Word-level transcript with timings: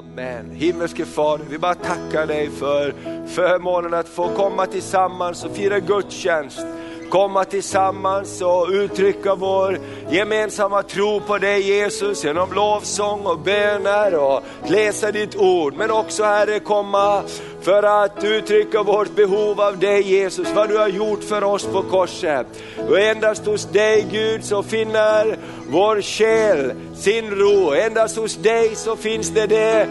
Amen. 0.00 0.50
Himmelske 0.50 1.04
Fader, 1.04 1.44
vi 1.50 1.58
bara 1.58 1.74
tackar 1.74 2.26
dig 2.26 2.50
för 2.50 2.94
förmånen 3.26 3.94
att 3.94 4.08
få 4.08 4.28
komma 4.28 4.66
tillsammans 4.66 5.44
och 5.44 5.56
fira 5.56 5.80
gudstjänst 5.80 6.66
komma 7.10 7.44
tillsammans 7.44 8.42
och 8.42 8.68
uttrycka 8.68 9.34
vår 9.34 9.78
gemensamma 10.10 10.82
tro 10.82 11.20
på 11.20 11.38
dig 11.38 11.68
Jesus 11.68 12.24
genom 12.24 12.52
lovsång 12.52 13.26
och 13.26 13.38
böner 13.38 14.14
och 14.14 14.42
läsa 14.68 15.12
ditt 15.12 15.36
ord. 15.36 15.74
Men 15.74 15.90
också 15.90 16.24
Herre 16.24 16.60
komma 16.60 17.22
för 17.62 18.04
att 18.04 18.24
uttrycka 18.24 18.82
vårt 18.82 19.16
behov 19.16 19.60
av 19.60 19.78
dig 19.78 20.02
Jesus, 20.02 20.48
vad 20.54 20.68
du 20.68 20.78
har 20.78 20.88
gjort 20.88 21.24
för 21.24 21.44
oss 21.44 21.64
på 21.64 21.82
korset. 21.82 22.46
Och 22.88 23.00
endast 23.00 23.46
hos 23.46 23.64
dig 23.64 24.06
Gud 24.10 24.44
så 24.44 24.62
finner 24.62 25.38
vår 25.68 26.02
själ 26.02 26.72
sin 26.94 27.30
ro, 27.30 27.72
endast 27.72 28.16
hos 28.16 28.36
dig 28.36 28.74
så 28.74 28.96
finns 28.96 29.30
det 29.30 29.46
det 29.46 29.86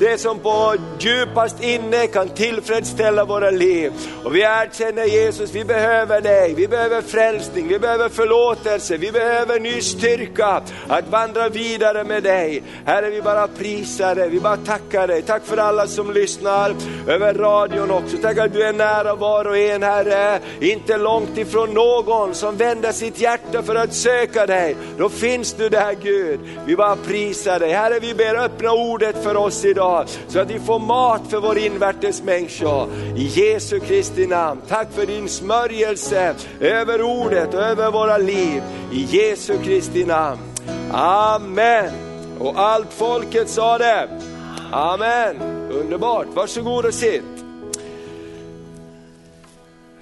det 0.00 0.18
som 0.18 0.38
på 0.38 0.74
djupast 0.98 1.62
inne 1.62 2.06
kan 2.06 2.28
tillfredsställa 2.28 3.24
våra 3.24 3.50
liv. 3.50 3.92
Och 4.24 4.34
vi 4.34 4.40
erkänner 4.40 5.04
Jesus, 5.04 5.54
vi 5.54 5.64
behöver 5.64 6.20
dig, 6.20 6.54
vi 6.54 6.68
behöver 6.68 7.02
frälsning, 7.02 7.68
vi 7.68 7.78
behöver 7.78 8.08
förlåtelse, 8.08 8.96
vi 8.96 9.12
behöver 9.12 9.60
ny 9.60 9.80
styrka 9.80 10.62
att 10.88 11.08
vandra 11.10 11.48
vidare 11.48 12.04
med 12.04 12.22
dig. 12.22 12.62
Herre, 12.84 13.10
vi 13.10 13.22
bara 13.22 13.48
prisar 13.48 14.14
dig, 14.14 14.28
vi 14.28 14.40
bara 14.40 14.56
tackar 14.56 15.08
dig. 15.08 15.22
Tack 15.22 15.44
för 15.44 15.56
alla 15.56 15.86
som 15.86 16.12
lyssnar 16.12 16.74
över 17.08 17.34
radion 17.34 17.90
också. 17.90 18.16
Tack 18.22 18.38
att 18.38 18.52
du 18.52 18.62
är 18.62 18.72
nära 18.72 19.14
var 19.14 19.44
och 19.44 19.58
en 19.58 19.82
Herre, 19.82 20.38
inte 20.60 20.96
långt 20.96 21.38
ifrån 21.38 21.74
någon 21.74 22.34
som 22.34 22.56
vänder 22.56 22.92
sitt 22.92 23.20
hjärta 23.20 23.62
för 23.62 23.74
att 23.74 23.94
söka 23.94 24.46
dig. 24.46 24.76
Då 24.98 25.08
finns 25.08 25.52
du 25.52 25.68
där 25.68 25.96
Gud. 26.02 26.40
Vi 26.66 26.76
bara 26.76 26.96
prisar 26.96 27.58
dig. 27.58 27.72
Herre, 27.72 27.98
vi 28.00 28.14
ber 28.14 28.44
öppna 28.44 28.72
ordet 28.72 29.24
för 29.24 29.36
oss 29.36 29.64
idag 29.64 29.89
så 30.28 30.38
att 30.38 30.50
vi 30.50 30.60
får 30.60 30.78
mat 30.78 31.22
för 31.30 31.40
vår 31.40 31.58
invärtes 31.58 32.22
människa. 32.22 32.86
I 33.16 33.26
Jesu 33.26 33.80
Kristi 33.80 34.26
namn. 34.26 34.60
Tack 34.68 34.92
för 34.92 35.06
din 35.06 35.28
smörjelse 35.28 36.34
över 36.60 37.02
ordet 37.02 37.54
och 37.54 37.62
över 37.62 37.90
våra 37.90 38.18
liv. 38.18 38.62
I 38.92 39.02
Jesu 39.02 39.58
Kristi 39.62 40.04
namn. 40.04 40.40
Amen. 40.92 41.90
Och 42.38 42.60
allt 42.60 42.92
folket 42.92 43.48
sa 43.48 43.78
det. 43.78 44.08
Amen. 44.72 45.36
Underbart, 45.70 46.26
varsågod 46.34 46.84
och 46.84 46.94
sitt. 46.94 47.22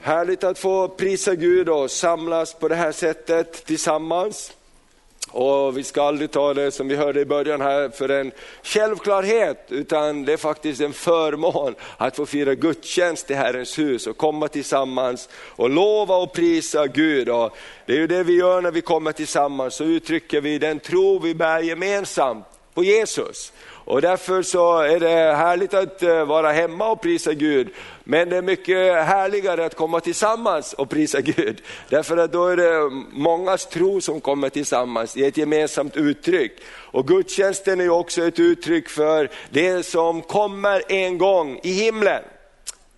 Härligt 0.01 0.45
att 0.45 0.59
få 0.59 0.89
prisa 0.89 1.35
Gud 1.35 1.69
och 1.69 1.91
samlas 1.91 2.55
på 2.55 2.69
det 2.69 2.75
här 2.75 2.93
sättet 2.93 3.67
tillsammans. 3.67 4.53
Och 5.31 5.79
vi 5.79 5.85
ska 5.85 6.03
aldrig 6.03 6.31
ta 6.31 6.55
det 6.55 6.71
som 6.71 6.89
vi 6.89 6.97
hörde 6.97 7.21
i 7.21 7.25
början 7.25 7.61
här 7.61 7.89
för 7.89 8.09
en 8.09 8.33
självklarhet, 8.63 9.67
utan 9.69 10.25
det 10.25 10.33
är 10.33 10.37
faktiskt 10.37 10.81
en 10.81 10.93
förmån 10.93 11.75
att 11.97 12.17
få 12.17 12.27
fira 12.27 12.55
gudstjänst 12.55 13.31
i 13.31 13.35
Herrens 13.35 13.79
hus 13.79 14.07
och 14.07 14.17
komma 14.17 14.49
tillsammans 14.49 15.29
och 15.35 15.71
lova 15.71 16.17
och 16.17 16.33
prisa 16.33 16.87
Gud. 16.87 17.29
Och 17.29 17.57
det 17.87 17.93
är 17.93 17.97
ju 17.97 18.07
det 18.07 18.23
vi 18.23 18.37
gör 18.37 18.63
när 18.63 18.71
vi 18.71 18.81
kommer 18.81 19.13
tillsammans, 19.13 19.75
så 19.75 19.85
uttrycker 19.85 20.41
vi 20.41 20.59
den 20.59 20.81
tro 20.81 21.19
vi 21.19 21.35
bär 21.35 21.61
gemensamt 21.61 22.47
på 22.75 22.85
Jesus. 22.85 23.53
Och 23.89 24.03
därför 24.03 24.43
så 24.43 24.79
är 24.79 25.01
det 25.01 25.35
härligt 25.37 25.75
att 25.75 26.03
eh, 26.03 26.25
vara 26.25 26.53
hemma 26.53 26.91
och 26.91 27.01
prisa 27.01 27.35
Gud. 27.35 27.69
Men 28.05 28.29
det 28.29 28.37
är 28.37 28.43
mycket 28.43 29.05
härligare 29.05 29.65
att 29.65 29.75
komma 29.75 30.01
tillsammans 30.01 30.73
och 30.73 30.91
prisa 30.91 31.21
Gud. 31.21 31.63
Därför 31.89 32.17
att 32.17 32.33
då 32.33 32.47
är 32.47 32.57
det 32.57 32.91
mångas 33.11 33.67
tro 33.67 34.01
som 34.01 34.21
kommer 34.21 34.49
tillsammans 34.49 35.17
i 35.17 35.25
ett 35.25 35.37
gemensamt 35.37 35.97
uttryck. 35.97 36.53
Och 36.67 37.09
gudstjänsten 37.09 37.81
är 37.81 37.89
också 37.89 38.23
ett 38.23 38.39
uttryck 38.39 38.89
för 38.89 39.31
det 39.51 39.87
som 39.87 40.23
kommer 40.23 40.83
en 40.89 41.19
gång 41.19 41.61
i 41.63 41.73
himlen. 41.73 42.23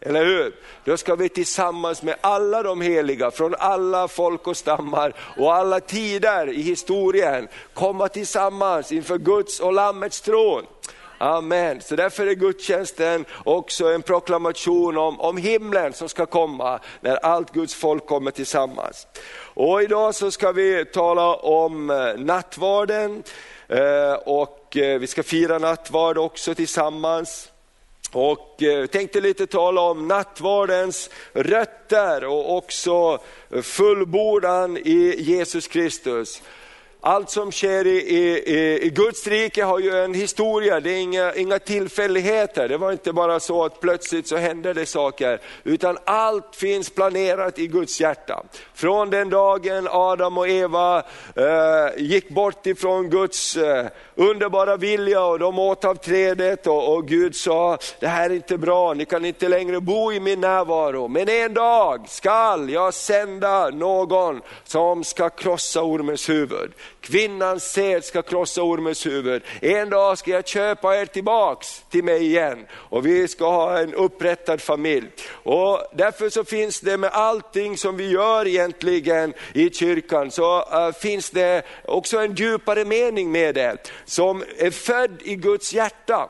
Eller 0.01 0.25
hur? 0.25 0.55
Då 0.85 0.97
ska 0.97 1.15
vi 1.15 1.29
tillsammans 1.29 2.03
med 2.03 2.17
alla 2.21 2.63
de 2.63 2.81
heliga 2.81 3.31
från 3.31 3.55
alla 3.59 4.09
folk 4.09 4.47
och 4.47 4.57
stammar 4.57 5.15
och 5.37 5.55
alla 5.55 5.81
tider 5.81 6.49
i 6.49 6.63
historien 6.63 7.49
komma 7.75 8.09
tillsammans 8.09 8.93
inför 8.93 9.19
Guds 9.19 9.61
och 9.61 9.73
Lammets 9.73 10.21
tron. 10.21 10.67
Amen. 11.19 11.81
Så 11.81 11.97
därför 11.97 12.27
är 12.27 12.35
gudstjänsten 12.35 13.25
också 13.45 13.87
en 13.89 14.03
proklamation 14.03 14.99
om, 14.99 15.21
om 15.21 15.37
himlen 15.37 15.93
som 15.93 16.09
ska 16.09 16.27
komma 16.27 16.81
när 17.01 17.17
allt 17.17 17.53
Guds 17.53 17.75
folk 17.75 18.07
kommer 18.07 18.31
tillsammans. 18.31 19.07
Och 19.55 19.83
idag 19.83 20.15
så 20.15 20.31
ska 20.31 20.53
vi 20.53 20.85
tala 20.85 21.35
om 21.35 21.91
eh, 21.91 21.97
nattvarden 22.17 23.23
eh, 23.69 24.13
och 24.13 24.77
eh, 24.77 24.99
vi 24.99 25.07
ska 25.07 25.23
fira 25.23 25.59
nattvard 25.59 26.19
också 26.19 26.55
tillsammans. 26.55 27.51
Och 28.13 28.63
eh, 28.63 28.87
tänkte 28.87 29.21
lite 29.21 29.47
tala 29.47 29.81
om 29.81 30.09
nattvardens 30.09 31.11
rötter 31.33 32.25
och 32.25 32.57
också 32.57 33.19
fullbordan 33.63 34.77
i 34.77 35.15
Jesus 35.19 35.69
Kristus. 35.69 36.43
Allt 37.03 37.31
som 37.31 37.53
sker 37.53 37.87
i, 37.87 37.99
i, 37.99 38.87
i 38.87 38.91
Guds 38.91 39.27
rike 39.27 39.65
har 39.65 39.79
ju 39.79 39.91
en 39.91 40.15
historia, 40.15 40.81
det 40.81 40.91
är 40.91 41.01
inga, 41.01 41.35
inga 41.35 41.59
tillfälligheter. 41.59 42.69
Det 42.69 42.77
var 42.77 42.93
inte 42.93 43.13
bara 43.13 43.41
så 43.41 43.65
att 43.65 43.81
plötsligt 43.81 44.27
så 44.27 44.37
hände 44.37 44.73
det 44.73 44.87
saker, 44.87 45.41
utan 45.65 45.99
allt 46.05 46.57
finns 46.57 46.91
planerat 46.91 47.59
i 47.59 47.67
Guds 47.67 48.01
hjärta. 48.01 48.43
Från 48.75 49.11
den 49.11 49.31
dagen 49.31 49.89
Adam 49.91 50.39
och 50.39 50.49
Eva 50.49 50.99
eh, 51.35 51.89
gick 51.97 52.29
bort 52.29 52.67
ifrån 52.67 53.11
Guds 53.11 53.57
eh, 53.57 53.87
underbara 54.15 54.77
vilja 54.77 55.25
och 55.25 55.39
de 55.39 55.59
åt 55.59 55.85
av 55.85 55.95
trädet 55.95 56.67
och, 56.67 56.95
och 56.95 57.09
Gud 57.09 57.37
sa, 57.37 57.79
det 58.01 58.09
här 58.09 58.31
är 58.31 58.35
inte 58.35 58.59
bra, 58.59 58.95
ni 58.95 59.05
kan 59.05 59.25
inte 59.25 59.49
längre 59.49 59.81
bo 59.81 60.13
i 60.13 60.21
min 60.21 60.41
närvaro. 60.41 61.09
Men 61.09 61.29
en 61.29 61.55
dag 61.55 62.09
skall 62.09 62.71
jag 62.71 62.95
sända 62.95 63.71
någon 63.71 64.41
som 64.65 65.05
ska 65.05 65.31
krossa 65.31 65.83
ormens 65.83 66.29
huvud. 66.29 66.73
Kvinnans 67.01 67.73
sed 67.73 68.05
ska 68.05 68.23
krossa 68.23 68.63
ormens 68.63 69.07
huvud. 69.07 69.43
En 69.61 69.91
dag 69.91 70.19
ska 70.19 70.31
jag 70.31 70.47
köpa 70.47 70.97
er 70.97 71.07
tillbaks 71.07 71.85
till 71.91 72.05
mig 72.05 72.27
igen 72.27 72.67
och 72.73 73.07
vi 73.07 73.29
ska 73.29 73.51
ha 73.51 73.79
en 73.79 73.95
upprättad 73.95 74.61
familj. 74.61 75.09
Och 75.33 75.83
därför 75.93 76.31
så 76.31 76.45
finns 76.45 76.81
det 76.81 76.97
med 76.97 77.11
allting 77.13 77.77
som 77.77 77.97
vi 77.97 78.11
gör 78.11 78.47
egentligen 78.47 79.35
i 79.53 79.71
kyrkan, 79.71 80.31
så 80.31 80.59
uh, 80.59 80.93
finns 80.93 81.31
det 81.31 81.63
också 81.85 82.19
en 82.19 82.35
djupare 82.35 82.85
mening 82.85 83.33
med 83.33 83.55
det, 83.55 83.93
som 84.05 84.45
är 84.59 84.71
född 84.71 85.23
i 85.25 85.37
Guds 85.37 85.73
hjärta. 85.73 86.29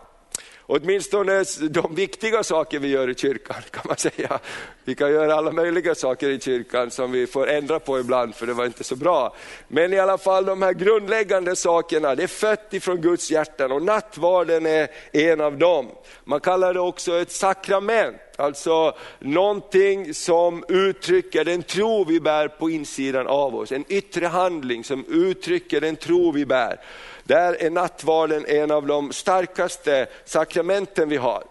Åtminstone 0.73 1.45
de 1.71 1.95
viktiga 1.95 2.43
saker 2.43 2.79
vi 2.79 2.89
gör 2.89 3.11
i 3.11 3.15
kyrkan 3.15 3.57
kan 3.71 3.83
man 3.85 3.97
säga. 3.97 4.39
Vi 4.85 4.95
kan 4.95 5.11
göra 5.11 5.35
alla 5.35 5.53
möjliga 5.53 5.95
saker 5.95 6.29
i 6.29 6.41
kyrkan 6.41 6.91
som 6.91 7.13
vi 7.13 7.27
får 7.27 7.49
ändra 7.49 7.81
på 7.81 8.01
ibland 8.01 8.35
för 8.35 8.47
det 8.47 8.53
var 8.53 8.67
inte 8.67 8.85
så 8.85 8.97
bra. 8.97 9.37
Men 9.69 9.93
i 9.93 9.99
alla 9.99 10.19
fall 10.19 10.45
de 10.45 10.63
här 10.63 10.73
grundläggande 10.73 11.57
sakerna, 11.57 12.15
det 12.15 12.23
är 12.23 12.27
fött 12.27 12.75
ifrån 12.75 13.01
Guds 13.01 13.31
hjärtan 13.31 13.73
och 13.73 13.83
nattvarden 13.83 14.67
är 14.67 14.89
en 15.13 15.41
av 15.41 15.59
dem. 15.59 15.89
Man 16.25 16.41
kallar 16.41 16.75
det 16.75 16.81
också 16.81 17.21
ett 17.21 17.33
sakrament, 17.33 18.17
alltså 18.37 18.97
någonting 19.19 20.15
som 20.15 20.65
uttrycker 20.69 21.45
den 21.45 21.63
tro 21.63 22.05
vi 22.05 22.21
bär 22.21 22.49
på 22.49 22.71
insidan 22.71 23.27
av 23.27 23.57
oss. 23.57 23.73
En 23.73 23.85
yttre 23.89 24.27
handling 24.27 24.85
som 24.85 25.05
uttrycker 25.09 25.81
den 25.81 25.97
tro 25.97 26.33
vi 26.33 26.47
bär. 26.47 26.81
Där 27.25 27.63
är 27.63 27.71
nattvarden 27.71 28.45
en 28.49 28.71
av 28.71 28.87
de 28.87 29.13
starkaste 29.13 30.07
sakramenten 30.25 31.09
vi 31.09 31.17
har. 31.17 31.45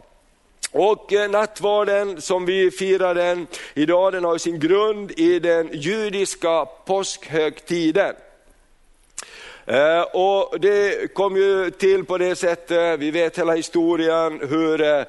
Och 0.71 1.13
eh, 1.13 1.29
nattvarden 1.29 2.21
som 2.21 2.45
vi 2.45 2.71
firar 2.71 3.15
den 3.15 3.47
idag, 3.73 4.13
den 4.13 4.23
har 4.23 4.37
sin 4.37 4.59
grund 4.59 5.11
i 5.11 5.39
den 5.39 5.69
judiska 5.73 6.65
påskhögtiden. 6.65 8.15
Eh, 9.65 10.01
och 10.01 10.59
det 10.59 11.13
kom 11.13 11.37
ju 11.37 11.71
till 11.71 12.05
på 12.05 12.17
det 12.17 12.35
sättet, 12.35 12.99
vi 12.99 13.11
vet 13.11 13.37
hela 13.37 13.53
historien 13.53 14.39
hur 14.49 14.81
eh, 14.81 15.03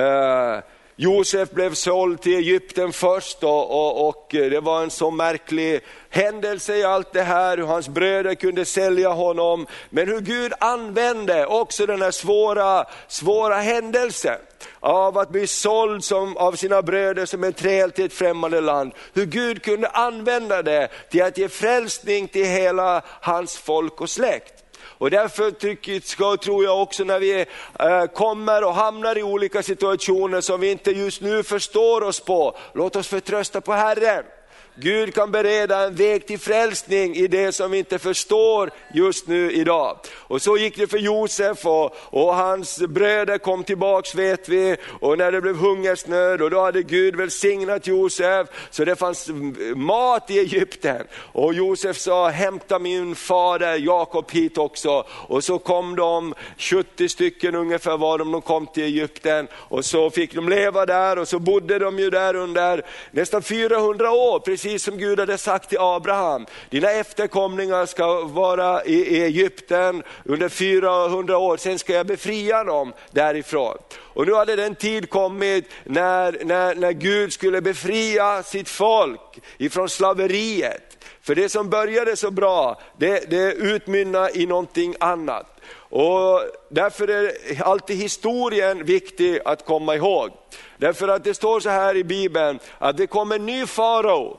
eh 0.00 0.60
Josef 1.02 1.50
blev 1.50 1.74
såld 1.74 2.20
till 2.20 2.36
Egypten 2.36 2.92
först 2.92 3.44
och, 3.44 3.70
och, 3.70 4.08
och, 4.08 4.26
det 4.30 4.60
var 4.60 4.82
en 4.82 4.90
så 4.90 5.10
märklig 5.10 5.80
händelse 6.10 6.76
i 6.76 6.84
allt 6.84 7.12
det 7.12 7.22
här, 7.22 7.56
hur 7.56 7.64
hans 7.64 7.88
bröder 7.88 8.34
kunde 8.34 8.64
sälja 8.64 9.08
honom. 9.08 9.66
Men 9.90 10.08
hur 10.08 10.20
Gud 10.20 10.52
använde 10.60 11.46
också 11.46 11.86
den 11.86 12.02
här 12.02 12.10
svåra, 12.10 12.84
svåra 13.08 13.56
händelsen 13.56 14.38
av 14.80 15.18
att 15.18 15.30
bli 15.30 15.46
såld 15.46 16.04
som, 16.04 16.36
av 16.36 16.52
sina 16.52 16.82
bröder 16.82 17.26
som 17.26 17.44
en 17.44 17.52
träl 17.52 17.90
till 17.90 18.04
ett 18.04 18.12
främmande 18.12 18.60
land. 18.60 18.92
Hur 19.12 19.26
Gud 19.26 19.62
kunde 19.62 19.88
använda 19.88 20.62
det 20.62 20.88
till 21.10 21.22
att 21.22 21.38
ge 21.38 21.48
frälsning 21.48 22.28
till 22.28 22.46
hela 22.46 23.02
hans 23.06 23.56
folk 23.56 24.00
och 24.00 24.10
släkt. 24.10 24.61
Och 25.02 25.10
därför 25.10 25.50
tycker, 25.50 26.00
ska, 26.00 26.36
tror 26.36 26.64
jag 26.64 26.82
också 26.82 27.04
när 27.04 27.18
vi 27.18 27.40
eh, 27.78 28.04
kommer 28.04 28.64
och 28.64 28.74
hamnar 28.74 29.18
i 29.18 29.22
olika 29.22 29.62
situationer 29.62 30.40
som 30.40 30.60
vi 30.60 30.70
inte 30.70 30.90
just 30.90 31.20
nu 31.20 31.42
förstår 31.42 32.02
oss 32.02 32.20
på, 32.20 32.56
låt 32.74 32.96
oss 32.96 33.08
förtrösta 33.08 33.60
på 33.60 33.72
Herren. 33.72 34.24
Gud 34.74 35.14
kan 35.14 35.30
bereda 35.30 35.86
en 35.86 35.94
väg 35.94 36.26
till 36.26 36.38
frälsning 36.38 37.16
i 37.16 37.26
det 37.26 37.52
som 37.52 37.70
vi 37.70 37.78
inte 37.78 37.98
förstår 37.98 38.70
just 38.94 39.26
nu 39.26 39.52
idag. 39.52 39.98
Och 40.14 40.42
så 40.42 40.56
gick 40.56 40.76
det 40.76 40.86
för 40.86 40.98
Josef 40.98 41.66
och, 41.66 41.96
och 41.96 42.34
hans 42.34 42.78
bröder 42.78 43.38
kom 43.38 43.64
tillbaks 43.64 44.14
vet 44.14 44.48
vi, 44.48 44.76
och 45.00 45.18
när 45.18 45.32
det 45.32 45.40
blev 45.40 45.56
hungersnöd 45.56 46.42
och 46.42 46.50
då 46.50 46.60
hade 46.60 46.82
Gud 46.82 47.16
välsignat 47.16 47.86
Josef, 47.86 48.48
så 48.70 48.84
det 48.84 48.96
fanns 48.96 49.30
mat 49.74 50.30
i 50.30 50.38
Egypten. 50.38 51.06
Och 51.14 51.54
Josef 51.54 51.96
sa, 51.96 52.28
hämta 52.28 52.78
min 52.78 53.14
fader 53.14 53.76
Jakob 53.76 54.30
hit 54.30 54.58
också. 54.58 55.04
Och 55.08 55.44
så 55.44 55.58
kom 55.58 55.96
de, 55.96 56.34
70 56.58 57.08
stycken 57.08 57.54
ungefär 57.54 57.96
var 57.96 58.18
de, 58.18 58.32
de 58.32 58.42
kom 58.42 58.66
till 58.66 58.84
Egypten 58.84 59.48
och 59.52 59.84
så 59.84 60.10
fick 60.10 60.34
de 60.34 60.48
leva 60.48 60.86
där 60.86 61.18
och 61.18 61.28
så 61.28 61.38
bodde 61.38 61.78
de 61.78 61.98
ju 61.98 62.10
där 62.10 62.36
under 62.36 62.86
nästan 63.10 63.42
400 63.42 64.10
år, 64.10 64.40
precis 64.62 64.82
som 64.82 64.98
Gud 64.98 65.20
hade 65.20 65.38
sagt 65.38 65.68
till 65.68 65.78
Abraham. 65.80 66.46
Dina 66.70 66.90
efterkomlingar 66.90 67.86
ska 67.86 68.24
vara 68.24 68.84
i 68.84 69.22
Egypten 69.22 70.02
under 70.24 70.48
400 70.48 71.38
år, 71.38 71.56
sen 71.56 71.78
ska 71.78 71.92
jag 71.92 72.06
befria 72.06 72.64
dem 72.64 72.92
därifrån. 73.10 73.76
Och 73.98 74.26
nu 74.26 74.34
hade 74.34 74.56
den 74.56 74.74
tid 74.74 75.10
kommit 75.10 75.70
när, 75.84 76.44
när, 76.44 76.74
när 76.74 76.92
Gud 76.92 77.32
skulle 77.32 77.60
befria 77.60 78.42
sitt 78.42 78.68
folk 78.68 79.40
ifrån 79.58 79.88
slaveriet. 79.88 81.04
För 81.22 81.34
det 81.34 81.48
som 81.48 81.70
började 81.70 82.16
så 82.16 82.30
bra, 82.30 82.80
det, 82.96 83.30
det 83.30 83.52
utmynnar 83.52 84.36
i 84.36 84.46
någonting 84.46 84.94
annat. 85.00 85.46
Och 85.74 86.40
därför 86.68 87.08
är 87.08 87.32
alltid 87.62 87.96
historien 87.96 88.84
viktig 88.84 89.40
att 89.44 89.64
komma 89.64 89.96
ihåg. 89.96 90.30
Därför 90.76 91.08
att 91.08 91.24
det 91.24 91.34
står 91.34 91.60
så 91.60 91.68
här 91.68 91.96
i 91.96 92.04
Bibeln, 92.04 92.58
att 92.78 92.96
det 92.96 93.06
kom 93.06 93.32
en 93.32 93.46
ny 93.46 93.66
farao, 93.66 94.38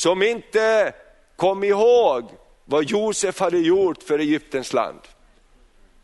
som 0.00 0.22
inte 0.22 0.92
kom 1.36 1.64
ihåg 1.64 2.30
vad 2.64 2.84
Josef 2.84 3.40
hade 3.40 3.58
gjort 3.58 4.02
för 4.02 4.18
Egyptens 4.18 4.72
land. 4.72 5.00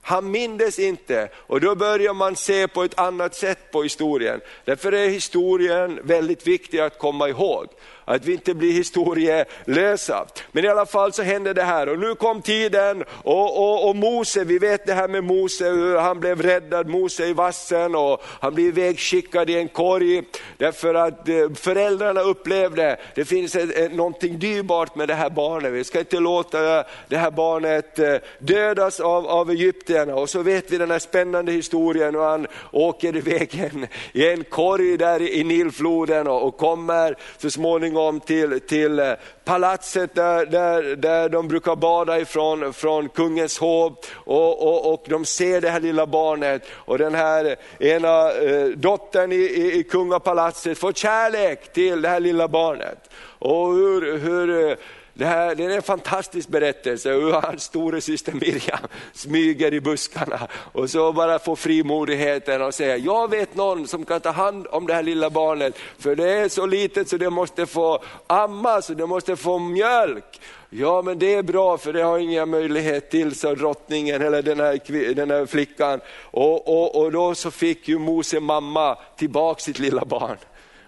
Han 0.03 0.31
mindes 0.31 0.79
inte 0.79 1.29
och 1.35 1.61
då 1.61 1.75
börjar 1.75 2.15
man 2.15 2.37
se 2.37 2.69
på 2.69 2.83
ett 2.83 2.99
annat 2.99 3.35
sätt 3.35 3.71
på 3.73 3.83
historien. 3.83 4.41
Därför 4.65 4.93
är 4.93 5.09
historien 5.09 6.01
väldigt 6.03 6.47
viktig 6.47 6.79
att 6.79 6.99
komma 6.99 7.29
ihåg 7.29 7.67
att 8.09 8.25
vi 8.25 8.33
inte 8.33 8.55
blir 8.55 8.73
historielösa. 8.73 10.27
Men 10.53 10.65
i 10.65 10.69
alla 10.69 10.87
fall 10.87 11.13
så 11.13 11.23
hände 11.23 11.53
det 11.53 11.63
här 11.63 11.89
och 11.89 11.99
nu 11.99 12.15
kom 12.15 12.43
tiden 12.43 13.05
och, 13.23 13.59
och, 13.59 13.89
och 13.89 13.97
Mose, 13.97 14.45
vi 14.45 14.59
vet 14.59 14.87
det 14.87 14.95
här 14.95 15.09
med 15.09 15.25
Mose, 15.25 15.71
hur 15.71 15.99
han 15.99 16.21
blev 16.21 16.43
räddad, 16.43 16.89
Mose 16.89 17.27
i 17.27 17.33
vassen 17.33 17.95
och 17.95 18.23
han 18.41 18.55
blev 18.55 18.67
ivägskickad 18.67 19.51
i 19.51 19.59
en 19.59 19.69
korg 19.69 20.23
därför 20.57 20.95
att 20.95 21.29
eh, 21.29 21.35
föräldrarna 21.55 22.21
upplevde, 22.21 22.97
det 23.15 23.25
finns 23.25 23.57
ett, 23.57 23.93
någonting 23.93 24.39
dyrbart 24.39 24.97
med 24.97 25.09
det 25.09 25.15
här 25.15 25.31
barnet, 25.31 25.73
vi 25.73 25.85
ska 25.85 25.99
inte 25.99 26.21
låta 26.21 26.85
det 27.09 27.17
här 27.17 27.31
barnet 27.31 27.99
eh, 27.99 28.15
dödas 28.39 29.01
av, 29.01 29.27
av 29.27 29.51
egyptierna. 29.51 30.15
Och 30.15 30.31
så 30.31 30.43
vet 30.43 30.71
vi 30.71 30.79
den 30.79 30.91
här 30.91 30.99
spännande 30.99 31.53
historien 31.53 32.17
och 32.17 32.23
han 32.23 32.47
åker 32.73 33.17
iväg 33.17 33.73
i 34.13 34.29
en 34.29 34.45
korg 34.45 34.97
där 34.97 35.23
i 35.23 35.45
Nilfloden 35.45 36.29
och, 36.29 36.47
och 36.47 36.57
kommer 36.57 37.17
så 37.39 37.51
småningom 37.51 37.96
småningom 37.97 38.21
till, 38.21 38.61
till 38.61 38.99
eh, 38.99 39.13
palatset 39.45 40.15
där, 40.15 40.47
där, 40.47 40.97
där 40.97 41.29
de 41.29 41.49
brukar 41.49 41.77
bada 41.77 42.21
ifrån, 42.21 42.73
från 42.73 43.09
kungens 43.09 43.59
hov 43.59 43.97
och, 44.15 44.63
och, 44.63 44.93
och 44.93 45.05
de 45.09 45.25
ser 45.25 45.61
det 45.61 45.71
här 45.71 45.81
lilla 45.81 46.07
barnet 46.07 46.63
och 46.73 46.99
den 46.99 47.15
här 47.15 47.57
ena 47.79 48.33
eh, 48.33 48.67
dottern 48.67 49.33
i, 49.33 49.37
i, 49.37 49.79
i 49.79 49.83
kungapalatset 49.83 50.79
får 50.79 50.93
kärlek 50.93 51.73
till 51.73 52.03
det 52.03 52.09
här 52.09 52.21
lilla 52.21 52.49
barnet. 52.49 53.11
Och 53.39 53.73
hur, 53.73 54.19
hur 54.19 54.71
eh, 54.71 54.77
det, 55.19 55.25
här, 55.25 55.55
det 55.55 55.65
är 55.65 55.71
en 55.71 55.83
fantastisk 55.83 56.49
berättelse 56.49 57.13
hur 57.13 57.33
hans 57.33 57.63
storasyster 57.63 58.33
Miriam 58.33 58.79
smyger 59.13 59.75
i 59.75 59.81
buskarna 59.81 60.49
och 60.73 60.91
så 60.91 61.13
bara 61.13 61.39
får 61.39 61.57
frimodigheten 61.57 62.63
och 62.63 62.75
säger, 62.75 62.97
jag 62.97 63.31
vet 63.31 63.55
någon 63.55 63.87
som 63.87 64.05
kan 64.05 64.21
ta 64.21 64.31
hand 64.31 64.67
om 64.71 64.87
det 64.87 64.95
här 64.95 65.03
lilla 65.03 65.31
barnet, 65.31 65.79
för 65.99 66.17
det 66.17 66.31
är 66.31 66.49
så 66.49 66.67
litet 66.67 67.09
så 67.09 67.17
det 67.17 67.31
måste 67.31 67.67
få 67.67 68.03
ammas 68.27 68.91
och 68.91 68.97
det 68.97 69.07
måste 69.07 69.37
få 69.37 69.59
mjölk. 69.59 70.41
Ja 70.71 71.03
men 71.03 71.19
det 71.19 71.35
är 71.35 71.43
bra 71.43 71.79
för 71.79 71.93
det 71.93 72.03
har 72.03 72.19
inga 72.19 72.47
möjlighet 72.47 73.11
till, 73.11 73.35
sa 73.35 73.55
drottningen 73.55 74.23
eller 74.23 74.43
den 74.43 74.61
här, 74.61 75.15
den 75.15 75.31
här 75.31 75.47
flickan. 75.47 76.01
Och, 76.23 76.69
och, 76.69 77.03
och 77.03 77.13
då 77.13 77.35
så 77.35 77.51
fick 77.51 77.89
ju 77.89 77.99
Mose 77.99 78.41
mamma 78.41 78.99
tillbaka 79.17 79.61
sitt 79.61 79.79
lilla 79.79 80.05
barn. 80.05 80.37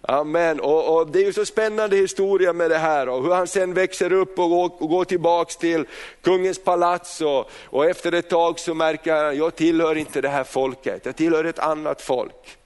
Amen. 0.01 0.61
Och, 0.61 0.97
och, 0.97 1.11
Det 1.11 1.19
är 1.19 1.25
ju 1.25 1.33
så 1.33 1.45
spännande 1.45 1.97
historia 1.97 2.53
med 2.53 2.71
det 2.71 2.79
här 2.79 3.09
och 3.09 3.23
hur 3.23 3.35
han 3.35 3.47
sen 3.47 3.75
växer 3.75 4.13
upp 4.13 4.39
och 4.39 4.51
går, 4.51 4.83
och 4.83 4.89
går 4.89 5.05
tillbaks 5.05 5.57
till 5.57 5.85
kungens 6.23 6.59
palats 6.59 7.21
och, 7.21 7.51
och 7.65 7.87
efter 7.87 8.13
ett 8.13 8.29
tag 8.29 8.59
så 8.59 8.75
märker 8.75 9.15
han, 9.15 9.37
jag 9.37 9.57
tillhör 9.57 9.95
inte 9.97 10.21
det 10.21 10.29
här 10.29 10.45
folket, 10.45 11.07
jag 11.07 11.17
tillhör 11.17 11.45
ett 11.45 11.59
annat 11.59 12.03
folk. 12.03 12.59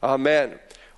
Amen. 0.00 0.50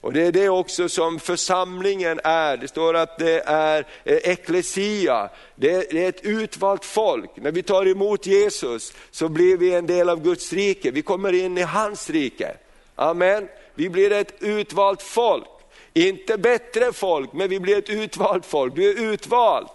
Och 0.04 0.12
Det 0.12 0.26
är 0.26 0.32
det 0.32 0.48
också 0.48 0.88
som 0.88 1.18
församlingen 1.18 2.20
är. 2.24 2.56
Det 2.56 2.68
står 2.68 2.94
att 2.94 3.18
det 3.18 3.40
är 3.46 3.86
eh, 4.04 4.16
eklesia, 4.16 5.28
det 5.54 5.92
är 5.92 6.08
ett 6.08 6.24
utvalt 6.24 6.84
folk. 6.84 7.30
När 7.34 7.52
vi 7.52 7.62
tar 7.62 7.86
emot 7.88 8.26
Jesus 8.26 8.92
så 9.10 9.28
blir 9.28 9.56
vi 9.56 9.74
en 9.74 9.86
del 9.86 10.08
av 10.08 10.22
Guds 10.22 10.52
rike, 10.52 10.90
vi 10.90 11.02
kommer 11.02 11.32
in 11.32 11.58
i 11.58 11.62
hans 11.62 12.10
rike. 12.10 12.56
Amen. 12.94 13.48
Vi 13.74 13.88
blir 13.88 14.12
ett 14.12 14.34
utvalt 14.40 15.02
folk. 15.02 15.44
Inte 15.92 16.38
bättre 16.38 16.92
folk, 16.92 17.32
men 17.32 17.48
vi 17.48 17.60
blir 17.60 17.78
ett 17.78 17.90
utvalt 17.90 18.46
folk. 18.46 18.74
Du 18.74 18.90
är 18.90 19.12
utvald. 19.12 19.68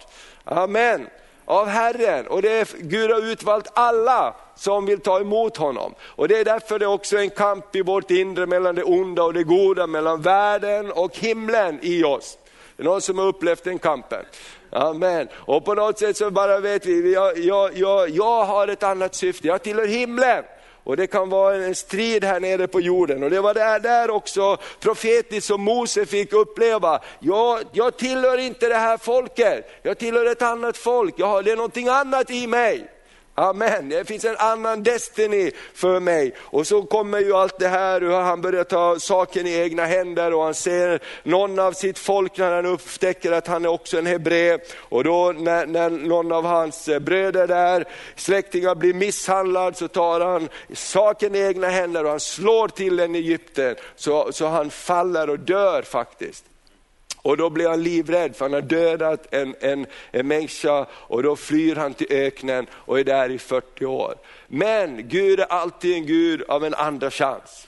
Amen. 0.44 1.06
Av 1.44 1.66
Herren. 1.66 2.26
Och 2.26 2.42
det 2.42 2.50
är, 2.52 2.68
Gud 2.80 3.10
har 3.10 3.32
utvalt 3.32 3.70
alla 3.74 4.34
som 4.56 4.86
vill 4.86 5.00
ta 5.00 5.20
emot 5.20 5.56
honom. 5.56 5.94
Och 6.00 6.28
Det 6.28 6.38
är 6.38 6.44
därför 6.44 6.78
det 6.78 6.84
är 6.84 6.90
också 6.90 7.18
en 7.18 7.30
kamp 7.30 7.76
i 7.76 7.82
vårt 7.82 8.10
inre 8.10 8.46
mellan 8.46 8.74
det 8.74 8.82
onda 8.82 9.22
och 9.22 9.32
det 9.32 9.44
goda, 9.44 9.86
mellan 9.86 10.22
världen 10.22 10.92
och 10.92 11.16
himlen 11.16 11.78
i 11.82 12.04
oss. 12.04 12.38
Det 12.76 12.82
är 12.82 12.84
någon 12.84 13.00
som 13.00 13.18
har 13.18 13.26
upplevt 13.26 13.64
den 13.64 13.78
kampen. 13.78 14.24
Amen. 14.70 15.28
Och 15.34 15.64
på 15.64 15.74
något 15.74 15.98
sätt 15.98 16.16
så 16.16 16.30
bara 16.30 16.60
vet 16.60 16.86
vi, 16.86 17.12
jag, 17.12 17.38
jag, 17.38 17.76
jag, 17.76 18.10
jag 18.10 18.44
har 18.44 18.68
ett 18.68 18.82
annat 18.82 19.14
syfte, 19.14 19.48
jag 19.48 19.62
tillhör 19.62 19.86
himlen. 19.86 20.44
Och 20.90 20.96
det 20.96 21.06
kan 21.06 21.28
vara 21.28 21.54
en 21.54 21.74
strid 21.74 22.24
här 22.24 22.40
nere 22.40 22.66
på 22.66 22.80
jorden. 22.80 23.22
Och 23.22 23.30
det 23.30 23.40
var 23.40 23.54
där, 23.54 23.80
där 23.80 24.10
också 24.10 24.56
profetiskt 24.80 25.46
som 25.46 25.62
Mose 25.62 26.06
fick 26.06 26.32
uppleva. 26.32 27.00
Jag, 27.20 27.60
jag 27.72 27.96
tillhör 27.96 28.38
inte 28.38 28.68
det 28.68 28.74
här 28.74 28.98
folket, 28.98 29.70
jag 29.82 29.98
tillhör 29.98 30.26
ett 30.26 30.42
annat 30.42 30.76
folk, 30.76 31.14
jag 31.16 31.26
har, 31.26 31.42
det 31.42 31.52
är 31.52 31.56
någonting 31.56 31.88
annat 31.88 32.30
i 32.30 32.46
mig. 32.46 32.88
Amen, 33.40 33.88
det 33.88 34.04
finns 34.04 34.24
en 34.24 34.36
annan 34.36 34.82
destiny 34.82 35.50
för 35.74 36.00
mig. 36.00 36.34
Och 36.38 36.66
så 36.66 36.82
kommer 36.82 37.18
ju 37.20 37.32
allt 37.32 37.58
det 37.58 37.68
här, 37.68 38.00
hur 38.00 38.10
han 38.10 38.40
börjar 38.40 38.64
ta 38.64 38.98
saken 38.98 39.46
i 39.46 39.54
egna 39.54 39.84
händer 39.84 40.34
och 40.34 40.44
han 40.44 40.54
ser 40.54 41.02
någon 41.22 41.58
av 41.58 41.72
sitt 41.72 41.98
folk 41.98 42.38
när 42.38 42.52
han 42.52 42.66
upptäcker 42.66 43.32
att 43.32 43.46
han 43.46 43.64
är 43.64 43.68
också 43.68 43.98
en 43.98 44.06
Hebre. 44.06 44.58
Och 44.76 45.04
då 45.04 45.32
när, 45.32 45.66
när 45.66 45.90
någon 45.90 46.32
av 46.32 46.44
hans 46.44 46.88
bröder 47.00 47.46
där, 47.46 47.84
släktingar 48.16 48.74
blir 48.74 48.94
misshandlad 48.94 49.76
så 49.76 49.88
tar 49.88 50.20
han 50.20 50.48
saken 50.74 51.34
i 51.34 51.38
egna 51.38 51.68
händer 51.68 52.04
och 52.04 52.10
han 52.10 52.20
slår 52.20 52.68
till 52.68 53.00
en 53.00 53.14
Egypten 53.14 53.76
så, 53.96 54.32
så 54.32 54.46
han 54.46 54.70
faller 54.70 55.30
och 55.30 55.38
dör 55.38 55.82
faktiskt. 55.82 56.44
Och 57.22 57.36
då 57.36 57.50
blir 57.50 57.68
han 57.68 57.82
livrädd 57.82 58.36
för 58.36 58.44
han 58.44 58.52
har 58.52 58.60
dödat 58.60 59.34
en, 59.34 59.54
en, 59.60 59.86
en 60.10 60.28
människa 60.28 60.86
och 60.92 61.22
då 61.22 61.36
flyr 61.36 61.76
han 61.76 61.94
till 61.94 62.06
öknen 62.10 62.66
och 62.72 63.00
är 63.00 63.04
där 63.04 63.30
i 63.30 63.38
40 63.38 63.86
år. 63.86 64.14
Men 64.46 65.08
Gud 65.08 65.40
är 65.40 65.44
alltid 65.44 65.94
en 65.94 66.06
Gud 66.06 66.42
av 66.48 66.64
en 66.64 66.74
andra 66.74 67.10
chans. 67.10 67.66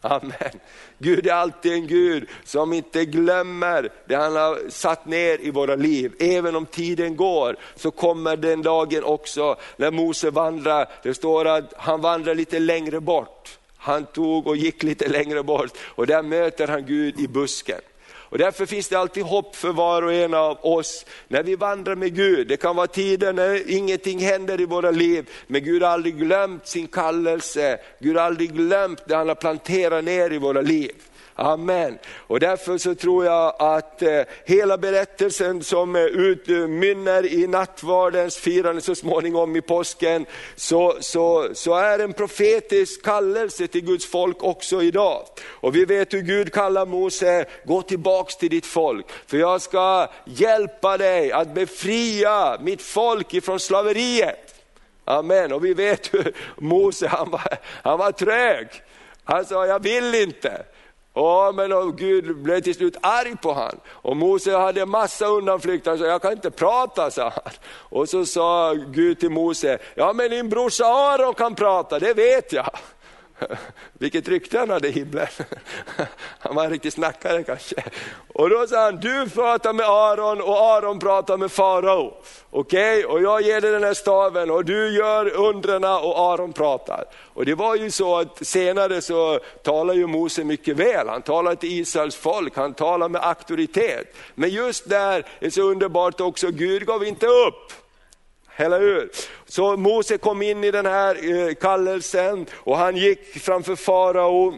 Amen. 0.00 0.60
Gud 0.98 1.26
är 1.26 1.32
alltid 1.32 1.72
en 1.72 1.86
Gud 1.86 2.28
som 2.44 2.72
inte 2.72 3.04
glömmer 3.04 3.92
det 4.06 4.14
han 4.14 4.36
har 4.36 4.70
satt 4.70 5.06
ner 5.06 5.40
i 5.40 5.50
våra 5.50 5.76
liv. 5.76 6.12
Även 6.18 6.56
om 6.56 6.66
tiden 6.66 7.16
går 7.16 7.56
så 7.76 7.90
kommer 7.90 8.36
den 8.36 8.62
dagen 8.62 9.04
också 9.04 9.56
när 9.76 9.90
Mose 9.90 10.30
vandrar, 10.30 10.88
det 11.02 11.14
står 11.14 11.44
att 11.44 11.74
han 11.76 12.00
vandrar 12.00 12.34
lite 12.34 12.58
längre 12.58 13.00
bort. 13.00 13.58
Han 13.76 14.04
tog 14.04 14.46
och 14.46 14.56
gick 14.56 14.82
lite 14.82 15.08
längre 15.08 15.42
bort 15.42 15.70
och 15.80 16.06
där 16.06 16.22
möter 16.22 16.68
han 16.68 16.86
Gud 16.86 17.20
i 17.20 17.28
busken. 17.28 17.80
Och 18.30 18.38
därför 18.38 18.66
finns 18.66 18.88
det 18.88 18.98
alltid 18.98 19.24
hopp 19.24 19.56
för 19.56 19.72
var 19.72 20.02
och 20.02 20.12
en 20.12 20.34
av 20.34 20.58
oss 20.66 21.06
när 21.28 21.42
vi 21.42 21.56
vandrar 21.56 21.94
med 21.94 22.14
Gud. 22.14 22.48
Det 22.48 22.56
kan 22.56 22.76
vara 22.76 22.86
tider 22.86 23.32
när 23.32 23.70
ingenting 23.70 24.18
händer 24.18 24.60
i 24.60 24.64
våra 24.64 24.90
liv, 24.90 25.30
men 25.46 25.64
Gud 25.64 25.82
har 25.82 25.90
aldrig 25.90 26.18
glömt 26.18 26.66
sin 26.66 26.86
kallelse. 26.86 27.78
Gud 27.98 28.16
har 28.16 28.24
aldrig 28.24 28.52
glömt 28.52 29.02
det 29.06 29.16
han 29.16 29.28
har 29.28 29.34
planterat 29.34 30.04
ner 30.04 30.32
i 30.32 30.38
våra 30.38 30.60
liv. 30.60 30.92
Amen. 31.40 31.98
Och 32.16 32.40
därför 32.40 32.78
så 32.78 32.94
tror 32.94 33.24
jag 33.24 33.54
att 33.58 34.02
eh, 34.02 34.22
hela 34.44 34.78
berättelsen 34.78 35.62
som 35.62 35.96
eh, 35.96 36.02
utmynnar 36.02 37.26
i 37.26 37.46
nattvardens 37.46 38.36
firande 38.36 38.80
så 38.80 38.94
småningom 38.94 39.56
i 39.56 39.60
påsken, 39.60 40.26
så, 40.56 40.96
så, 41.00 41.48
så 41.54 41.74
är 41.74 41.98
en 41.98 42.12
profetisk 42.12 43.04
kallelse 43.04 43.66
till 43.66 43.84
Guds 43.84 44.06
folk 44.06 44.42
också 44.42 44.82
idag. 44.82 45.26
Och 45.46 45.76
vi 45.76 45.84
vet 45.84 46.14
hur 46.14 46.22
Gud 46.22 46.52
kallar 46.52 46.86
Mose, 46.86 47.44
gå 47.64 47.82
tillbaks 47.82 48.36
till 48.36 48.50
ditt 48.50 48.66
folk, 48.66 49.06
för 49.26 49.36
jag 49.36 49.62
ska 49.62 50.08
hjälpa 50.24 50.96
dig 50.96 51.32
att 51.32 51.54
befria 51.54 52.58
mitt 52.60 52.82
folk 52.82 53.34
ifrån 53.34 53.60
slaveriet. 53.60 54.54
Amen, 55.04 55.52
och 55.52 55.64
vi 55.64 55.74
vet 55.74 56.14
hur 56.14 56.34
Mose, 56.56 57.06
han 57.06 57.30
var, 57.30 57.58
han 57.82 57.98
var 57.98 58.12
trög. 58.12 58.68
Han 59.24 59.44
sa, 59.44 59.66
jag 59.66 59.82
vill 59.82 60.14
inte. 60.14 60.64
Ja, 61.18 61.52
men 61.54 61.72
och 61.72 61.98
Gud 61.98 62.36
blev 62.36 62.60
till 62.60 62.74
slut 62.74 62.96
arg 63.00 63.36
på 63.36 63.52
honom. 63.52 63.80
Och 63.86 64.16
Mose 64.16 64.56
hade 64.56 64.86
massa 64.86 65.26
undanflykter, 65.26 65.90
han 65.90 65.98
sa, 65.98 66.06
jag 66.06 66.22
kan 66.22 66.32
inte 66.32 66.50
prata, 66.50 67.10
sa 67.10 67.22
han. 67.22 67.52
Och 67.68 68.08
så 68.08 68.26
sa 68.26 68.72
Gud 68.72 69.20
till 69.20 69.30
Mose, 69.30 69.78
ja 69.94 70.12
men 70.12 70.30
din 70.30 70.48
brorsa 70.48 70.84
Aron 70.84 71.34
kan 71.34 71.54
prata, 71.54 71.98
det 71.98 72.14
vet 72.14 72.52
jag. 72.52 72.70
Vilket 73.92 74.28
rykte 74.28 74.58
han 74.58 74.70
hade 74.70 74.88
i 74.88 74.90
himlen. 74.90 75.26
Han 76.38 76.56
var 76.56 76.64
en 76.64 76.70
riktig 76.70 76.92
snackare 76.92 77.42
kanske. 77.42 77.76
Och 78.32 78.50
då 78.50 78.66
sa 78.66 78.84
han, 78.84 78.96
du 78.96 79.30
pratar 79.30 79.72
med 79.72 79.86
Aron 79.86 80.40
och 80.40 80.56
Aron 80.56 80.98
pratar 80.98 81.36
med 81.36 81.52
farao. 81.52 82.14
Okej, 82.50 83.04
okay? 83.04 83.04
och 83.04 83.22
jag 83.22 83.42
ger 83.42 83.60
dig 83.60 83.72
den 83.72 83.84
här 83.84 83.94
staven 83.94 84.50
och 84.50 84.64
du 84.64 84.96
gör 84.96 85.36
undrena 85.36 85.98
och 85.98 86.18
Aron 86.18 86.52
pratar. 86.52 87.04
Och 87.34 87.44
det 87.44 87.54
var 87.54 87.74
ju 87.76 87.90
så 87.90 88.16
att 88.16 88.46
senare 88.46 89.00
så 89.00 89.40
talar 89.62 89.94
ju 89.94 90.06
Mose 90.06 90.44
mycket 90.44 90.76
väl, 90.76 91.08
han 91.08 91.22
talar 91.22 91.54
till 91.54 91.80
Israels 91.80 92.16
folk, 92.16 92.56
han 92.56 92.74
talar 92.74 93.08
med 93.08 93.24
auktoritet. 93.24 94.16
Men 94.34 94.50
just 94.50 94.88
där 94.88 95.26
är 95.40 95.50
så 95.50 95.62
underbart 95.62 96.20
också, 96.20 96.50
Gud 96.50 96.86
gav 96.86 97.04
inte 97.04 97.26
upp. 97.26 97.72
Eller 98.60 98.80
hur? 98.80 99.10
Så 99.46 99.76
Mose 99.76 100.18
kom 100.18 100.42
in 100.42 100.64
i 100.64 100.70
den 100.70 100.86
här 100.86 101.46
eh, 101.48 101.54
kallelsen 101.54 102.46
och 102.52 102.76
han 102.76 102.96
gick 102.96 103.42
framför 103.42 103.76
farao 103.76 104.54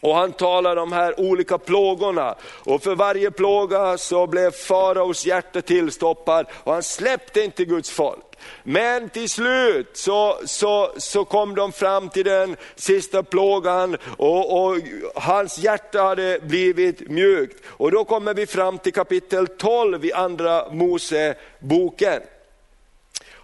och 0.00 0.14
han 0.14 0.32
talade 0.32 0.80
om 0.80 0.90
de 0.90 0.96
här 0.96 1.20
olika 1.20 1.58
plågorna. 1.58 2.34
Och 2.42 2.82
för 2.82 2.94
varje 2.94 3.30
plåga 3.30 3.98
så 3.98 4.26
blev 4.26 4.50
faraos 4.50 5.26
hjärta 5.26 5.62
tillstoppad 5.62 6.46
och 6.52 6.72
han 6.72 6.82
släppte 6.82 7.40
inte 7.42 7.64
Guds 7.64 7.90
folk. 7.90 8.24
Men 8.62 9.08
till 9.08 9.28
slut 9.28 9.96
så, 9.96 10.38
så, 10.44 10.92
så 10.96 11.24
kom 11.24 11.54
de 11.54 11.72
fram 11.72 12.08
till 12.08 12.24
den 12.24 12.56
sista 12.76 13.22
plågan 13.22 13.96
och, 14.16 14.62
och, 14.64 14.76
hans 15.14 15.58
hjärta 15.58 16.02
hade 16.02 16.38
blivit 16.42 17.08
mjukt. 17.10 17.64
Och 17.66 17.90
då 17.90 18.04
kommer 18.04 18.34
vi 18.34 18.46
fram 18.46 18.78
till 18.78 18.92
kapitel 18.92 19.46
12 19.46 20.04
i 20.04 20.12
andra 20.12 20.70
Moseboken. 20.70 22.20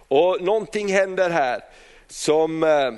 Och 0.07 0.41
någonting 0.41 0.93
händer 0.93 1.29
här 1.29 1.61
som 2.07 2.63
eh, 2.63 2.91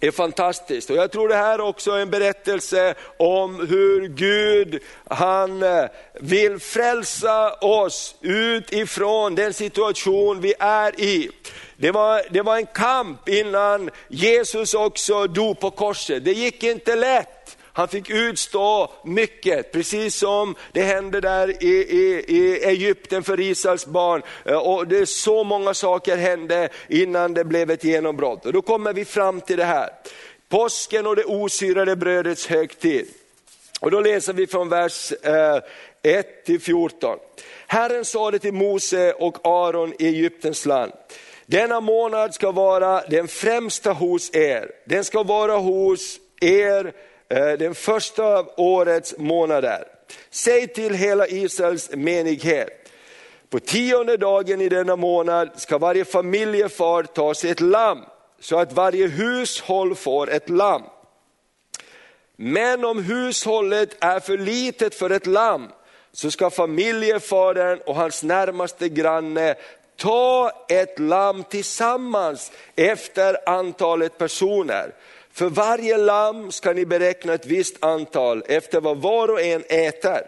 är 0.00 0.10
fantastiskt. 0.10 0.90
Och 0.90 0.96
jag 0.96 1.12
tror 1.12 1.28
det 1.28 1.34
här 1.34 1.60
också 1.60 1.90
är 1.90 1.98
en 1.98 2.10
berättelse 2.10 2.94
om 3.16 3.68
hur 3.68 4.08
Gud, 4.08 4.82
han 5.08 5.62
eh, 5.62 5.84
vill 6.20 6.58
frälsa 6.58 7.52
oss 7.52 8.14
utifrån 8.20 9.34
den 9.34 9.52
situation 9.52 10.40
vi 10.40 10.54
är 10.58 11.00
i. 11.00 11.30
Det 11.76 11.90
var, 11.90 12.22
det 12.30 12.42
var 12.42 12.56
en 12.56 12.66
kamp 12.66 13.28
innan 13.28 13.90
Jesus 14.08 14.74
också 14.74 15.26
dog 15.26 15.60
på 15.60 15.70
korset. 15.70 16.24
Det 16.24 16.32
gick 16.32 16.62
inte 16.62 16.96
lätt. 16.96 17.41
Han 17.72 17.88
fick 17.88 18.10
utstå 18.10 18.92
mycket, 19.04 19.72
precis 19.72 20.14
som 20.14 20.54
det 20.72 20.82
hände 20.82 21.20
där 21.20 21.64
i, 21.64 21.68
i, 21.68 22.24
i 22.28 22.64
Egypten 22.64 23.22
för 23.22 23.40
Israels 23.40 23.86
barn. 23.86 24.22
Eh, 24.44 24.56
och 24.56 24.86
det 24.86 24.98
är 24.98 25.04
så 25.04 25.44
många 25.44 25.74
saker 25.74 26.16
hände 26.16 26.68
innan 26.88 27.34
det 27.34 27.44
blev 27.44 27.70
ett 27.70 27.84
genombrott. 27.84 28.46
Och 28.46 28.52
då 28.52 28.62
kommer 28.62 28.92
vi 28.92 29.04
fram 29.04 29.40
till 29.40 29.56
det 29.56 29.64
här. 29.64 29.90
Påsken 30.48 31.06
och 31.06 31.16
det 31.16 31.24
osyrade 31.24 31.96
brödets 31.96 32.46
högtid. 32.46 33.08
Och 33.80 33.90
då 33.90 34.00
läser 34.00 34.32
vi 34.32 34.46
från 34.46 34.68
vers 34.68 35.12
eh, 35.22 35.58
1 36.02 36.44
till 36.44 36.60
14. 36.60 37.18
Herren 37.66 38.04
sade 38.04 38.38
till 38.38 38.52
Mose 38.52 39.12
och 39.12 39.46
Aron 39.46 39.94
i 39.98 40.06
Egyptens 40.06 40.66
land. 40.66 40.92
Denna 41.46 41.80
månad 41.80 42.34
ska 42.34 42.52
vara 42.52 43.00
den 43.00 43.28
främsta 43.28 43.92
hos 43.92 44.34
er. 44.34 44.70
Den 44.84 45.04
ska 45.04 45.22
vara 45.22 45.56
hos 45.56 46.20
er 46.40 46.92
Eh, 47.32 47.52
den 47.58 47.74
första 47.74 48.24
av 48.24 48.50
årets 48.56 49.14
månader. 49.18 49.84
Säg 50.30 50.68
till 50.68 50.94
hela 50.94 51.26
Israels 51.26 51.90
menighet, 51.90 52.90
på 53.50 53.58
tionde 53.58 54.16
dagen 54.16 54.60
i 54.60 54.68
denna 54.68 54.96
månad 54.96 55.50
ska 55.56 55.78
varje 55.78 56.04
familjefar 56.04 57.02
ta 57.02 57.34
sig 57.34 57.50
ett 57.50 57.60
lamm, 57.60 57.98
så 58.40 58.58
att 58.58 58.72
varje 58.72 59.06
hushåll 59.06 59.94
får 59.94 60.30
ett 60.30 60.48
lamm. 60.48 60.82
Men 62.36 62.84
om 62.84 63.04
hushållet 63.04 63.96
är 64.00 64.20
för 64.20 64.38
litet 64.38 64.94
för 64.94 65.10
ett 65.10 65.26
lamm, 65.26 65.68
så 66.12 66.30
ska 66.30 66.50
familjefadern 66.50 67.80
och 67.86 67.94
hans 67.94 68.22
närmaste 68.22 68.88
granne 68.88 69.54
ta 69.96 70.50
ett 70.68 70.98
lamm 70.98 71.44
tillsammans 71.44 72.52
efter 72.76 73.48
antalet 73.48 74.18
personer. 74.18 74.92
För 75.32 75.48
varje 75.48 75.96
lamm 75.96 76.52
ska 76.52 76.72
ni 76.72 76.86
beräkna 76.86 77.34
ett 77.34 77.46
visst 77.46 77.84
antal 77.84 78.42
efter 78.46 78.80
vad 78.80 78.96
var 78.96 79.28
och 79.28 79.40
en 79.40 79.64
äter. 79.68 80.20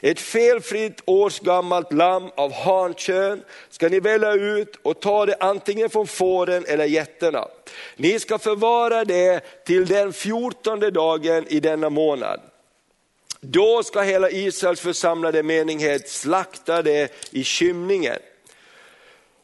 Ett 0.00 0.20
felfritt 0.20 1.02
årsgammalt 1.04 1.92
lamm 1.92 2.30
av 2.36 2.52
hankön 2.52 3.42
ska 3.70 3.88
ni 3.88 4.00
välja 4.00 4.32
ut 4.32 4.76
och 4.82 5.00
ta 5.00 5.26
det 5.26 5.36
antingen 5.40 5.90
från 5.90 6.06
fåren 6.06 6.64
eller 6.68 6.84
getterna. 6.84 7.48
Ni 7.96 8.18
ska 8.18 8.38
förvara 8.38 9.04
det 9.04 9.40
till 9.64 9.86
den 9.86 10.12
fjortonde 10.12 10.90
dagen 10.90 11.46
i 11.48 11.60
denna 11.60 11.90
månad. 11.90 12.40
Då 13.40 13.82
ska 13.82 14.00
hela 14.00 14.30
Israels 14.30 14.80
församlade 14.80 15.42
menighet 15.42 16.08
slakta 16.08 16.82
det 16.82 17.12
i 17.30 17.44
skymningen. 17.44 18.18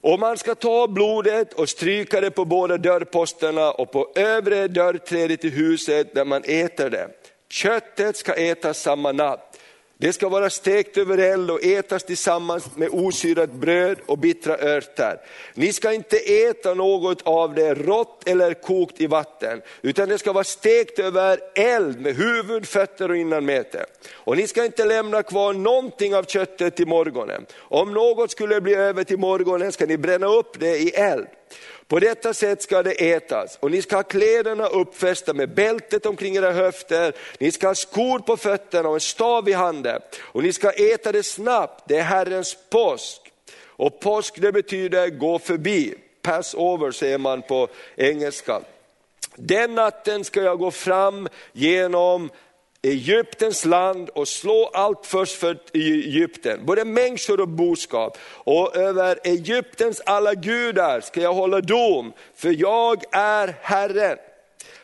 Och 0.04 0.18
man 0.18 0.38
ska 0.38 0.54
ta 0.54 0.88
blodet 0.88 1.52
och 1.52 1.68
stryka 1.68 2.20
det 2.20 2.30
på 2.30 2.44
båda 2.44 2.78
dörrposterna 2.78 3.70
och 3.70 3.92
på 3.92 4.12
övre 4.14 4.68
dörrträdet 4.68 5.44
i 5.44 5.48
huset 5.48 6.14
där 6.14 6.24
man 6.24 6.42
äter 6.44 6.90
det. 6.90 7.08
Köttet 7.50 8.16
ska 8.16 8.32
ätas 8.32 8.82
samma 8.82 9.12
natt. 9.12 9.53
Det 9.98 10.12
ska 10.12 10.28
vara 10.28 10.50
stekt 10.50 10.98
över 10.98 11.18
eld 11.18 11.50
och 11.50 11.64
ätas 11.64 12.04
tillsammans 12.04 12.76
med 12.76 12.88
osyrat 12.92 13.52
bröd 13.52 13.98
och 14.06 14.18
bittra 14.18 14.58
örter. 14.58 15.20
Ni 15.54 15.72
ska 15.72 15.92
inte 15.92 16.16
äta 16.16 16.74
något 16.74 17.22
av 17.22 17.54
det 17.54 17.74
rått 17.74 18.28
eller 18.28 18.54
kokt 18.54 19.00
i 19.00 19.06
vatten, 19.06 19.62
utan 19.82 20.08
det 20.08 20.18
ska 20.18 20.32
vara 20.32 20.44
stekt 20.44 20.98
över 20.98 21.40
eld 21.54 22.00
med 22.00 22.16
huvud, 22.16 22.66
fötter 22.68 23.10
och 23.10 23.16
innanmäte. 23.16 23.86
Och 24.14 24.36
ni 24.36 24.46
ska 24.46 24.64
inte 24.64 24.84
lämna 24.84 25.22
kvar 25.22 25.52
någonting 25.52 26.14
av 26.14 26.24
köttet 26.24 26.76
till 26.76 26.86
morgonen. 26.86 27.46
Om 27.56 27.94
något 27.94 28.30
skulle 28.30 28.60
bli 28.60 28.74
över 28.74 29.04
till 29.04 29.18
morgonen 29.18 29.72
ska 29.72 29.86
ni 29.86 29.98
bränna 29.98 30.26
upp 30.26 30.60
det 30.60 30.76
i 30.76 30.90
eld. 30.90 31.26
På 31.88 31.98
detta 31.98 32.34
sätt 32.34 32.62
ska 32.62 32.82
det 32.82 33.12
ätas 33.12 33.58
och 33.60 33.70
ni 33.70 33.82
ska 33.82 33.96
ha 33.96 34.02
kläderna 34.02 34.66
uppfästa 34.66 35.34
med 35.34 35.54
bältet 35.54 36.06
omkring 36.06 36.36
era 36.36 36.52
höfter, 36.52 37.12
ni 37.38 37.52
ska 37.52 37.66
ha 37.66 37.74
skor 37.74 38.18
på 38.18 38.36
fötterna 38.36 38.88
och 38.88 38.94
en 38.94 39.00
stav 39.00 39.48
i 39.48 39.52
handen 39.52 40.00
och 40.20 40.42
ni 40.42 40.52
ska 40.52 40.70
äta 40.70 41.12
det 41.12 41.22
snabbt, 41.22 41.84
det 41.88 41.96
är 41.96 42.02
Herrens 42.02 42.56
påsk. 42.70 43.20
Och 43.76 44.00
påsk 44.00 44.34
det 44.40 44.52
betyder 44.52 45.08
gå 45.08 45.38
förbi, 45.38 45.94
pass 46.22 46.54
over 46.54 46.90
säger 46.90 47.18
man 47.18 47.42
på 47.42 47.68
engelska. 47.96 48.60
Den 49.36 49.74
natten 49.74 50.24
ska 50.24 50.42
jag 50.42 50.58
gå 50.58 50.70
fram 50.70 51.28
genom 51.52 52.30
Egyptens 52.84 53.64
land 53.64 54.08
och 54.08 54.28
slå 54.28 54.70
allt 54.74 55.06
först 55.06 55.36
för 55.36 55.58
Egypten, 55.74 56.66
både 56.66 56.84
människor 56.84 57.40
och 57.40 57.48
boskap. 57.48 58.18
Och 58.24 58.76
över 58.76 59.18
Egyptens 59.24 60.00
alla 60.06 60.34
gudar 60.34 61.00
ska 61.00 61.20
jag 61.20 61.34
hålla 61.34 61.60
dom, 61.60 62.12
för 62.34 62.60
jag 62.60 63.02
är 63.12 63.54
Herren. 63.62 64.18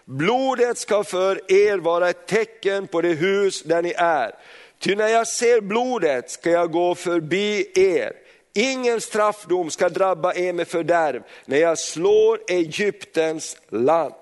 Blodet 0.05 0.79
ska 0.79 1.05
för 1.05 1.53
er 1.53 1.79
vara 1.79 2.11
ett 2.11 2.27
tecken 2.27 2.87
på 2.87 3.01
det 3.01 3.13
hus 3.13 3.63
där 3.63 3.83
ni 3.83 3.93
är. 3.97 4.35
Ty 4.79 4.97
när 4.97 5.09
jag 5.09 5.29
ser 5.29 5.61
blodet 5.61 6.31
ska 6.31 6.51
jag 6.51 6.73
gå 6.73 6.95
förbi 6.95 7.67
er. 7.75 8.13
Ingen 8.55 9.01
straffdom 9.01 9.71
ska 9.71 9.89
drabba 9.89 10.35
er 10.35 10.53
med 10.53 10.69
fördärv 10.69 11.23
när 11.45 11.59
jag 11.59 11.79
slår 11.79 12.41
Egyptens 12.49 13.57
land. 13.69 14.20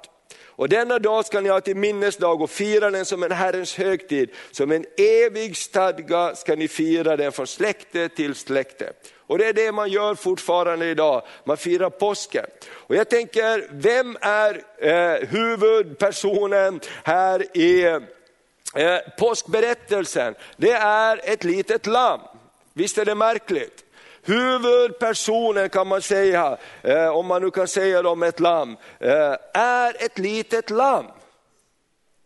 Och 0.58 0.68
denna 0.68 0.98
dag 0.98 1.26
ska 1.26 1.40
ni 1.40 1.48
ha 1.48 1.60
till 1.60 1.76
minnesdag 1.76 2.42
och 2.42 2.50
fira 2.50 2.90
den 2.90 3.04
som 3.04 3.22
en 3.22 3.32
Herrens 3.32 3.74
högtid. 3.74 4.30
Som 4.50 4.72
en 4.72 4.84
evig 4.96 5.56
stadga 5.56 6.34
ska 6.34 6.56
ni 6.56 6.68
fira 6.68 7.16
den 7.16 7.32
från 7.32 7.46
släkte 7.46 8.08
till 8.08 8.34
släkte. 8.34 8.92
Och 9.16 9.38
det 9.38 9.46
är 9.46 9.52
det 9.52 9.72
man 9.72 9.90
gör 9.90 10.14
fortfarande 10.14 10.86
idag, 10.86 11.22
man 11.44 11.56
firar 11.56 11.90
påsken. 11.90 12.44
Och 12.70 12.96
jag 12.96 13.08
tänker, 13.08 13.68
vem 13.70 14.16
är 14.20 14.62
eh, 14.78 15.28
huvudpersonen 15.28 16.80
här 17.04 17.56
i 17.56 17.84
eh, 17.84 18.98
påskberättelsen, 19.18 20.34
det 20.56 20.72
är 20.72 21.20
ett 21.24 21.44
litet 21.44 21.86
lamm. 21.86 22.20
Visst 22.72 22.98
är 22.98 23.04
det 23.04 23.14
märkligt? 23.14 23.84
Huvudpersonen 24.28 25.68
kan 25.68 25.87
man 25.87 26.02
säga, 26.02 26.58
eh, 26.82 27.08
om 27.08 27.26
man 27.26 27.42
nu 27.42 27.50
kan 27.50 27.68
säga 27.68 28.02
det 28.02 28.08
om 28.08 28.23
ett 28.23 28.40
lamm, 28.40 28.76
eh, 29.00 29.37
är 29.52 30.04
ett 30.04 30.18
litet 30.18 30.70
lamm. 30.70 31.06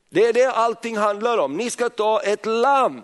Det 0.08 0.26
är 0.26 0.32
det 0.32 0.50
allting 0.50 0.96
handlar 0.96 1.38
om. 1.38 1.56
Ni 1.56 1.70
ska 1.70 1.88
ta 1.88 2.20
ett 2.20 2.46
lamm 2.46 3.02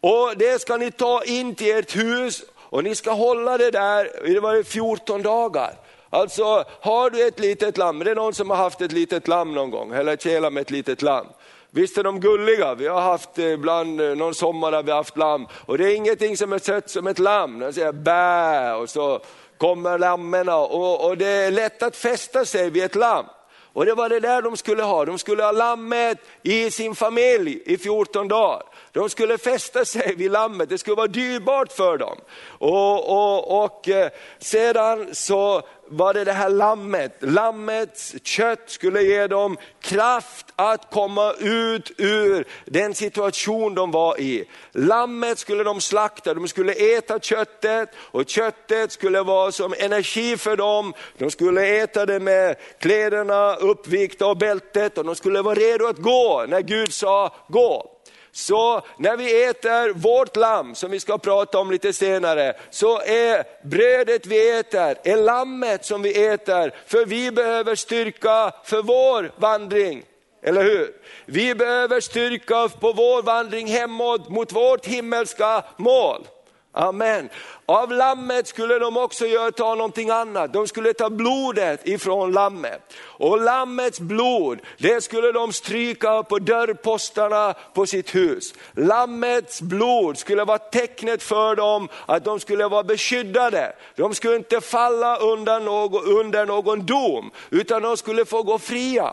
och 0.00 0.36
det 0.36 0.60
ska 0.60 0.76
ni 0.76 0.90
ta 0.90 1.24
in 1.24 1.54
till 1.54 1.76
ert 1.76 1.96
hus 1.96 2.42
och 2.54 2.84
ni 2.84 2.94
ska 2.94 3.10
hålla 3.10 3.58
det 3.58 3.70
där, 3.70 4.10
det 4.24 4.40
var 4.40 4.62
14 4.62 5.22
dagar. 5.22 5.74
Alltså 6.10 6.64
har 6.80 7.10
du 7.10 7.26
ett 7.26 7.40
litet 7.40 7.78
lamm, 7.78 7.98
det 7.98 8.10
är 8.10 8.14
någon 8.14 8.34
som 8.34 8.50
har 8.50 8.56
haft 8.56 8.80
ett 8.80 8.92
litet 8.92 9.28
lamm 9.28 9.54
någon 9.54 9.70
gång, 9.70 9.92
eller 9.92 10.16
kela 10.16 10.50
med 10.50 10.60
ett 10.60 10.70
litet 10.70 11.02
lamm. 11.02 11.26
Visst 11.70 11.98
är 11.98 12.02
de 12.02 12.20
gulliga, 12.20 12.74
vi 12.74 12.86
har 12.86 13.00
haft 13.00 13.38
eh, 13.38 13.52
ibland 13.52 14.00
eh, 14.00 14.14
någon 14.14 14.34
sommar 14.34 14.72
där 14.72 14.82
vi 14.82 14.90
har 14.90 14.98
haft 14.98 15.16
lamm 15.16 15.46
och 15.66 15.78
det 15.78 15.84
är 15.84 15.96
ingenting 15.96 16.36
som 16.36 16.52
är 16.52 16.58
sött 16.58 16.90
som 16.90 17.06
ett 17.06 17.18
lamm. 17.18 17.58
De 17.58 17.72
säger 17.72 17.92
bä 17.92 18.72
och 18.72 18.90
så 18.90 19.20
kommer 19.58 19.98
lammen 19.98 20.48
och, 20.48 21.06
och 21.06 21.18
det 21.18 21.26
är 21.26 21.50
lätt 21.50 21.82
att 21.82 21.96
fästa 21.96 22.44
sig 22.44 22.70
vid 22.70 22.84
ett 22.84 22.94
lamm. 22.94 23.26
Och 23.72 23.86
det 23.86 23.94
var 23.94 24.08
det 24.08 24.20
där 24.20 24.42
de 24.42 24.56
skulle 24.56 24.82
ha, 24.82 25.04
de 25.04 25.18
skulle 25.18 25.42
ha 25.42 25.52
lammet 25.52 26.18
i 26.42 26.70
sin 26.70 26.94
familj 26.94 27.62
i 27.66 27.78
14 27.78 28.28
dagar. 28.28 28.62
De 28.92 29.10
skulle 29.10 29.38
fästa 29.38 29.84
sig 29.84 30.14
vid 30.14 30.30
lammet, 30.30 30.68
det 30.68 30.78
skulle 30.78 30.96
vara 30.96 31.06
dyrbart 31.06 31.72
för 31.72 31.98
dem. 31.98 32.18
Och, 32.58 33.10
och, 33.10 33.64
och 33.64 33.88
eh, 33.88 34.10
sedan 34.38 35.14
så 35.14 35.62
var 35.90 36.14
det 36.14 36.24
det 36.24 36.32
här 36.32 36.48
lammet, 36.48 37.16
lammets 37.20 38.14
kött 38.22 38.62
skulle 38.66 39.02
ge 39.02 39.26
dem 39.26 39.56
kraft 39.80 40.46
att 40.56 40.90
komma 40.90 41.32
ut 41.32 41.92
ur 41.96 42.44
den 42.64 42.94
situation 42.94 43.74
de 43.74 43.90
var 43.90 44.20
i. 44.20 44.44
Lammet 44.72 45.38
skulle 45.38 45.64
de 45.64 45.80
slakta, 45.80 46.34
de 46.34 46.48
skulle 46.48 46.72
äta 46.72 47.20
köttet 47.20 47.88
och 47.96 48.28
köttet 48.28 48.92
skulle 48.92 49.22
vara 49.22 49.52
som 49.52 49.74
energi 49.78 50.36
för 50.36 50.56
dem. 50.56 50.94
De 51.18 51.30
skulle 51.30 51.66
äta 51.82 52.06
det 52.06 52.20
med 52.20 52.56
kläderna 52.78 53.54
uppvikta 53.54 54.26
och 54.26 54.36
bältet 54.36 54.98
och 54.98 55.04
de 55.04 55.14
skulle 55.14 55.42
vara 55.42 55.54
redo 55.54 55.86
att 55.86 55.98
gå 55.98 56.44
när 56.48 56.60
Gud 56.60 56.92
sa 56.92 57.34
gå. 57.48 57.97
Så 58.32 58.82
när 58.96 59.16
vi 59.16 59.44
äter 59.44 59.92
vårt 59.92 60.36
lamm, 60.36 60.74
som 60.74 60.90
vi 60.90 61.00
ska 61.00 61.18
prata 61.18 61.58
om 61.58 61.70
lite 61.70 61.92
senare, 61.92 62.56
så 62.70 63.00
är 63.00 63.66
brödet 63.66 64.26
vi 64.26 64.58
äter, 64.58 64.98
är 65.04 65.16
lammet 65.16 65.84
som 65.84 66.02
vi 66.02 66.26
äter, 66.26 66.74
för 66.86 67.06
vi 67.06 67.30
behöver 67.30 67.74
styrka 67.74 68.52
för 68.64 68.82
vår 68.82 69.32
vandring. 69.36 70.02
Eller 70.42 70.62
hur? 70.62 70.92
Vi 71.26 71.54
behöver 71.54 72.00
styrka 72.00 72.68
på 72.68 72.92
vår 72.92 73.22
vandring 73.22 73.66
hemåt 73.66 74.28
mot 74.28 74.52
vårt 74.52 74.86
himmelska 74.86 75.64
mål. 75.76 76.26
Amen. 76.72 77.28
Av 77.66 77.92
lammet 77.92 78.46
skulle 78.46 78.78
de 78.78 78.96
också 78.96 79.26
göra, 79.26 79.52
ta 79.52 79.74
någonting 79.74 80.10
annat. 80.10 80.52
De 80.52 80.68
skulle 80.68 80.92
ta 80.92 81.10
blodet 81.10 81.88
ifrån 81.88 82.32
lammet. 82.32 82.94
Och 83.00 83.40
lammets 83.40 84.00
blod, 84.00 84.60
det 84.78 85.04
skulle 85.04 85.32
de 85.32 85.52
stryka 85.52 86.22
på 86.22 86.38
dörrpostarna 86.38 87.54
på 87.74 87.86
sitt 87.86 88.14
hus. 88.14 88.54
Lammets 88.72 89.62
blod 89.62 90.18
skulle 90.18 90.44
vara 90.44 90.58
tecknet 90.58 91.22
för 91.22 91.56
dem 91.56 91.88
att 92.06 92.24
de 92.24 92.40
skulle 92.40 92.68
vara 92.68 92.82
beskyddade. 92.82 93.72
De 93.96 94.14
skulle 94.14 94.36
inte 94.36 94.60
falla 94.60 95.16
under 95.16 95.60
någon, 95.60 96.04
under 96.04 96.46
någon 96.46 96.86
dom, 96.86 97.30
utan 97.50 97.82
de 97.82 97.96
skulle 97.96 98.24
få 98.24 98.42
gå 98.42 98.58
fria. 98.58 99.12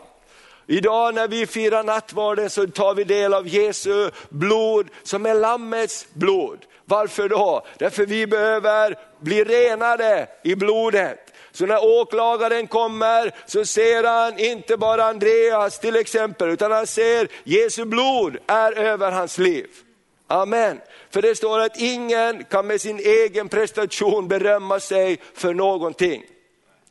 Idag 0.66 1.14
när 1.14 1.28
vi 1.28 1.46
firar 1.46 1.82
nattvarden 1.82 2.50
så 2.50 2.66
tar 2.66 2.94
vi 2.94 3.04
del 3.04 3.34
av 3.34 3.48
Jesu 3.48 4.10
blod 4.28 4.88
som 5.02 5.26
är 5.26 5.34
Lammets 5.34 6.06
blod. 6.12 6.58
Varför 6.88 7.28
då? 7.28 7.66
Därför 7.78 8.06
vi 8.06 8.26
behöver 8.26 8.98
bli 9.20 9.44
renade 9.44 10.28
i 10.44 10.54
blodet. 10.54 11.32
Så 11.52 11.66
när 11.66 11.84
åklagaren 11.84 12.66
kommer 12.66 13.34
så 13.46 13.64
ser 13.64 14.04
han 14.04 14.38
inte 14.38 14.76
bara 14.76 15.04
Andreas 15.04 15.78
till 15.78 15.96
exempel, 15.96 16.48
utan 16.48 16.72
han 16.72 16.86
ser 16.86 17.28
Jesu 17.44 17.84
blod 17.84 18.36
är 18.46 18.72
över 18.78 19.12
hans 19.12 19.38
liv. 19.38 19.66
Amen. 20.26 20.80
För 21.10 21.22
det 21.22 21.34
står 21.34 21.60
att 21.60 21.80
ingen 21.80 22.44
kan 22.44 22.66
med 22.66 22.80
sin 22.80 22.98
egen 22.98 23.48
prestation 23.48 24.28
berömma 24.28 24.80
sig 24.80 25.18
för 25.34 25.54
någonting. 25.54 26.22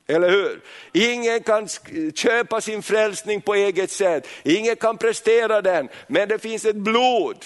Eller 0.08 0.30
hur? 0.30 0.62
Ingen 0.94 1.44
kan 1.44 1.68
köpa 2.16 2.62
sin 2.62 2.84
frälsning 2.84 3.42
på 3.42 3.56
eget 3.56 3.92
sätt, 3.92 4.28
ingen 4.44 4.76
kan 4.76 4.98
prestera 4.98 5.62
den, 5.62 5.90
men 6.08 6.30
det 6.30 6.40
finns 6.40 6.66
ett 6.66 6.76
blod 6.76 7.46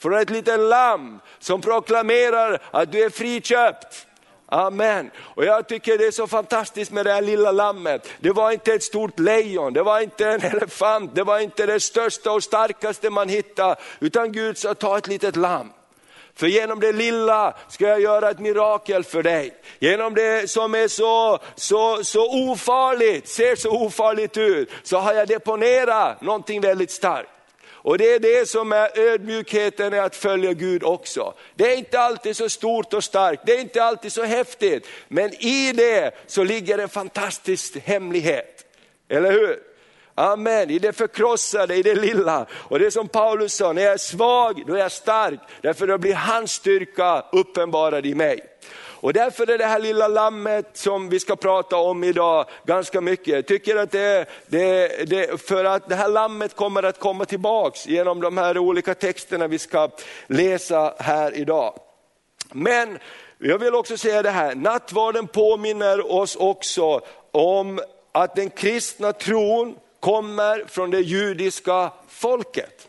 från 0.00 0.14
ett 0.14 0.30
litet 0.30 0.60
lamm 0.60 1.20
som 1.38 1.60
proklamerar 1.60 2.58
att 2.70 2.92
du 2.92 3.04
är 3.04 3.10
friköpt. 3.10 4.06
Amen. 4.46 5.10
Och 5.18 5.44
jag 5.44 5.68
tycker 5.68 5.98
det 5.98 6.06
är 6.06 6.10
så 6.10 6.26
fantastiskt 6.26 6.92
med 6.92 7.06
det 7.06 7.12
här 7.12 7.22
lilla 7.22 7.52
lammet. 7.52 8.08
Det 8.20 8.30
var 8.30 8.50
inte 8.50 8.72
ett 8.72 8.82
stort 8.82 9.18
lejon, 9.18 9.72
det 9.72 9.82
var 9.82 10.00
inte 10.00 10.28
en 10.28 10.40
elefant, 10.56 11.14
det 11.14 11.22
var 11.22 11.38
inte 11.38 11.66
det 11.66 11.80
största 11.80 12.32
och 12.32 12.42
starkaste 12.42 13.10
man 13.10 13.28
hittade, 13.28 13.76
utan 14.00 14.32
Gud 14.32 14.58
sa 14.58 14.74
ta 14.74 14.98
ett 14.98 15.06
litet 15.06 15.36
lamm. 15.36 15.72
För 16.34 16.46
genom 16.46 16.80
det 16.80 16.92
lilla 16.92 17.56
ska 17.68 17.88
jag 17.88 18.00
göra 18.00 18.30
ett 18.30 18.38
mirakel 18.38 19.04
för 19.04 19.22
dig. 19.22 19.54
Genom 19.78 20.14
det 20.14 20.50
som 20.50 20.74
är 20.74 20.88
så, 20.88 21.38
så, 21.54 22.04
så 22.04 22.50
ofarligt, 22.50 23.28
ser 23.28 23.56
så 23.56 23.70
ofarligt 23.70 24.36
ut, 24.36 24.70
så 24.82 24.98
har 24.98 25.12
jag 25.12 25.28
deponerat 25.28 26.20
någonting 26.20 26.60
väldigt 26.60 26.90
starkt. 26.90 27.30
Och 27.82 27.98
det 27.98 28.14
är 28.14 28.18
det 28.18 28.48
som 28.48 28.72
är 28.72 28.98
ödmjukheten 28.98 29.94
i 29.94 29.98
att 29.98 30.16
följa 30.16 30.52
Gud 30.52 30.82
också. 30.84 31.34
Det 31.54 31.72
är 31.72 31.76
inte 31.76 32.00
alltid 32.00 32.36
så 32.36 32.48
stort 32.48 32.94
och 32.94 33.04
starkt, 33.04 33.42
det 33.46 33.52
är 33.52 33.60
inte 33.60 33.84
alltid 33.84 34.12
så 34.12 34.24
häftigt, 34.24 34.86
men 35.08 35.44
i 35.44 35.72
det 35.72 36.10
så 36.26 36.44
ligger 36.44 36.78
en 36.78 36.88
fantastisk 36.88 37.78
hemlighet. 37.78 38.64
Eller 39.08 39.32
hur? 39.32 39.58
Amen, 40.14 40.70
i 40.70 40.78
det 40.78 40.92
förkrossade, 40.92 41.76
i 41.76 41.82
det 41.82 41.94
lilla. 41.94 42.46
Och 42.52 42.78
det 42.78 42.86
är 42.86 42.90
som 42.90 43.08
Paulus 43.08 43.54
sa, 43.54 43.72
när 43.72 43.82
jag 43.82 43.92
är 43.92 43.98
svag, 43.98 44.62
då 44.66 44.74
är 44.74 44.78
jag 44.78 44.92
stark. 44.92 45.40
Därför 45.60 45.86
då 45.86 45.98
blir 45.98 46.14
hans 46.14 46.52
styrka 46.52 47.24
uppenbarad 47.32 48.06
i 48.06 48.14
mig. 48.14 48.40
Och 49.00 49.12
därför 49.12 49.50
är 49.50 49.58
det 49.58 49.66
här 49.66 49.80
lilla 49.80 50.08
lammet 50.08 50.70
som 50.72 51.08
vi 51.08 51.20
ska 51.20 51.36
prata 51.36 51.76
om 51.76 52.04
idag 52.04 52.46
ganska 52.64 53.00
mycket. 53.00 53.28
Jag 53.28 53.46
tycker 53.46 53.76
att 53.76 53.90
det, 53.90 54.26
det, 54.46 54.88
det, 55.10 55.40
för 55.40 55.64
att 55.64 55.88
det 55.88 55.94
här 55.94 56.08
lammet 56.08 56.56
kommer 56.56 56.82
att 56.82 56.98
komma 56.98 57.24
tillbaks 57.24 57.86
genom 57.86 58.20
de 58.20 58.38
här 58.38 58.58
olika 58.58 58.94
texterna 58.94 59.46
vi 59.46 59.58
ska 59.58 59.90
läsa 60.26 60.94
här 60.98 61.34
idag. 61.34 61.78
Men 62.52 62.98
jag 63.38 63.58
vill 63.58 63.74
också 63.74 63.96
säga 63.96 64.22
det 64.22 64.30
här, 64.30 64.54
nattvarden 64.54 65.26
påminner 65.26 66.12
oss 66.12 66.36
också 66.36 67.00
om 67.30 67.80
att 68.12 68.36
den 68.36 68.50
kristna 68.50 69.12
tron 69.12 69.76
kommer 70.00 70.64
från 70.68 70.90
det 70.90 71.00
judiska 71.00 71.92
folket. 72.08 72.88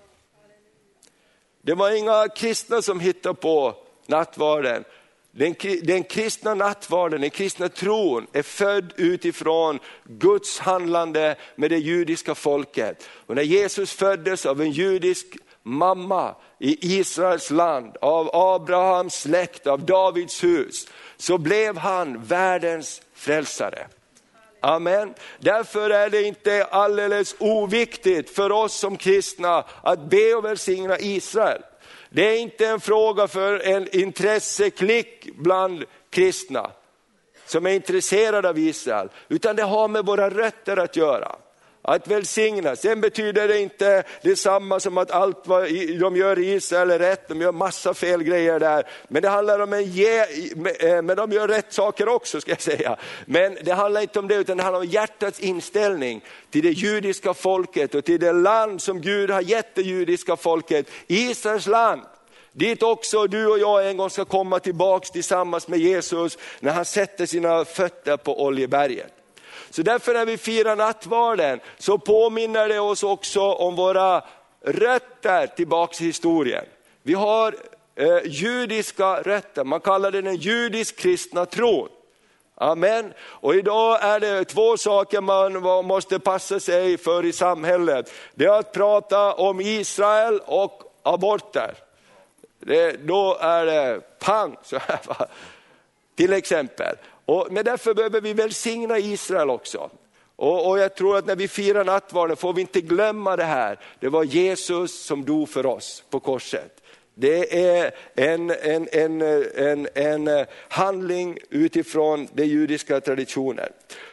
Det 1.61 1.73
var 1.73 1.91
inga 1.91 2.27
kristna 2.27 2.81
som 2.81 2.99
hittade 2.99 3.35
på 3.35 3.75
nattvarden. 4.05 4.83
Den, 5.31 5.55
den 5.83 6.03
kristna 6.03 6.53
nattvarden, 6.53 7.21
den 7.21 7.29
kristna 7.29 7.69
tron 7.69 8.27
är 8.33 8.41
född 8.41 8.93
utifrån 8.97 9.79
Guds 10.03 10.59
handlande 10.59 11.35
med 11.55 11.69
det 11.71 11.77
judiska 11.77 12.35
folket. 12.35 13.09
Och 13.25 13.35
när 13.35 13.43
Jesus 13.43 13.93
föddes 13.93 14.45
av 14.45 14.61
en 14.61 14.71
judisk 14.71 15.27
mamma 15.63 16.35
i 16.59 16.99
Israels 16.99 17.51
land, 17.51 17.97
av 18.01 18.29
Abrahams 18.33 19.21
släkt, 19.21 19.67
av 19.67 19.85
Davids 19.85 20.43
hus, 20.43 20.87
så 21.17 21.37
blev 21.37 21.77
han 21.77 22.23
världens 22.23 23.01
frälsare. 23.13 23.87
Amen. 24.59 25.13
Därför 25.39 25.89
är 25.89 26.09
det 26.09 26.23
inte 26.23 26.63
alldeles 26.63 27.35
oviktigt 27.39 28.29
för 28.29 28.51
oss 28.51 28.73
som 28.73 28.97
kristna 28.97 29.63
att 29.81 30.09
be 30.09 30.35
och 30.35 30.45
välsigna 30.45 30.99
Israel. 30.99 31.61
Det 32.13 32.29
är 32.29 32.37
inte 32.37 32.67
en 32.67 32.79
fråga 32.79 33.27
för 33.27 33.59
en 33.59 33.95
intresseklick 33.95 35.29
bland 35.35 35.83
kristna 36.09 36.71
som 37.45 37.65
är 37.65 37.71
intresserade 37.71 38.49
av 38.49 38.57
Israel, 38.57 39.09
utan 39.29 39.55
det 39.55 39.63
har 39.63 39.87
med 39.87 40.05
våra 40.05 40.29
rötter 40.29 40.77
att 40.77 40.95
göra 40.95 41.35
att 41.81 42.07
välsigna. 42.07 42.75
Sen 42.75 43.01
betyder 43.01 43.47
det 43.47 43.59
inte 43.59 44.03
detsamma 44.21 44.79
som 44.79 44.97
att 44.97 45.11
allt 45.11 45.47
vad 45.47 45.63
de 45.99 46.15
gör 46.15 46.39
i 46.39 46.53
Israel 46.53 46.91
är 46.91 46.99
rätt, 46.99 47.27
de 47.27 47.41
gör 47.41 47.51
massa 47.51 47.93
fel 47.93 48.23
grejer 48.23 48.59
där. 48.59 48.87
Men 49.07 49.21
det 49.21 49.29
handlar 49.29 49.59
om 49.59 49.73
en 49.73 49.83
ge, 49.83 50.19
eh, 50.79 51.01
men 51.01 51.17
de 51.17 51.31
gör 51.31 51.47
rätt 51.47 51.73
saker 51.73 52.07
också 52.07 52.41
ska 52.41 52.51
jag 52.51 52.61
säga. 52.61 52.97
Men 53.25 53.57
det 53.63 53.71
handlar 53.71 54.01
inte 54.01 54.19
om 54.19 54.27
det 54.27 54.35
utan 54.35 54.57
det 54.57 54.63
handlar 54.63 54.81
om 54.81 54.87
hjärtats 54.87 55.39
inställning 55.39 56.23
till 56.49 56.63
det 56.63 56.71
judiska 56.71 57.33
folket 57.33 57.95
och 57.95 58.05
till 58.05 58.19
det 58.19 58.31
land 58.31 58.81
som 58.81 59.01
Gud 59.01 59.29
har 59.29 59.41
gett 59.41 59.75
det 59.75 59.81
judiska 59.81 60.35
folket, 60.35 60.89
Israels 61.07 61.67
land. 61.67 62.01
Dit 62.53 62.83
också 62.83 63.27
du 63.27 63.47
och 63.47 63.59
jag 63.59 63.89
en 63.89 63.97
gång 63.97 64.09
ska 64.09 64.25
komma 64.25 64.59
tillbaks 64.59 65.11
tillsammans 65.11 65.67
med 65.67 65.79
Jesus 65.79 66.37
när 66.59 66.71
han 66.71 66.85
sätter 66.85 67.25
sina 67.25 67.65
fötter 67.65 68.17
på 68.17 68.43
Oljeberget. 68.43 69.20
Så 69.71 69.81
därför 69.81 70.13
när 70.13 70.25
vi 70.25 70.37
firar 70.37 70.75
nattvarden 70.75 71.59
så 71.77 71.97
påminner 71.97 72.69
det 72.69 72.79
oss 72.79 73.03
också 73.03 73.41
om 73.41 73.75
våra 73.75 74.23
rötter 74.65 75.47
tillbaks 75.47 76.01
i 76.01 76.05
historien. 76.05 76.65
Vi 77.03 77.13
har 77.13 77.55
eh, 77.95 78.19
judiska 78.25 79.21
rötter, 79.21 79.63
man 79.63 79.79
kallar 79.79 80.11
det 80.11 80.21
den 80.21 80.35
judisk-kristna 80.35 81.45
tron. 81.45 81.89
Amen. 82.55 83.13
Och 83.21 83.55
idag 83.55 84.03
är 84.03 84.19
det 84.19 84.45
två 84.45 84.77
saker 84.77 85.21
man 85.21 85.85
måste 85.85 86.19
passa 86.19 86.59
sig 86.59 86.97
för 86.97 87.25
i 87.25 87.33
samhället. 87.33 88.13
Det 88.35 88.45
är 88.45 88.59
att 88.59 88.73
prata 88.73 89.33
om 89.33 89.61
Israel 89.61 90.41
och 90.45 90.83
aborter. 91.03 91.73
Det, 92.59 92.91
då 92.91 93.37
är 93.41 93.65
det 93.65 94.01
pang, 94.19 94.57
så 94.63 94.77
här, 94.77 94.99
till 96.15 96.33
exempel. 96.33 96.95
Och, 97.31 97.47
men 97.51 97.65
därför 97.65 97.93
behöver 97.93 98.21
vi 98.21 98.33
välsigna 98.33 98.99
Israel 98.99 99.49
också. 99.49 99.89
Och, 100.35 100.69
och, 100.69 100.79
jag 100.79 100.95
tror 100.95 101.17
att 101.17 101.25
när 101.25 101.35
vi 101.35 101.47
firar 101.47 101.85
nattvarden 101.85 102.37
får 102.37 102.53
vi 102.53 102.61
inte 102.61 102.81
glömma 102.81 103.35
det 103.35 103.43
här. 103.43 103.79
Det 103.99 104.09
var 104.09 104.23
Jesus 104.23 105.05
som 105.05 105.25
dog 105.25 105.49
för 105.49 105.65
oss 105.65 106.03
på 106.09 106.19
korset. 106.19 106.81
Det 107.15 107.65
är 107.75 107.91
en, 108.15 108.51
en, 108.61 108.87
en, 108.91 109.21
en, 109.55 109.87
en 109.93 110.45
handling 110.69 111.37
utifrån 111.49 112.27
den 112.33 112.47
judiska 112.47 113.01
traditionen. 113.01 113.69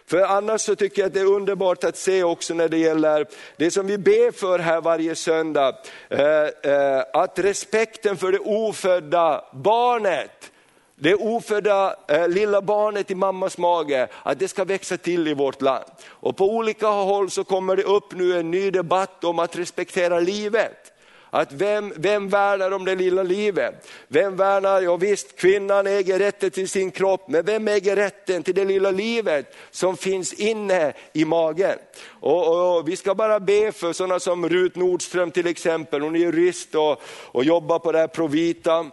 För 0.06 0.18
annars 0.18 0.60
så 0.60 0.76
tycker 0.76 1.02
jag 1.02 1.06
att 1.06 1.14
det 1.14 1.20
är 1.20 1.32
underbart 1.32 1.84
att 1.84 1.96
se 1.96 2.22
också 2.24 2.54
när 2.54 2.68
det 2.68 2.78
gäller 2.78 3.26
det 3.56 3.70
som 3.70 3.86
vi 3.86 3.98
ber 3.98 4.32
för 4.32 4.58
här 4.58 4.80
varje 4.80 5.14
söndag, 5.14 5.76
eh, 6.08 6.44
eh, 6.72 7.04
att 7.12 7.38
respekten 7.38 8.16
för 8.16 8.32
det 8.32 8.38
ofödda 8.38 9.44
barnet, 9.52 10.50
det 11.00 11.14
ofödda 11.14 11.96
eh, 12.08 12.28
lilla 12.28 12.62
barnet 12.62 13.10
i 13.10 13.14
mammas 13.14 13.58
mage, 13.58 14.08
att 14.22 14.38
det 14.38 14.48
ska 14.48 14.64
växa 14.64 14.96
till 14.96 15.28
i 15.28 15.34
vårt 15.34 15.62
land. 15.62 15.84
Och 16.08 16.36
på 16.36 16.50
olika 16.56 16.86
håll 16.86 17.30
så 17.30 17.44
kommer 17.44 17.76
det 17.76 17.82
upp 17.82 18.14
nu 18.14 18.38
en 18.38 18.50
ny 18.50 18.70
debatt 18.70 19.24
om 19.24 19.38
att 19.38 19.56
respektera 19.58 20.20
livet. 20.20 20.92
Att 21.30 21.52
vem, 21.52 21.92
vem 21.96 22.28
värnar 22.28 22.70
om 22.70 22.84
det 22.84 22.94
lilla 22.94 23.22
livet? 23.22 23.88
Vem 24.08 24.36
värnar, 24.36 24.82
ja 24.82 24.96
visst 24.96 25.36
kvinnan 25.36 25.86
äger 25.86 26.18
rätten 26.18 26.50
till 26.50 26.68
sin 26.68 26.90
kropp, 26.90 27.28
men 27.28 27.44
vem 27.44 27.68
äger 27.68 27.96
rätten 27.96 28.42
till 28.42 28.54
det 28.54 28.64
lilla 28.64 28.90
livet 28.90 29.56
som 29.70 29.96
finns 29.96 30.32
inne 30.32 30.92
i 31.12 31.24
magen? 31.24 31.78
Och, 32.20 32.48
och, 32.48 32.78
och 32.78 32.88
vi 32.88 32.96
ska 32.96 33.14
bara 33.14 33.40
be 33.40 33.72
för 33.72 33.92
sådana 33.92 34.20
som 34.20 34.48
Rut 34.48 34.76
Nordström 34.76 35.30
till 35.30 35.46
exempel, 35.46 36.02
hon 36.02 36.16
är 36.16 36.20
jurist 36.20 36.74
och, 36.74 37.02
och 37.26 37.44
jobbar 37.44 37.78
på 37.78 37.92
det 37.92 37.98
här 37.98 38.08
Provita. 38.08 38.86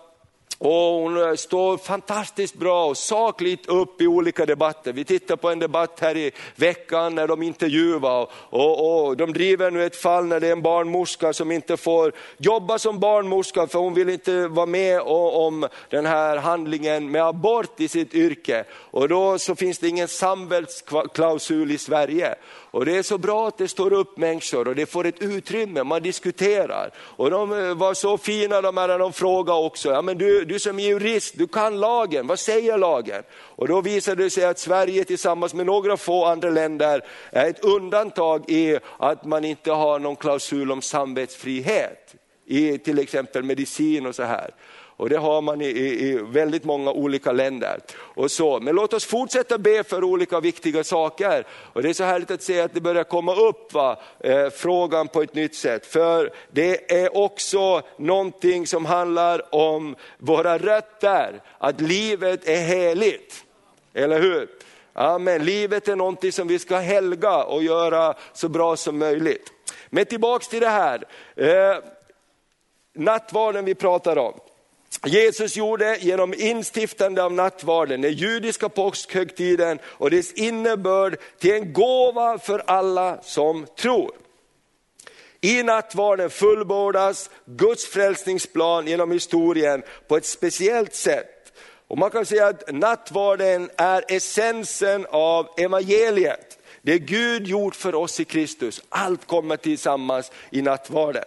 Och 0.57 0.71
hon 0.71 1.29
eh, 1.29 1.33
står 1.33 1.77
fantastiskt 1.77 2.55
bra 2.55 2.85
och 2.85 2.97
sakligt 2.97 3.65
upp 3.65 4.01
i 4.01 4.07
olika 4.07 4.45
debatter. 4.45 4.93
Vi 4.93 5.03
tittar 5.03 5.35
på 5.35 5.49
en 5.49 5.59
debatt 5.59 5.99
här 5.99 6.17
i 6.17 6.31
veckan 6.55 7.15
när 7.15 7.27
de 7.27 7.43
intervjuar 7.43 8.27
och, 8.33 9.07
och 9.07 9.17
de 9.17 9.33
driver 9.33 9.71
nu 9.71 9.85
ett 9.85 9.95
fall 9.95 10.25
när 10.25 10.39
det 10.39 10.47
är 10.47 10.51
en 10.51 10.61
barnmorska 10.61 11.33
som 11.33 11.51
inte 11.51 11.77
får 11.77 12.13
jobba 12.37 12.79
som 12.79 12.99
barnmorska 12.99 13.67
för 13.67 13.79
hon 13.79 13.93
vill 13.93 14.09
inte 14.09 14.47
vara 14.47 14.65
med 14.65 15.01
om 15.01 15.67
den 15.89 16.05
här 16.05 16.37
handlingen 16.37 17.11
med 17.11 17.23
abort 17.23 17.79
i 17.79 17.87
sitt 17.87 18.13
yrke. 18.13 18.63
Och 18.71 19.09
då 19.09 19.39
så 19.39 19.55
finns 19.55 19.79
det 19.79 19.87
ingen 19.87 20.07
samvetsklausul 20.07 21.71
i 21.71 21.77
Sverige. 21.77 22.35
Och 22.75 22.85
det 22.85 22.97
är 22.97 23.03
så 23.03 23.17
bra 23.17 23.47
att 23.47 23.57
det 23.57 23.67
står 23.67 23.93
upp 23.93 24.17
människor 24.17 24.67
och 24.67 24.75
det 24.75 24.85
får 24.85 25.05
ett 25.05 25.21
utrymme, 25.21 25.83
man 25.83 26.01
diskuterar. 26.01 26.91
Och 26.97 27.31
de 27.31 27.53
eh, 27.53 27.75
var 27.75 27.93
så 27.93 28.17
fina 28.17 28.61
de 28.61 28.77
här 28.77 28.88
när 28.88 28.99
de 28.99 29.13
frågade 29.13 29.59
också, 29.59 29.89
ja, 29.89 30.01
men 30.01 30.17
du, 30.17 30.45
du 30.45 30.59
som 30.59 30.79
är 30.79 30.83
jurist, 30.83 31.38
du 31.38 31.47
kan 31.47 31.79
lagen, 31.79 32.27
vad 32.27 32.39
säger 32.39 32.77
lagen? 32.77 33.23
Och 33.33 33.67
då 33.67 33.81
visade 33.81 34.23
det 34.23 34.29
sig 34.29 34.45
att 34.45 34.59
Sverige 34.59 35.05
tillsammans 35.05 35.53
med 35.53 35.65
några 35.65 35.97
få 35.97 36.25
andra 36.25 36.49
länder 36.49 37.01
är 37.31 37.49
ett 37.49 37.63
undantag 37.63 38.49
i 38.49 38.79
att 38.97 39.25
man 39.25 39.45
inte 39.45 39.71
har 39.71 39.99
någon 39.99 40.15
klausul 40.15 40.71
om 40.71 40.81
samvetsfrihet 40.81 42.15
i 42.45 42.77
till 42.77 42.99
exempel 42.99 43.43
medicin 43.43 44.05
och 44.05 44.15
så 44.15 44.23
här. 44.23 44.51
Och 44.97 45.10
det 45.10 45.17
har 45.17 45.41
man 45.41 45.62
i, 45.62 45.65
i, 45.65 46.10
i, 46.10 46.13
väldigt 46.13 46.63
många 46.63 46.91
olika 46.91 47.31
länder. 47.31 47.79
Och 47.97 48.31
så. 48.31 48.60
Men 48.60 48.75
låt 48.75 48.93
oss 48.93 49.05
fortsätta 49.05 49.58
be 49.58 49.84
för 49.84 50.03
olika 50.03 50.39
viktiga 50.39 50.84
saker. 50.84 51.47
Och 51.73 51.81
Det 51.81 51.89
är 51.89 51.93
så 51.93 52.03
härligt 52.03 52.31
att 52.31 52.43
se 52.43 52.62
att 52.62 52.73
det 52.73 52.81
börjar 52.81 53.03
komma 53.03 53.36
upp 53.36 53.73
va? 53.73 53.99
Eh, 54.19 54.49
frågan 54.49 55.08
på 55.08 55.21
ett 55.21 55.36
nytt 55.36 55.55
sätt. 55.55 55.86
För 55.86 56.34
det 56.51 56.91
är 56.93 57.17
också 57.17 57.81
någonting 57.97 58.67
som 58.67 58.86
handlar 58.86 59.55
om 59.55 59.95
våra 60.17 60.58
rötter, 60.58 61.41
att 61.58 61.81
livet 61.81 62.49
är 62.49 62.62
heligt. 62.62 63.43
Eller 63.93 64.21
hur? 64.21 64.49
Amen. 64.93 65.45
Livet 65.45 65.88
är 65.88 65.95
någonting 65.95 66.31
som 66.31 66.47
vi 66.47 66.60
ska 66.60 66.77
helga 66.77 67.43
och 67.43 67.63
göra 67.63 68.13
så 68.34 68.49
bra 68.49 68.75
som 68.75 68.97
möjligt. 68.97 69.51
Men 69.89 70.05
tillbaks 70.05 70.47
till 70.47 70.62
det 70.62 70.69
här, 70.69 71.03
eh, 71.36 71.77
nattvarden 72.93 73.65
vi 73.65 73.75
pratar 73.75 74.17
om. 74.17 74.39
Jesus 75.03 75.55
gjorde 75.55 75.97
genom 76.01 76.34
instiftande 76.34 77.23
av 77.23 77.34
nattvarden, 77.34 78.01
den 78.01 78.13
judiska 78.13 78.69
påskhögtiden 78.69 79.79
och 79.84 80.10
dess 80.10 80.34
innebörd 80.34 81.17
till 81.39 81.53
en 81.53 81.73
gåva 81.73 82.39
för 82.39 82.63
alla 82.67 83.21
som 83.21 83.67
tror. 83.79 84.12
I 85.41 85.63
nattvarden 85.63 86.29
fullbordas 86.29 87.29
Guds 87.45 87.86
frälsningsplan 87.86 88.88
genom 88.88 89.12
historien 89.12 89.84
på 90.08 90.17
ett 90.17 90.25
speciellt 90.25 90.93
sätt. 90.93 91.53
Och 91.88 91.97
man 91.97 92.12
kan 92.12 92.25
säga 92.25 92.47
att 92.47 92.73
nattvarden 92.73 93.69
är 93.77 94.03
essensen 94.08 95.05
av 95.10 95.47
evangeliet. 95.58 96.60
Det 96.81 96.99
Gud 96.99 97.47
gjort 97.47 97.75
för 97.75 97.95
oss 97.95 98.19
i 98.19 98.25
Kristus, 98.25 98.81
allt 98.89 99.27
kommer 99.27 99.58
tillsammans 99.58 100.31
i 100.49 100.62
nattvarden. 100.62 101.23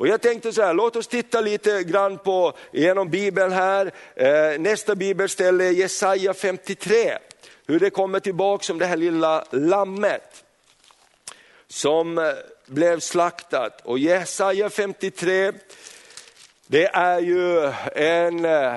Och 0.00 0.08
jag 0.08 0.20
tänkte 0.20 0.52
så 0.52 0.62
här, 0.62 0.74
låt 0.74 0.96
oss 0.96 1.06
titta 1.06 1.40
lite 1.40 1.82
grann 1.82 2.18
på, 2.18 2.52
genom 2.72 3.10
Bibeln 3.10 3.52
här, 3.52 3.92
eh, 4.14 4.60
nästa 4.60 4.94
bibelställe 4.94 5.64
är 5.64 5.70
Jesaja 5.70 6.34
53. 6.34 7.18
Hur 7.66 7.80
det 7.80 7.90
kommer 7.90 8.20
tillbaka 8.20 8.64
som 8.64 8.78
det 8.78 8.86
här 8.86 8.96
lilla 8.96 9.44
lammet 9.50 10.44
som 11.68 12.18
eh, 12.18 12.24
blev 12.66 13.00
slaktat. 13.00 13.80
Och 13.84 13.98
Jesaja 13.98 14.70
53, 14.70 15.52
det 16.66 16.86
är 16.86 17.20
ju 17.20 17.72
en 17.94 18.44
eh, 18.44 18.76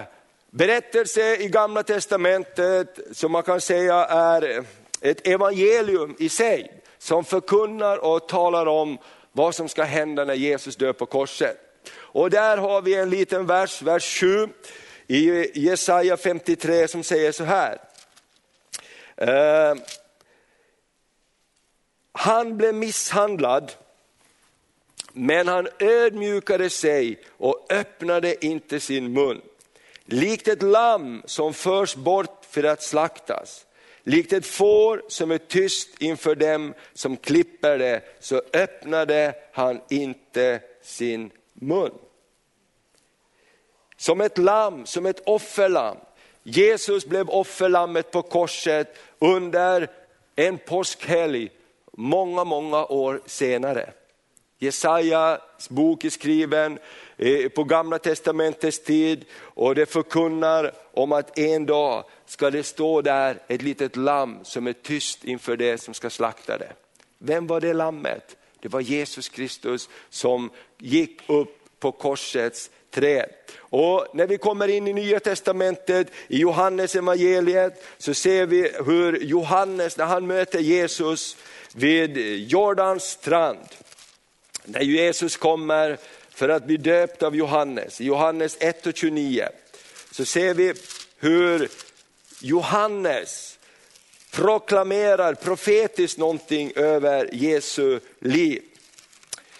berättelse 0.49 1.35
i 1.35 1.47
gamla 1.47 1.83
testamentet 1.83 2.99
som 3.11 3.31
man 3.31 3.43
kan 3.43 3.61
säga 3.61 3.95
är 4.05 4.65
ett 5.01 5.27
evangelium 5.27 6.15
i 6.19 6.29
sig, 6.29 6.81
som 6.97 7.23
förkunnar 7.25 7.97
och 7.97 8.27
talar 8.27 8.65
om 8.65 8.97
vad 9.33 9.55
som 9.55 9.69
ska 9.69 9.83
hända 9.83 10.25
när 10.25 10.33
Jesus 10.33 10.75
dör 10.75 10.93
på 10.93 11.05
korset. 11.05 11.57
Och 11.95 12.29
där 12.29 12.57
har 12.57 12.81
vi 12.81 12.95
en 12.95 13.09
liten 13.09 13.45
vers, 13.45 13.81
vers 13.81 14.19
7 14.19 14.49
i 15.07 15.59
Jesaja 15.59 16.17
53 16.17 16.87
som 16.87 17.03
säger 17.03 17.31
så 17.31 17.43
här. 17.43 17.77
Uh, 19.21 19.81
han 22.11 22.57
blev 22.57 22.75
misshandlad, 22.75 23.71
men 25.13 25.47
han 25.47 25.67
ödmjukade 25.79 26.69
sig 26.69 27.23
och 27.29 27.67
öppnade 27.69 28.45
inte 28.45 28.79
sin 28.79 29.13
mun. 29.13 29.41
Likt 30.05 30.47
ett 30.47 30.61
lamm 30.61 31.21
som 31.25 31.53
förs 31.53 31.95
bort 31.95 32.45
för 32.49 32.63
att 32.63 32.83
slaktas 32.83 33.65
Likt 34.03 34.33
ett 34.33 34.45
får 34.45 35.01
som 35.07 35.31
är 35.31 35.37
tyst 35.37 36.01
inför 36.01 36.35
dem 36.35 36.73
som 36.93 37.17
klipper 37.17 37.77
det, 37.77 38.01
så 38.19 38.41
öppnade 38.53 39.35
han 39.53 39.81
inte 39.89 40.59
sin 40.81 41.31
mun. 41.53 41.91
Som 43.97 44.21
ett 44.21 44.37
lamm, 44.37 44.85
som 44.85 45.05
ett 45.05 45.21
offerlamm. 45.25 45.97
Jesus 46.43 47.05
blev 47.05 47.29
offerlammet 47.29 48.11
på 48.11 48.21
korset 48.21 48.97
under 49.19 49.89
en 50.35 50.57
påskhelg 50.57 51.49
många, 51.91 52.43
många 52.43 52.85
år 52.85 53.21
senare. 53.25 53.93
Jesajas 54.59 55.69
bok 55.69 56.05
är 56.05 56.09
skriven 56.09 56.79
eh, 57.17 57.49
på 57.49 57.63
gamla 57.63 57.99
testamentets 57.99 58.83
tid 58.83 59.25
och 59.39 59.75
det 59.75 59.85
förkunnar 59.85 60.71
om 60.93 61.11
att 61.11 61.39
en 61.39 61.65
dag 61.65 62.03
ska 62.33 62.49
det 62.49 62.63
stå 62.63 63.01
där 63.01 63.39
ett 63.47 63.61
litet 63.61 63.95
lamm 63.95 64.39
som 64.43 64.67
är 64.67 64.73
tyst 64.73 65.23
inför 65.23 65.57
det 65.57 65.81
som 65.81 65.93
ska 65.93 66.09
slakta 66.09 66.57
det. 66.57 66.73
Vem 67.17 67.47
var 67.47 67.61
det 67.61 67.73
lammet? 67.73 68.37
Det 68.59 68.67
var 68.67 68.81
Jesus 68.81 69.29
Kristus 69.29 69.89
som 70.09 70.49
gick 70.77 71.21
upp 71.29 71.57
på 71.79 71.91
korsets 71.91 72.69
träd. 72.91 73.29
Och 73.57 74.07
när 74.13 74.27
vi 74.27 74.37
kommer 74.37 74.67
in 74.67 74.87
i 74.87 74.93
nya 74.93 75.19
testamentet, 75.19 76.07
i 76.27 76.37
Johannes 76.37 76.95
evangeliet 76.95 77.85
så 77.97 78.13
ser 78.13 78.45
vi 78.45 78.71
hur 78.85 79.19
Johannes, 79.23 79.97
när 79.97 80.05
han 80.05 80.27
möter 80.27 80.59
Jesus 80.59 81.37
vid 81.75 82.17
Jordans 82.49 83.03
strand, 83.03 83.67
när 84.65 84.81
Jesus 84.81 85.37
kommer 85.37 85.97
för 86.29 86.49
att 86.49 86.65
bli 86.65 86.77
döpt 86.77 87.23
av 87.23 87.35
Johannes, 87.35 88.01
i 88.01 88.05
Johannes 88.05 88.57
1 88.59 88.87
och 88.87 88.95
29, 88.95 89.47
så 90.11 90.25
ser 90.25 90.53
vi 90.53 90.73
hur 91.19 91.69
Johannes 92.43 93.59
proklamerar 94.31 95.33
profetiskt 95.33 96.17
någonting 96.17 96.71
över 96.75 97.29
Jesu 97.33 97.99
liv. 98.19 98.63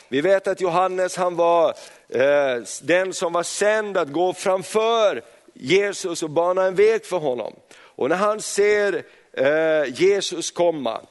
Vi 0.07 0.21
vet 0.21 0.47
att 0.47 0.61
Johannes 0.61 1.15
han 1.15 1.35
var 1.35 1.73
eh, 2.09 2.63
den 2.81 3.13
som 3.13 3.33
var 3.33 3.43
sänd 3.43 3.97
att 3.97 4.09
gå 4.09 4.33
framför 4.33 5.21
Jesus 5.53 6.23
och 6.23 6.29
bana 6.29 6.63
en 6.63 6.75
väg 6.75 7.05
för 7.05 7.17
honom. 7.17 7.53
Och 7.73 8.09
när 8.09 8.15
han 8.15 8.41
ser 8.41 9.03
eh, 9.31 10.01
Jesus 10.01 10.51
komma, 10.51 11.01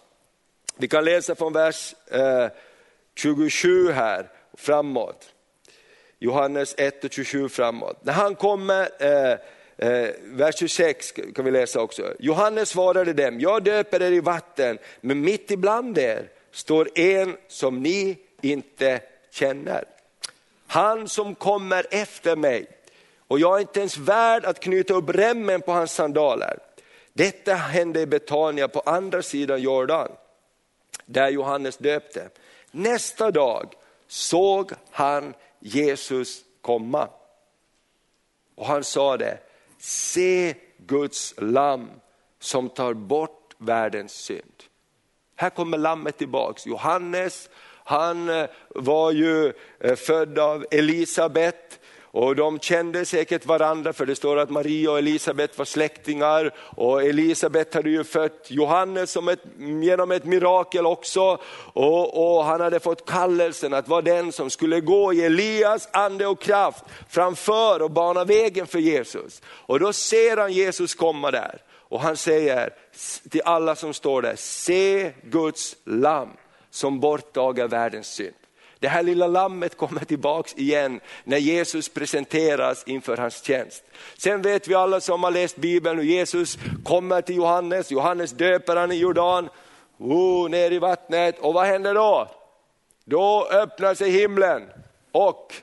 vi 0.77 0.89
kan 0.89 1.05
läsa 1.05 1.35
från 1.35 1.53
vers 1.53 1.95
eh, 2.11 2.47
27 3.15 3.93
här 3.93 4.31
framåt. 4.55 5.29
Johannes 6.19 6.75
1 6.79 7.05
och 7.05 7.13
27 7.13 7.49
framåt. 7.49 8.05
När 8.05 8.13
han 8.13 8.35
kommer, 8.35 8.89
eh, 8.99 9.39
Eh, 9.83 10.11
vers 10.23 10.59
26 10.59 11.13
kan 11.35 11.45
vi 11.45 11.51
läsa 11.51 11.81
också. 11.81 12.15
Johannes 12.19 12.69
svarade 12.69 13.13
dem, 13.13 13.41
jag 13.41 13.65
döper 13.65 14.03
er 14.03 14.13
i 14.13 14.21
vatten, 14.21 14.79
men 15.01 15.21
mitt 15.21 15.51
ibland 15.51 15.99
er 15.99 16.29
står 16.51 16.99
en 16.99 17.37
som 17.49 17.83
ni 17.83 18.19
inte 18.41 19.01
känner. 19.31 19.85
Han 20.67 21.09
som 21.09 21.35
kommer 21.35 21.87
efter 21.91 22.37
mig 22.37 22.67
och 23.19 23.39
jag 23.39 23.57
är 23.57 23.61
inte 23.61 23.81
ens 23.81 23.97
värd 23.97 24.45
att 24.45 24.61
knyta 24.61 24.95
upp 24.95 25.11
remmen 25.11 25.61
på 25.61 25.73
hans 25.73 25.93
sandaler. 25.93 26.59
Detta 27.13 27.55
hände 27.55 28.01
i 28.01 28.07
Betania 28.07 28.69
på 28.69 28.81
andra 28.81 29.23
sidan 29.23 29.63
Jordan, 29.63 30.09
där 31.07 31.29
Johannes 31.29 31.77
döpte. 31.77 32.29
Nästa 32.71 33.31
dag 33.31 33.75
såg 34.07 34.73
han 34.91 35.35
Jesus 35.61 36.41
komma. 36.61 37.09
Och 38.55 38.67
han 38.67 38.85
sa 38.85 39.17
det, 39.17 39.39
se 39.83 40.55
Guds 40.79 41.35
lamm 41.39 41.91
som 42.41 42.69
tar 42.69 42.95
bort 42.95 43.55
världens 43.59 44.13
synd. 44.13 44.63
Här 45.37 45.51
kommer 45.51 45.79
lammet 45.79 46.19
tillbaks. 46.19 46.67
Johannes, 46.67 47.51
han 47.85 48.29
eh, 48.29 48.47
var 48.69 49.11
ju 49.13 49.53
eh, 49.81 49.97
född 49.97 50.39
av 50.39 50.67
Elisabet 50.71 51.81
och 52.15 52.37
de 52.37 52.59
kände 52.59 53.05
säkert 53.05 53.47
varandra 53.47 53.93
för 53.93 54.07
det 54.07 54.17
står 54.17 54.39
att 54.39 54.51
Maria 54.51 54.91
och 54.91 54.99
Elisabet 54.99 55.59
var 55.59 55.65
släktingar 55.65 56.55
och 56.57 57.03
Elisabet 57.03 57.75
hade 57.75 57.91
ju 57.91 58.05
fött 58.05 58.47
Johannes 58.49 59.11
som 59.11 59.29
ett, 59.29 59.43
genom 59.83 60.11
ett 60.11 60.25
mirakel 60.25 60.87
också 60.87 61.39
och, 61.73 62.37
och, 62.37 62.45
han 62.45 62.61
hade 62.61 62.81
fått 62.81 63.07
kallelsen 63.07 63.75
att 63.75 63.89
vara 63.89 64.03
den 64.03 64.33
som 64.33 64.51
skulle 64.51 64.81
gå 64.81 65.13
i 65.13 65.25
Elias 65.25 65.89
ande 65.93 66.27
och 66.27 66.41
kraft 66.41 66.85
framför 67.09 67.83
och 67.83 67.91
bana 67.91 68.25
vägen 68.25 68.67
för 68.67 68.79
Jesus. 68.79 69.43
Och 69.47 69.81
då 69.81 69.93
ser 69.93 70.37
han 70.37 70.53
Jesus 70.53 70.95
komma 70.95 71.31
där 71.31 71.63
och 71.73 72.01
han 72.01 72.17
säger 72.17 72.71
till 73.31 73.43
alla 73.45 73.77
som 73.77 73.95
står 73.95 74.23
där, 74.23 74.37
se 74.37 75.13
Guds 75.23 75.77
lamm 75.85 76.31
som 76.71 77.01
borttagar 77.01 77.69
världens 77.69 78.07
synd. 78.07 78.42
Det 78.83 78.89
här 78.89 79.03
lilla 79.03 79.27
lammet 79.27 79.77
kommer 79.77 80.05
tillbaks 80.05 80.55
igen 80.57 81.01
när 81.25 81.39
Jesus 81.39 81.89
presenteras 81.89 82.85
inför 82.87 83.17
hans 83.17 83.43
tjänst. 83.45 83.85
Sen 84.19 84.43
vet 84.43 84.69
vi 84.69 84.75
alla 84.75 85.01
som 85.01 85.25
har 85.25 85.31
läst 85.31 85.57
Bibeln 85.57 85.99
hur 85.99 86.05
Jesus 86.05 86.59
kommer 86.85 87.21
till 87.21 87.37
Johannes, 87.37 87.91
Johannes 87.91 88.33
döper 88.33 88.77
han 88.77 88.93
i 88.93 88.95
Jordan, 88.95 89.49
oh, 89.99 90.51
ner 90.51 90.71
i 90.71 90.79
vattnet 90.79 91.39
och 91.39 91.55
vad 91.55 91.67
händer 91.67 91.95
då? 91.95 92.29
Då 93.05 93.49
öppnar 93.51 93.95
sig 93.95 94.11
himlen 94.11 94.63
och 95.13 95.55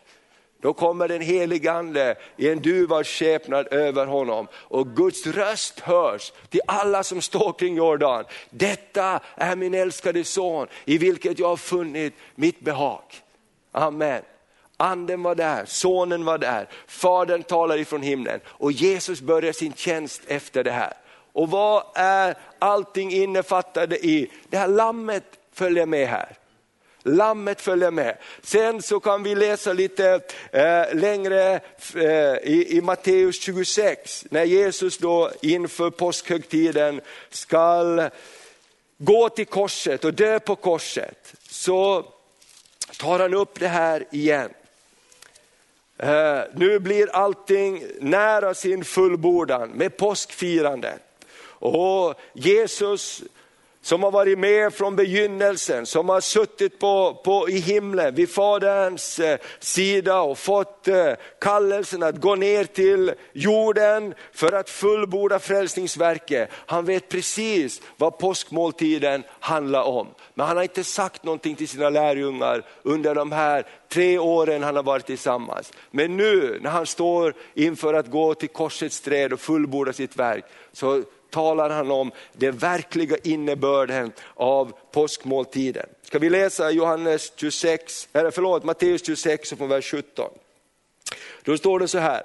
då 0.61 0.73
kommer 0.73 1.07
den 1.07 1.21
helige 1.21 1.71
ande 1.71 2.15
i 2.37 2.49
en 2.49 2.61
duvars 2.61 3.07
skepnad 3.07 3.67
över 3.73 4.05
honom 4.05 4.47
och 4.53 4.95
Guds 4.95 5.27
röst 5.27 5.79
hörs 5.79 6.33
till 6.49 6.61
alla 6.65 7.03
som 7.03 7.21
står 7.21 7.53
kring 7.53 7.75
Jordan. 7.75 8.23
Detta 8.49 9.19
är 9.35 9.55
min 9.55 9.73
älskade 9.73 10.23
son 10.23 10.67
i 10.85 10.97
vilket 10.97 11.39
jag 11.39 11.47
har 11.47 11.57
funnit 11.57 12.13
mitt 12.35 12.59
behag. 12.59 13.01
Amen. 13.71 14.21
Anden 14.77 15.23
var 15.23 15.35
där, 15.35 15.65
sonen 15.65 16.25
var 16.25 16.37
där, 16.37 16.69
fadern 16.87 17.43
talar 17.43 17.77
ifrån 17.77 18.01
himlen 18.01 18.39
och 18.47 18.71
Jesus 18.71 19.21
börjar 19.21 19.51
sin 19.51 19.73
tjänst 19.73 20.21
efter 20.27 20.63
det 20.63 20.71
här. 20.71 20.93
Och 21.33 21.49
vad 21.49 21.83
är 21.95 22.37
allting 22.59 23.11
innefattade 23.11 24.05
i? 24.05 24.31
Det 24.49 24.57
här 24.57 24.67
lammet 24.67 25.23
följer 25.53 25.85
med 25.85 26.07
här. 26.07 26.38
Lammet 27.09 27.61
följer 27.61 27.91
med. 27.91 28.17
Sen 28.43 28.81
så 28.81 28.99
kan 28.99 29.23
vi 29.23 29.35
läsa 29.35 29.73
lite 29.73 30.19
eh, 30.51 30.95
längre 30.95 31.59
eh, 31.95 32.35
i, 32.43 32.67
i 32.69 32.81
Matteus 32.81 33.41
26, 33.41 34.25
när 34.29 34.43
Jesus 34.43 34.97
då 34.97 35.31
inför 35.41 35.89
påskhögtiden 35.89 37.01
ska 37.29 38.09
gå 38.97 39.29
till 39.29 39.45
korset 39.45 40.05
och 40.05 40.13
dö 40.13 40.39
på 40.39 40.55
korset. 40.55 41.33
Så 41.49 42.05
tar 42.97 43.19
han 43.19 43.33
upp 43.33 43.59
det 43.59 43.67
här 43.67 44.05
igen. 44.11 44.49
Eh, 45.97 46.41
nu 46.55 46.79
blir 46.79 47.15
allting 47.15 47.83
nära 47.99 48.53
sin 48.53 48.85
fullbordan 48.85 49.69
med 49.69 49.97
påskfirandet. 49.97 51.01
Och 51.41 52.19
Jesus 52.33 53.23
som 53.81 54.03
har 54.03 54.11
varit 54.11 54.39
med 54.39 54.73
från 54.73 54.95
begynnelsen, 54.95 55.85
som 55.85 56.09
har 56.09 56.21
suttit 56.21 56.79
på, 56.79 57.21
på, 57.23 57.49
i 57.49 57.57
himlen 57.59 58.15
vid 58.15 58.29
Faderns 58.29 59.19
eh, 59.19 59.39
sida 59.59 60.21
och 60.21 60.37
fått 60.37 60.87
eh, 60.87 61.13
kallelsen 61.41 62.03
att 62.03 62.21
gå 62.21 62.35
ner 62.35 62.63
till 62.63 63.13
jorden 63.33 64.13
för 64.33 64.51
att 64.51 64.69
fullborda 64.69 65.39
frälsningsverket. 65.39 66.49
Han 66.53 66.85
vet 66.85 67.09
precis 67.09 67.81
vad 67.97 68.17
påskmåltiden 68.17 69.23
handlar 69.39 69.83
om. 69.83 70.07
Men 70.33 70.47
han 70.47 70.57
har 70.57 70.63
inte 70.63 70.83
sagt 70.83 71.23
någonting 71.23 71.55
till 71.55 71.67
sina 71.67 71.89
lärjungar 71.89 72.65
under 72.83 73.15
de 73.15 73.31
här 73.31 73.65
tre 73.89 74.17
åren 74.17 74.63
han 74.63 74.75
har 74.75 74.83
varit 74.83 75.05
tillsammans. 75.05 75.73
Men 75.91 76.17
nu 76.17 76.59
när 76.61 76.69
han 76.69 76.85
står 76.85 77.33
inför 77.53 77.93
att 77.93 78.11
gå 78.11 78.33
till 78.33 78.49
korsets 78.49 79.01
träd 79.01 79.33
och 79.33 79.39
fullborda 79.39 79.93
sitt 79.93 80.15
verk, 80.15 80.45
så 80.73 81.03
talar 81.29 81.69
han 81.69 81.91
om 81.91 82.11
den 82.33 82.57
verkliga 82.57 83.17
innebörden 83.23 84.11
av 84.35 84.73
påskmåltiden. 84.91 85.85
Ska 86.03 86.19
vi 86.19 86.29
läsa 86.29 86.71
Johannes 86.71 87.33
26, 87.35 88.07
eller 88.13 88.31
förlåt, 88.31 88.63
Matteus 88.63 89.05
26 89.05 89.49
från 89.49 89.69
vers 89.69 89.91
17. 89.91 90.29
Då 91.43 91.57
står 91.57 91.79
det 91.79 91.87
så 91.87 91.97
här, 91.97 92.23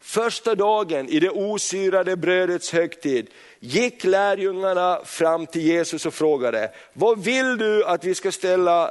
första 0.00 0.54
dagen 0.54 1.08
i 1.08 1.20
det 1.20 1.30
osyrade 1.30 2.16
brödets 2.16 2.72
högtid 2.72 3.30
gick 3.60 4.04
lärjungarna 4.04 5.00
fram 5.04 5.46
till 5.46 5.62
Jesus 5.62 6.06
och 6.06 6.14
frågade, 6.14 6.70
vad 6.92 7.24
vill 7.24 7.58
du 7.58 7.84
att 7.84 8.04
vi 8.04 8.14
ska 8.14 8.32
ställa, 8.32 8.90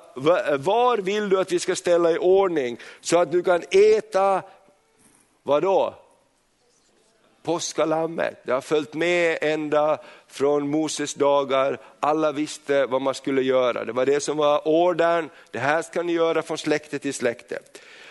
var 0.59 0.97
vill 0.97 1.29
du 1.29 1.39
att 1.39 1.51
vi 1.51 1.59
ska 1.59 1.75
ställa 1.75 2.11
i 2.11 2.17
ordning 2.17 2.77
så 3.01 3.19
att 3.19 3.31
du 3.31 3.43
kan 3.43 3.63
äta, 3.71 4.41
vadå? 5.43 5.95
Påskalammet. 7.45 8.41
Det 8.43 8.51
har 8.51 8.61
följt 8.61 8.93
med 8.93 9.37
ända 9.41 9.97
från 10.27 10.69
Moses 10.69 11.13
dagar. 11.13 11.79
Alla 11.99 12.31
visste 12.31 12.85
vad 12.85 13.01
man 13.01 13.13
skulle 13.13 13.41
göra. 13.41 13.85
Det 13.85 13.91
var 13.91 14.05
det 14.05 14.19
som 14.19 14.37
var 14.37 14.67
ordern. 14.67 15.29
Det 15.51 15.59
här 15.59 15.81
ska 15.81 16.03
ni 16.03 16.13
göra 16.13 16.41
från 16.41 16.57
släkte 16.57 16.99
till 16.99 17.13
släkte. 17.13 17.59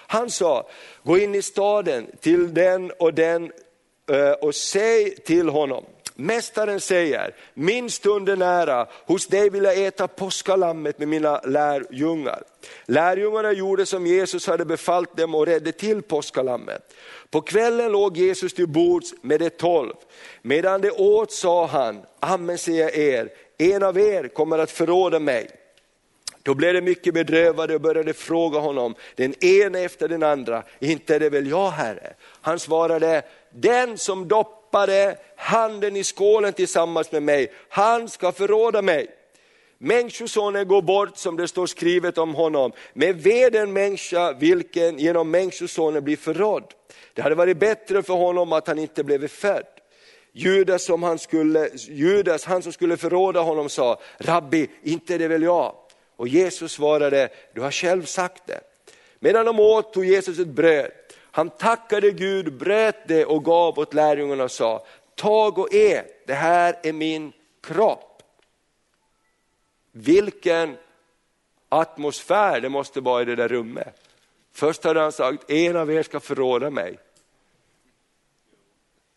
Han 0.07 0.31
sa, 0.31 0.68
gå 1.03 1.18
in 1.18 1.35
i 1.35 1.42
staden 1.42 2.07
till 2.20 2.55
den 2.55 2.90
och 2.90 3.14
den 3.14 3.53
eh, 4.11 4.33
och 4.33 4.55
säg 4.55 5.16
till 5.16 5.49
honom, 5.49 5.85
Mästaren 6.16 6.81
säger, 6.81 7.35
min 7.55 7.90
stund 7.90 8.29
är 8.29 8.37
nära, 8.37 8.87
hos 9.07 9.27
dig 9.27 9.51
vill 9.51 9.64
jag 9.64 9.85
äta 9.87 10.09
påskalammet 10.09 10.99
med 10.99 11.09
mina 11.09 11.40
lärjungar. 11.40 12.42
Lärjungarna 12.85 13.53
gjorde 13.53 13.87
som 13.87 14.07
Jesus 14.07 14.47
hade 14.47 14.64
befallt 14.64 15.16
dem 15.16 15.35
och 15.35 15.47
redde 15.47 15.73
till 15.73 16.03
påskalammet. 16.03 16.94
På 17.35 17.40
kvällen 17.40 17.92
låg 17.92 18.16
Jesus 18.16 18.55
till 18.55 18.68
bords 18.68 19.14
med 19.20 19.40
de 19.40 19.51
tolv. 19.51 19.92
Medan 20.42 20.81
de 20.81 20.90
åt 20.90 21.33
sa 21.33 21.66
han, 21.66 22.03
amen 22.20 22.59
säger 22.59 22.83
jag 22.83 22.97
er, 22.97 23.29
en 23.59 23.83
av 23.83 23.99
er 23.99 24.29
kommer 24.29 24.59
att 24.59 24.70
förråda 24.70 25.18
mig. 25.18 25.51
Då 26.42 26.55
blev 26.55 26.75
de 26.75 26.81
mycket 26.81 27.14
bedrövade 27.14 27.75
och 27.75 27.81
började 27.81 28.12
fråga 28.12 28.59
honom, 28.59 28.94
den 29.14 29.44
ene 29.44 29.81
efter 29.81 30.09
den 30.09 30.23
andra, 30.23 30.62
inte 30.79 31.14
är 31.14 31.20
det 31.20 31.31
väl 31.31 31.51
jag 31.51 31.70
Herre? 31.70 32.14
Han 32.40 32.59
svarade, 32.59 33.23
den 33.51 33.99
som 33.99 34.29
doppade 34.29 35.18
handen 35.37 35.97
i 35.97 36.05
skålen 36.05 36.53
tillsammans 36.53 37.12
med 37.12 37.23
mig, 37.23 37.53
han 37.68 38.09
ska 38.09 38.33
förråda 38.33 38.83
mig. 38.83 39.09
Människosonen 39.79 40.69
går 40.69 40.83
bort 40.83 41.17
som 41.17 41.37
det 41.37 41.49
står 41.49 41.67
skrivet 41.67 42.19
om 42.19 42.35
honom, 42.35 42.73
med 42.93 43.23
ved 43.23 43.53
den 43.53 43.73
människa 43.73 44.33
vilken 44.33 44.99
genom 44.99 45.31
människosonen 45.31 46.05
blir 46.05 46.17
förrådd. 46.17 46.75
Det 47.15 47.23
hade 47.23 47.35
varit 47.35 47.59
bättre 47.59 48.03
för 48.03 48.15
honom 48.15 48.53
att 48.53 48.67
han 48.67 48.79
inte 48.79 49.05
blev 49.05 49.29
född. 49.29 49.67
Judas, 50.33 50.85
som 50.85 51.03
han, 51.03 51.19
skulle, 51.19 51.69
Judas, 51.75 52.45
han 52.45 52.63
som 52.63 52.73
skulle 52.73 52.97
förråda 52.97 53.41
honom 53.41 53.69
sa, 53.69 54.01
Rabbi, 54.19 54.69
inte 54.83 55.15
är 55.15 55.19
det 55.19 55.29
väl 55.29 55.43
jag? 55.43 55.75
Och 56.17 56.29
Jesus 56.29 56.73
svarade, 56.73 57.29
du 57.55 57.61
har 57.61 57.71
själv 57.71 58.05
sagt 58.05 58.43
det. 58.47 58.61
Medan 59.19 59.47
de 59.47 59.61
åt 59.61 59.93
tog 59.93 60.05
Jesus 60.05 60.39
ett 60.39 60.49
bröd, 60.49 60.91
han 61.31 61.51
tackade 61.51 62.11
Gud, 62.11 62.59
bröt 62.59 63.09
det 63.09 63.25
och 63.25 63.45
gav 63.45 63.79
åt 63.79 63.95
lärjungarna 63.95 64.45
och 64.45 64.51
sa, 64.51 64.87
tag 65.15 65.59
och 65.59 65.75
ät, 65.75 66.27
det 66.27 66.35
här 66.35 66.79
är 66.83 66.93
min 66.93 67.33
kropp. 67.63 68.13
Vilken 69.97 70.77
atmosfär 71.69 72.61
det 72.61 72.69
måste 72.69 73.01
vara 73.01 73.23
i 73.23 73.25
det 73.25 73.37
där 73.37 73.49
rummet. 73.49 74.01
Först 74.53 74.85
hade 74.85 75.01
han 75.01 75.13
sagt, 75.13 75.51
en 75.51 75.77
av 75.77 75.91
er 75.91 76.03
ska 76.03 76.21
förråda 76.21 76.71
mig. 76.71 76.99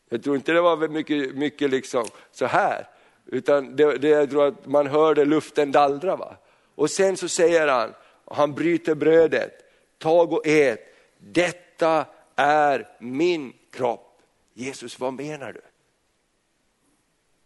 Jag 0.09 0.23
tror 0.23 0.35
inte 0.35 0.51
det 0.51 0.61
var 0.61 0.87
mycket, 0.87 1.35
mycket 1.35 1.69
liksom 1.69 2.05
så 2.31 2.45
här, 2.45 2.87
utan 3.25 3.75
det, 3.75 3.97
det, 3.97 4.07
jag 4.07 4.29
tror 4.29 4.47
att 4.47 4.65
man 4.65 4.87
hörde 4.87 5.25
luften 5.25 5.71
dallra. 5.71 6.15
Va? 6.15 6.35
Och 6.75 6.89
sen 6.89 7.17
så 7.17 7.27
säger 7.27 7.67
han, 7.67 7.93
han 8.25 8.53
bryter 8.53 8.95
brödet, 8.95 9.51
tag 9.97 10.33
och 10.33 10.47
ät, 10.47 10.79
detta 11.17 12.05
är 12.35 12.87
min 12.99 13.53
kropp. 13.71 14.21
Jesus, 14.53 14.99
vad 14.99 15.13
menar 15.13 15.53
du? 15.53 15.61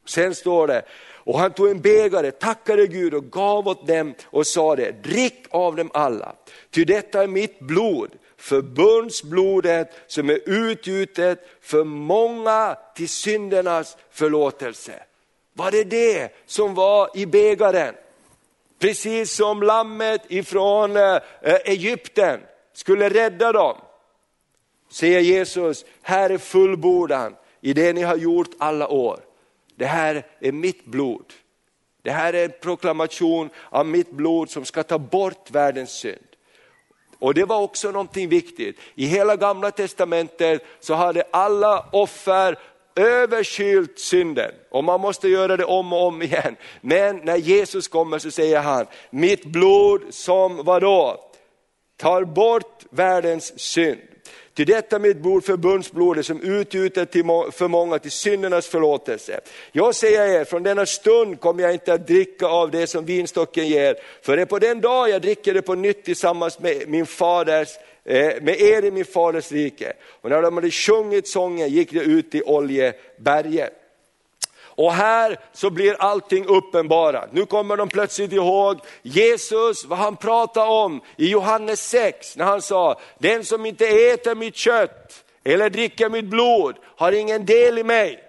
Sen 0.06 0.36
står 0.36 0.68
det, 0.68 0.86
och 1.24 1.40
han 1.40 1.54
tog 1.54 1.70
en 1.70 1.82
bägare, 1.82 2.32
tackade 2.32 2.88
Gud 2.88 3.14
och 3.14 3.32
gav 3.32 3.68
åt 3.68 3.88
dem 3.88 4.14
och 4.26 4.48
sa 4.48 4.76
det, 4.76 5.04
drick 5.04 5.46
av 5.50 5.76
dem 5.76 5.92
alla, 5.94 6.36
ty 6.72 6.86
detta 6.86 7.24
är 7.24 7.28
mitt 7.28 7.60
blod, 7.60 8.12
förbundsblodet 8.38 9.92
som 10.08 10.30
är 10.30 10.40
utgjutet 10.46 11.48
för 11.62 11.84
många 11.84 12.78
till 12.96 13.10
syndernas 13.10 13.98
förlåtelse. 14.12 14.94
Var 15.54 15.72
det 15.72 15.84
det 15.84 16.30
som 16.46 16.74
var 16.74 17.10
i 17.18 17.26
bägaren? 17.26 17.96
Precis 18.80 19.36
som 19.36 19.64
lammet 19.64 20.22
ifrån 20.28 20.96
eh, 20.96 21.20
Egypten 21.66 22.40
skulle 22.74 23.10
rädda 23.10 23.52
dem. 23.52 23.78
Säger 24.92 25.20
Jesus, 25.20 25.86
här 26.02 26.30
är 26.30 26.38
fullbordan 26.38 27.36
i 27.62 27.74
det 27.74 27.94
ni 27.94 28.02
har 28.02 28.16
gjort 28.16 28.50
alla 28.58 28.88
år. 28.88 29.20
Det 29.82 29.88
här 29.88 30.24
är 30.40 30.52
mitt 30.52 30.86
blod. 30.86 31.34
Det 32.02 32.12
här 32.12 32.34
är 32.34 32.46
en 32.46 32.52
proklamation 32.62 33.50
av 33.70 33.86
mitt 33.86 34.12
blod 34.12 34.50
som 34.50 34.66
ska 34.66 34.84
ta 34.84 35.00
bort 35.00 35.52
världens 35.52 35.92
synd. 35.92 36.28
Och 37.20 37.34
det 37.34 37.46
var 37.46 37.62
också 37.62 37.92
någonting 37.92 38.30
viktigt. 38.30 38.80
I 38.96 39.06
hela 39.06 39.36
gamla 39.36 39.72
testamentet 39.72 40.66
så 40.80 40.94
hade 40.94 41.24
alla 41.32 41.86
offer 41.92 42.60
överskylt 42.96 44.00
synden 44.00 44.52
och 44.72 44.84
man 44.84 45.02
måste 45.02 45.28
göra 45.28 45.58
det 45.58 45.66
om 45.66 45.94
och 45.94 46.08
om 46.08 46.22
igen. 46.22 46.56
Men 46.82 47.18
när 47.18 47.38
Jesus 47.38 47.88
kommer 47.88 48.20
så 48.20 48.32
säger 48.32 48.60
han, 48.60 48.86
mitt 49.10 49.46
blod 49.46 50.02
som 50.10 50.66
vadå? 50.66 51.20
Tar 51.98 52.24
bort 52.24 52.84
världens 52.90 53.60
synd. 53.60 54.11
Till 54.54 54.66
detta 54.66 55.00
mitt 55.00 55.18
blod 55.18 55.46
förbundsblodet 55.46 56.26
som 56.26 56.42
utgjutet 56.42 57.12
för 57.52 57.68
många 57.68 58.00
till 58.00 58.12
syndernas 58.12 58.68
förlåtelse. 58.68 59.40
Jag 59.72 59.96
säger 59.96 60.40
er, 60.40 60.46
från 60.46 60.64
denna 60.64 60.86
stund 60.86 61.40
kommer 61.40 61.64
jag 61.64 61.74
inte 61.74 61.94
att 61.94 62.08
dricka 62.08 62.48
av 62.48 62.72
det 62.72 62.88
som 62.88 63.06
vinstocken 63.06 63.68
ger, 63.68 63.96
för 64.22 64.36
det 64.36 64.42
är 64.42 64.46
på 64.46 64.60
den 64.60 64.82
dag 64.82 65.10
jag 65.10 65.22
dricker 65.22 65.54
det 65.54 65.62
på 65.62 65.76
nytt 65.76 66.04
tillsammans 66.06 66.60
med 66.60 66.84
min 66.88 67.06
faders 67.06 67.70
eh, 68.06 68.42
med 68.42 68.62
er 68.62 68.86
i 68.86 68.92
min 68.92 69.06
faders 69.06 69.52
rike. 69.52 69.94
Och 70.22 70.30
när 70.30 70.42
de 70.42 70.56
hade 70.56 70.72
sjungit 70.72 71.28
sången 71.28 71.70
gick 71.70 71.92
de 71.92 72.00
ut 72.00 72.36
i 72.36 72.44
Oljeberget. 72.44 73.81
Och 74.82 74.94
här 74.94 75.38
så 75.54 75.70
blir 75.70 75.96
allting 76.00 76.46
uppenbarat. 76.46 77.34
Nu 77.34 77.46
kommer 77.46 77.78
de 77.78 77.90
plötsligt 77.90 78.34
ihåg 78.34 78.80
Jesus, 79.02 79.86
vad 79.86 80.00
han 80.00 80.16
pratade 80.16 80.70
om 80.70 81.02
i 81.18 81.30
Johannes 81.30 81.90
6, 81.90 82.38
när 82.38 82.46
han 82.46 82.62
sa, 82.62 83.00
den 83.18 83.46
som 83.46 83.66
inte 83.66 83.88
äter 83.88 84.36
mitt 84.36 84.56
kött 84.56 85.24
eller 85.44 85.70
dricker 85.70 86.10
mitt 86.10 86.26
blod 86.26 86.76
har 86.84 87.12
ingen 87.12 87.46
del 87.46 87.78
i 87.78 87.84
mig. 87.84 88.24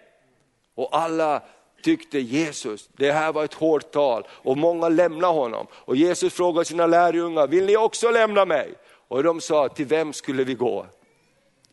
Och 0.74 0.88
alla 0.96 1.42
tyckte 1.82 2.18
Jesus, 2.18 2.88
det 2.96 3.12
här 3.12 3.32
var 3.32 3.44
ett 3.44 3.54
hårt 3.54 3.90
tal 3.90 4.26
och 4.30 4.56
många 4.56 4.88
lämnade 4.88 5.32
honom. 5.32 5.66
Och 5.72 5.96
Jesus 5.96 6.34
frågade 6.34 6.64
sina 6.64 6.86
lärjungar, 6.86 7.46
vill 7.46 7.66
ni 7.66 7.76
också 7.76 8.10
lämna 8.10 8.44
mig? 8.44 8.74
Och 9.08 9.22
de 9.22 9.40
sa, 9.40 9.68
till 9.68 9.86
vem 9.86 10.12
skulle 10.12 10.44
vi 10.44 10.54
gå? 10.54 10.86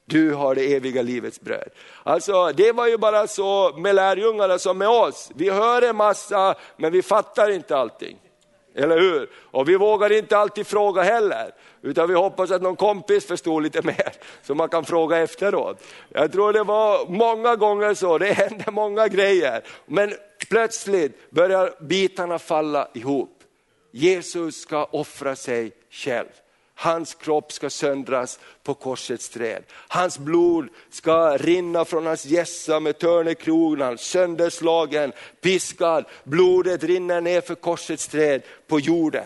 Du 0.10 0.34
har 0.34 0.56
det 0.56 0.74
eviga 0.76 1.02
livets 1.02 1.41
bröd. 1.41 1.69
Alltså 2.04 2.52
det 2.52 2.72
var 2.72 2.88
ju 2.88 2.98
bara 2.98 3.28
så 3.28 3.74
med 3.78 3.95
lärjungarna 3.95 4.60
som 4.60 4.78
med 4.78 4.88
oss. 4.88 5.32
Vi 5.36 5.50
hör 5.50 5.82
en 5.82 5.95
massa 5.95 6.56
men 6.78 6.91
vi 6.91 7.02
fattar 7.02 7.52
inte 7.52 7.78
allting. 7.78 8.17
Eller 8.76 9.00
hur? 9.00 9.30
Och 9.36 9.69
vi 9.69 9.76
vågar 9.76 10.12
inte 10.12 10.38
alltid 10.38 10.67
fråga 10.67 11.02
heller. 11.02 11.52
Utan 11.82 12.08
vi 12.08 12.15
hoppas 12.15 12.52
att 12.52 12.62
någon 12.62 12.76
kompis 12.76 13.26
förstår 13.26 13.62
lite 13.62 13.82
mer, 13.82 14.12
så 14.41 14.56
man 14.56 14.69
kan 14.69 14.86
fråga 14.86 15.17
efteråt. 15.17 15.84
Jag 16.10 16.32
tror 16.32 16.54
det 16.54 16.63
var 16.63 17.10
många 17.10 17.56
gånger 17.56 17.93
så, 17.93 18.17
det 18.17 18.34
hände 18.34 18.72
många 18.72 19.08
grejer. 19.08 19.62
Men 19.86 20.13
plötsligt 20.50 21.32
börjar 21.32 21.74
bitarna 21.80 22.39
falla 22.39 22.88
ihop. 22.93 23.43
Jesus 23.91 24.62
ska 24.62 24.84
offra 24.84 25.36
sig 25.36 25.72
själv. 25.89 26.28
Hans 26.82 27.13
kropp 27.13 27.52
ska 27.52 27.70
söndras 27.70 28.39
på 28.63 28.74
korsets 28.74 29.30
träd. 29.30 29.63
Hans 29.72 30.20
blod 30.20 30.70
ska 30.89 31.38
rinna 31.38 31.86
från 31.86 32.06
hans 32.06 32.26
gässa 32.26 32.80
med 32.80 33.00
törnekronan, 33.00 33.98
sönderslagen, 33.98 35.12
piskad. 35.42 36.06
Blodet 36.24 36.84
rinner 36.84 37.22
ner 37.22 37.42
för 37.42 37.56
korsets 37.56 38.08
träd 38.08 38.42
på 38.68 38.80
jorden. 38.80 39.24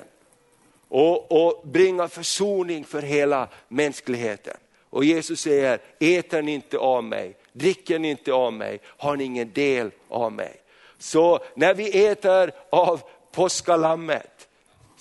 Och, 0.88 1.32
och 1.32 1.68
bringa 1.68 2.08
försoning 2.08 2.84
för 2.84 3.02
hela 3.02 3.48
mänskligheten. 3.68 4.58
Och 4.89 5.06
Jesus 5.06 5.39
säger, 5.39 5.80
äter 6.00 6.42
ni 6.42 6.54
inte 6.54 6.78
av 6.78 7.04
mig, 7.04 7.38
dricker 7.52 8.00
ni 8.00 8.10
inte 8.10 8.34
av 8.34 8.54
mig, 8.54 8.80
har 8.86 9.16
ni 9.16 9.24
ingen 9.24 9.52
del 9.52 9.92
av 10.10 10.32
mig. 10.32 10.62
Så 11.00 11.39
när 11.56 11.74
vi 11.74 12.06
äter 12.06 12.52
av 12.70 13.02
påskalammet, 13.32 14.48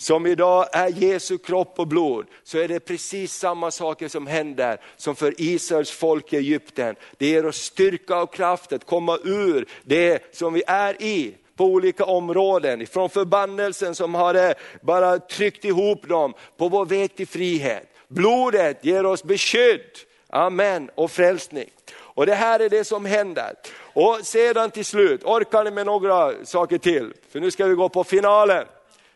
som 0.03 0.27
idag 0.27 0.67
är 0.73 0.89
Jesu 0.89 1.39
kropp 1.39 1.79
och 1.79 1.87
blod, 1.87 2.27
så 2.45 2.59
är 2.59 2.69
det 2.69 2.81
precis 2.81 3.35
samma 3.35 3.71
saker 3.71 4.09
som 4.09 4.27
händer 4.27 4.81
som 4.97 5.17
för 5.17 5.35
Israels 5.39 5.91
folk 5.91 6.33
i 6.33 6.37
Egypten. 6.37 6.97
Det 7.19 7.27
ger 7.27 7.47
oss 7.47 7.57
styrka 7.57 8.23
och 8.23 8.35
kraft 8.35 8.73
att 8.73 8.87
komma 8.87 9.19
ur 9.25 9.67
det 9.83 10.35
som 10.37 10.55
vi 10.55 10.63
är 10.67 11.03
i 11.03 11.35
på 11.57 11.65
olika 11.65 12.05
områden, 12.05 12.87
från 12.87 13.11
förbannelsen 13.11 13.95
som 13.95 14.15
har 14.15 14.55
bara 14.85 15.19
tryckt 15.19 15.65
ihop 15.65 16.09
dem 16.09 16.35
på 16.57 16.69
vår 16.69 16.85
väg 16.85 17.17
till 17.17 17.29
frihet. 17.29 17.89
Blodet 18.09 18.85
ger 18.85 19.07
oss 19.07 19.25
beskydd, 19.25 19.91
amen, 20.29 20.91
och 20.95 21.11
frälsning. 21.11 21.71
Och 21.95 22.27
det 22.27 22.35
här 22.35 22.61
är 22.61 22.69
det 22.69 22.85
som 22.85 23.05
händer. 23.05 23.55
Och 23.77 24.19
sedan 24.23 24.71
till 24.71 24.85
slut, 24.85 25.25
orkar 25.25 25.65
ni 25.65 25.71
med 25.71 25.87
några 25.87 26.45
saker 26.45 26.79
till? 26.79 27.13
För 27.29 27.41
nu 27.41 27.51
ska 27.51 27.67
vi 27.67 27.75
gå 27.75 27.89
på 27.89 28.05
finalen. 28.05 28.67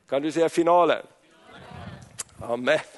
Kan 0.08 0.22
du 0.22 0.32
säga 0.32 0.48
finalen? 0.48 1.06
Amen. 2.40 2.78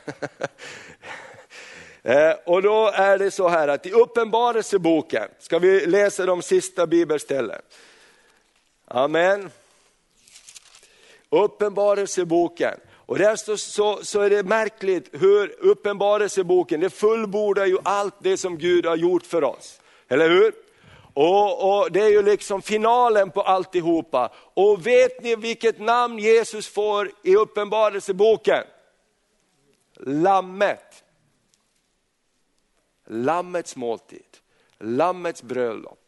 Eh, 2.02 2.34
och 2.46 2.62
då 2.62 2.90
är 2.94 3.18
det 3.18 3.30
så 3.30 3.48
här 3.48 3.68
att 3.68 3.86
i 3.86 3.92
Uppenbarelseboken 3.92 5.28
ska 5.38 5.58
vi 5.58 5.86
läsa 5.86 6.26
de 6.26 6.42
sista 6.42 6.86
bibelställen. 6.86 7.60
Amen. 8.84 9.50
Uppenbarelseboken. 11.30 12.74
Och 12.90 13.18
där 13.18 13.36
så, 13.36 13.56
så, 13.56 13.98
så, 14.02 14.20
är 14.20 14.30
det 14.30 14.42
märkligt 14.42 15.08
hur 15.12 15.54
Uppenbarelseboken, 15.58 16.80
det 16.80 16.90
fullbordar 16.90 17.66
ju 17.66 17.78
allt 17.82 18.14
det 18.18 18.36
som 18.36 18.58
Gud 18.58 18.86
har 18.86 18.96
gjort 18.96 19.26
för 19.26 19.44
oss. 19.44 19.80
Eller 20.08 20.28
hur? 20.28 20.52
Och, 21.20 21.78
och, 21.78 21.92
Det 21.92 22.00
är 22.00 22.08
ju 22.08 22.22
liksom 22.22 22.62
finalen 22.62 23.30
på 23.30 23.42
alltihopa. 23.42 24.32
Och 24.54 24.86
vet 24.86 25.22
ni 25.22 25.36
vilket 25.36 25.78
namn 25.78 26.18
Jesus 26.18 26.68
får 26.68 27.10
i 27.22 27.36
Uppenbarelseboken? 27.36 28.64
Lammet. 29.96 31.04
Lammets 33.06 33.76
måltid, 33.76 34.26
Lammets 34.78 35.42
bröllop. 35.42 36.00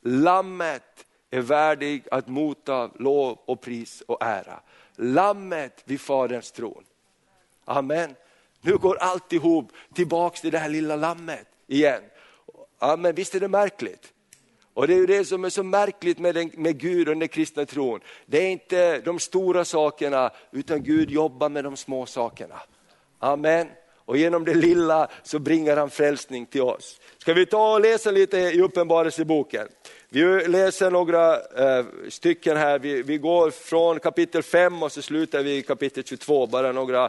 Lammet 0.00 1.06
är 1.30 1.40
värdig 1.40 2.04
att 2.10 2.28
motta 2.28 2.90
lov 2.98 3.38
och 3.44 3.60
pris 3.60 4.02
och 4.06 4.22
ära. 4.22 4.60
Lammet 4.96 5.82
vid 5.84 6.00
Faderns 6.00 6.52
tron. 6.52 6.84
Amen. 7.64 8.14
Nu 8.60 8.76
går 8.76 8.96
alltihop 8.96 9.72
tillbaks 9.94 10.40
till 10.40 10.50
det 10.50 10.58
här 10.58 10.68
lilla 10.68 10.96
lammet 10.96 11.46
igen. 11.66 12.02
Amen. 12.78 13.14
Visst 13.14 13.34
är 13.34 13.40
det 13.40 13.48
märkligt? 13.48 14.12
Och 14.78 14.86
det 14.86 14.94
är 14.94 14.98
ju 14.98 15.06
det 15.06 15.24
som 15.24 15.44
är 15.44 15.50
så 15.50 15.62
märkligt 15.62 16.18
med, 16.18 16.34
den, 16.34 16.50
med 16.54 16.78
Gud 16.80 17.08
och 17.08 17.16
den 17.16 17.28
kristna 17.28 17.66
tron. 17.66 18.00
Det 18.26 18.38
är 18.38 18.50
inte 18.50 19.00
de 19.00 19.18
stora 19.18 19.64
sakerna, 19.64 20.30
utan 20.52 20.82
Gud 20.82 21.10
jobbar 21.10 21.48
med 21.48 21.64
de 21.64 21.76
små 21.76 22.06
sakerna. 22.06 22.62
Amen. 23.18 23.68
Och 24.04 24.16
genom 24.16 24.44
det 24.44 24.54
lilla 24.54 25.08
så 25.22 25.38
bringar 25.38 25.76
han 25.76 25.90
frälsning 25.90 26.46
till 26.46 26.62
oss. 26.62 27.00
Ska 27.18 27.34
vi 27.34 27.46
ta 27.46 27.74
och 27.74 27.80
läsa 27.80 28.10
lite 28.10 28.38
i 28.38 28.60
Uppenbarelseboken? 28.60 29.68
Vi 30.08 30.48
läser 30.48 30.90
några 30.90 31.34
eh, 31.34 31.84
stycken 32.08 32.56
här, 32.56 32.78
vi, 32.78 33.02
vi 33.02 33.18
går 33.18 33.50
från 33.50 34.00
kapitel 34.00 34.42
5 34.42 34.82
och 34.82 34.92
så 34.92 35.02
slutar 35.02 35.42
vi 35.42 35.56
i 35.56 35.62
kapitel 35.62 36.04
22, 36.04 36.46
bara 36.46 36.72
några 36.72 37.08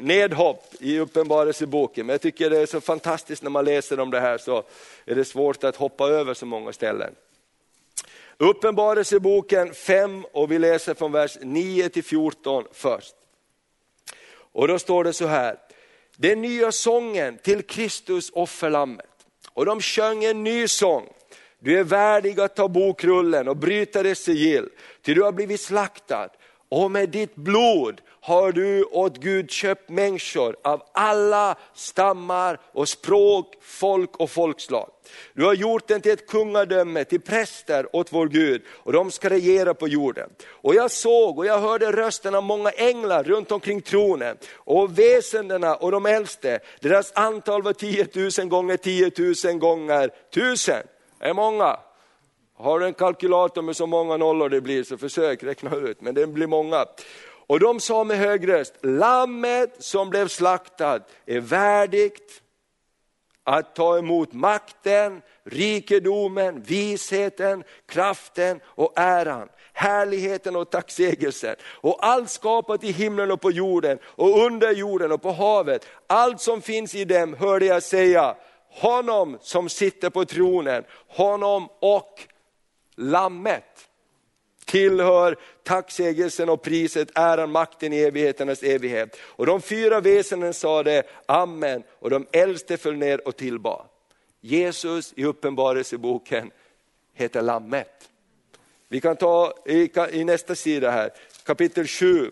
nedhopp 0.00 0.74
i 0.80 0.98
Uppenbarelseboken. 0.98 2.06
Men 2.06 2.14
jag 2.14 2.20
tycker 2.20 2.50
det 2.50 2.58
är 2.58 2.66
så 2.66 2.80
fantastiskt 2.80 3.42
när 3.42 3.50
man 3.50 3.64
läser 3.64 4.00
om 4.00 4.10
det 4.10 4.20
här 4.20 4.38
så 4.38 4.62
är 5.04 5.14
det 5.14 5.24
svårt 5.24 5.64
att 5.64 5.76
hoppa 5.76 6.08
över 6.08 6.34
så 6.34 6.46
många 6.46 6.72
ställen. 6.72 7.14
Uppenbarelseboken 8.36 9.74
5 9.74 10.24
och 10.32 10.52
vi 10.52 10.58
läser 10.58 10.94
från 10.94 11.12
vers 11.12 11.38
9 11.42 11.88
till 11.88 12.04
14 12.04 12.64
först. 12.72 13.14
Och 14.30 14.68
då 14.68 14.78
står 14.78 15.04
det 15.04 15.12
så 15.12 15.26
här, 15.26 15.58
den 16.16 16.42
nya 16.42 16.72
sången 16.72 17.38
till 17.38 17.62
Kristus 17.62 18.30
offerlammet. 18.30 19.06
Och 19.52 19.66
de 19.66 19.80
sjöng 19.80 20.24
en 20.24 20.44
ny 20.44 20.68
sång. 20.68 21.08
Du 21.58 21.78
är 21.78 21.84
värdig 21.84 22.40
att 22.40 22.56
ta 22.56 22.68
bokrullen 22.68 23.48
och 23.48 23.56
bryta 23.56 24.02
dess 24.02 24.18
sigill, 24.18 24.68
ty 25.02 25.14
du 25.14 25.22
har 25.22 25.32
blivit 25.32 25.60
slaktad 25.60 26.28
och 26.68 26.90
med 26.90 27.08
ditt 27.08 27.34
blod 27.34 28.00
har 28.20 28.52
du 28.52 28.84
åt 28.84 29.16
Gud 29.16 29.50
köpt 29.50 29.90
människor 29.90 30.56
av 30.64 30.82
alla 30.92 31.56
stammar 31.74 32.60
och 32.72 32.88
språk, 32.88 33.54
folk 33.60 34.16
och 34.16 34.30
folkslag. 34.30 34.90
Du 35.34 35.44
har 35.44 35.54
gjort 35.54 35.88
den 35.88 36.00
till 36.00 36.12
ett 36.12 36.26
kungadöme, 36.26 37.04
till 37.04 37.20
präster 37.20 37.96
åt 37.96 38.12
vår 38.12 38.28
Gud 38.28 38.62
och 38.68 38.92
de 38.92 39.10
ska 39.10 39.30
regera 39.30 39.74
på 39.74 39.88
jorden. 39.88 40.30
Och 40.48 40.74
jag 40.74 40.90
såg 40.90 41.38
och 41.38 41.46
jag 41.46 41.58
hörde 41.58 41.92
rösten 41.92 42.34
av 42.34 42.42
många 42.42 42.70
änglar 42.70 43.24
runt 43.24 43.52
omkring 43.52 43.80
tronen 43.80 44.36
och 44.54 44.98
väsendena 44.98 45.74
och 45.74 45.92
de 45.92 46.06
äldste, 46.06 46.58
deras 46.80 47.12
antal 47.14 47.62
var 47.62 47.72
10 47.72 48.06
000 48.38 48.48
gånger 48.48 48.76
10 48.76 49.10
000 49.44 49.58
gånger 49.58 50.10
1000. 50.30 50.74
Det 51.18 51.26
är 51.26 51.34
många. 51.34 51.78
Har 52.60 52.78
du 52.78 52.86
en 52.86 52.94
kalkylator 52.94 53.62
med 53.62 53.76
så 53.76 53.86
många 53.86 54.16
nollor 54.16 54.48
det 54.48 54.60
blir 54.60 54.84
så 54.84 54.98
försök 54.98 55.42
räkna 55.42 55.76
ut, 55.76 56.00
men 56.00 56.14
det 56.14 56.26
blir 56.26 56.46
många. 56.46 56.86
Och 57.46 57.60
de 57.60 57.80
sa 57.80 58.04
med 58.04 58.18
hög 58.18 58.48
röst, 58.48 58.74
lammet 58.82 59.76
som 59.78 60.10
blev 60.10 60.28
slaktat, 60.28 61.10
är 61.26 61.40
värdigt 61.40 62.42
att 63.44 63.74
ta 63.74 63.98
emot 63.98 64.32
makten, 64.32 65.22
rikedomen, 65.44 66.62
visheten, 66.62 67.64
kraften 67.86 68.60
och 68.64 68.92
äran, 68.96 69.48
härligheten 69.72 70.56
och 70.56 70.70
tacksägelsen. 70.70 71.56
Och 71.64 72.06
allt 72.06 72.30
skapat 72.30 72.84
i 72.84 72.92
himlen 72.92 73.30
och 73.30 73.40
på 73.40 73.50
jorden 73.50 73.98
och 74.04 74.44
under 74.44 74.72
jorden 74.72 75.12
och 75.12 75.22
på 75.22 75.32
havet, 75.32 75.86
allt 76.06 76.40
som 76.40 76.62
finns 76.62 76.94
i 76.94 77.04
dem 77.04 77.34
hörde 77.34 77.66
jag 77.66 77.82
säga, 77.82 78.36
honom 78.70 79.38
som 79.40 79.68
sitter 79.68 80.10
på 80.10 80.24
tronen, 80.24 80.84
honom 81.08 81.68
och 81.80 82.26
lammet 82.98 83.88
tillhör 84.64 85.36
tacksägelsen 85.62 86.48
och 86.48 86.62
priset, 86.62 87.08
äran, 87.14 87.50
makten 87.50 87.92
i 87.92 87.96
evigheternas 87.96 88.62
evighet. 88.62 89.16
Och 89.20 89.46
de 89.46 89.62
fyra 89.62 90.00
väsenen 90.00 90.54
sade 90.54 91.02
amen 91.26 91.82
och 91.98 92.10
de 92.10 92.26
äldste 92.32 92.76
föll 92.76 92.96
ner 92.96 93.28
och 93.28 93.36
tillbad. 93.36 93.86
Jesus 94.40 95.12
i 95.16 95.24
uppenbarelseboken 95.24 96.50
heter 97.14 97.42
lammet. 97.42 98.10
Vi 98.88 99.00
kan 99.00 99.16
ta 99.16 99.54
i, 99.66 99.90
i 100.12 100.24
nästa 100.24 100.54
sida 100.54 100.90
här, 100.90 101.10
kapitel 101.44 101.86
7 101.86 102.30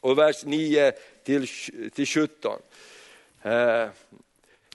och 0.00 0.18
vers 0.18 0.44
9 0.44 0.92
till, 1.24 1.46
till 1.94 2.06
17. 2.06 2.58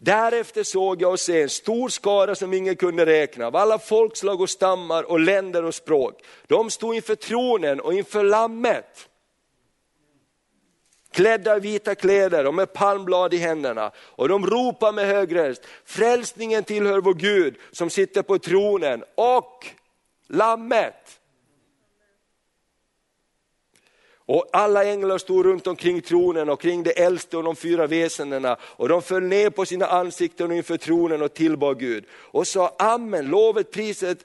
Därefter 0.01 0.63
såg 0.63 1.01
jag 1.01 1.11
och 1.11 1.19
se 1.19 1.41
en 1.41 1.49
stor 1.49 1.89
skara 1.89 2.35
som 2.35 2.53
ingen 2.53 2.75
kunde 2.75 3.05
räkna, 3.05 3.47
av 3.47 3.55
alla 3.55 3.79
folkslag 3.79 4.41
och 4.41 4.49
stammar 4.49 5.03
och 5.03 5.19
länder 5.19 5.63
och 5.63 5.75
språk. 5.75 6.23
De 6.47 6.69
stod 6.69 6.95
inför 6.95 7.15
tronen 7.15 7.79
och 7.79 7.93
inför 7.93 8.23
lammet. 8.23 9.09
Klädda 11.11 11.57
i 11.57 11.59
vita 11.59 11.95
kläder 11.95 12.47
och 12.47 12.53
med 12.53 12.73
palmblad 12.73 13.33
i 13.33 13.37
händerna. 13.37 13.91
Och 13.97 14.29
de 14.29 14.45
ropar 14.45 14.91
med 14.91 15.07
hög 15.07 15.35
röst, 15.35 15.61
frälsningen 15.85 16.63
tillhör 16.63 17.01
vår 17.01 17.13
Gud 17.13 17.55
som 17.71 17.89
sitter 17.89 18.21
på 18.21 18.39
tronen 18.39 19.03
och 19.15 19.67
lammet. 20.27 21.18
Och 24.29 24.49
alla 24.51 24.85
änglar 24.85 25.17
stod 25.17 25.45
runt 25.45 25.67
omkring 25.67 26.01
tronen 26.01 26.49
och 26.49 26.61
kring 26.61 26.83
det 26.83 26.91
äldste 26.91 27.37
och 27.37 27.43
de 27.43 27.55
fyra 27.55 27.87
väsendena 27.87 28.57
och 28.61 28.89
de 28.89 29.01
föll 29.01 29.23
ner 29.23 29.49
på 29.49 29.65
sina 29.65 29.85
ansikten 29.85 30.51
inför 30.51 30.77
tronen 30.77 31.21
och 31.21 31.33
tillbad 31.33 31.79
Gud 31.79 32.05
och 32.11 32.47
sa 32.47 32.75
amen, 32.79 33.25
lovet, 33.25 33.71
priset, 33.71 34.17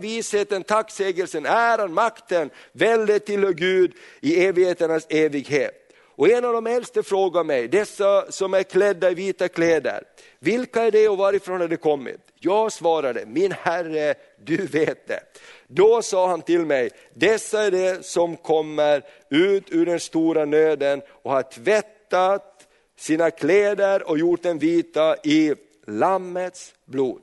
visheten, 0.00 0.62
tacksägelsen, 0.62 1.46
äran, 1.46 1.92
makten, 1.92 2.50
väldet 2.72 3.26
tillhör 3.26 3.52
Gud 3.52 3.92
i 4.20 4.44
evigheternas 4.44 5.06
evighet. 5.08 5.87
Och 6.18 6.28
en 6.28 6.44
av 6.44 6.52
de 6.52 6.66
äldste 6.66 7.02
frågade 7.02 7.44
mig, 7.44 7.68
dessa 7.68 8.32
som 8.32 8.54
är 8.54 8.62
klädda 8.62 9.10
i 9.10 9.14
vita 9.14 9.48
kläder, 9.48 10.04
vilka 10.38 10.82
är 10.82 10.90
det 10.90 11.08
och 11.08 11.18
varifrån 11.18 11.60
har 11.60 11.68
de 11.68 11.76
kommit? 11.76 12.20
Jag 12.34 12.72
svarade, 12.72 13.26
min 13.26 13.52
Herre, 13.52 14.14
du 14.44 14.66
vet 14.66 15.08
det. 15.08 15.20
Då 15.66 16.02
sa 16.02 16.28
han 16.28 16.42
till 16.42 16.66
mig, 16.66 16.90
dessa 17.14 17.62
är 17.62 17.70
det 17.70 18.04
som 18.04 18.36
kommer 18.36 19.02
ut 19.30 19.64
ur 19.70 19.86
den 19.86 20.00
stora 20.00 20.44
nöden 20.44 21.02
och 21.22 21.30
har 21.30 21.42
tvättat 21.42 22.68
sina 22.98 23.30
kläder 23.30 24.10
och 24.10 24.18
gjort 24.18 24.42
dem 24.42 24.58
vita 24.58 25.16
i 25.16 25.54
Lammets 25.86 26.74
blod. 26.84 27.22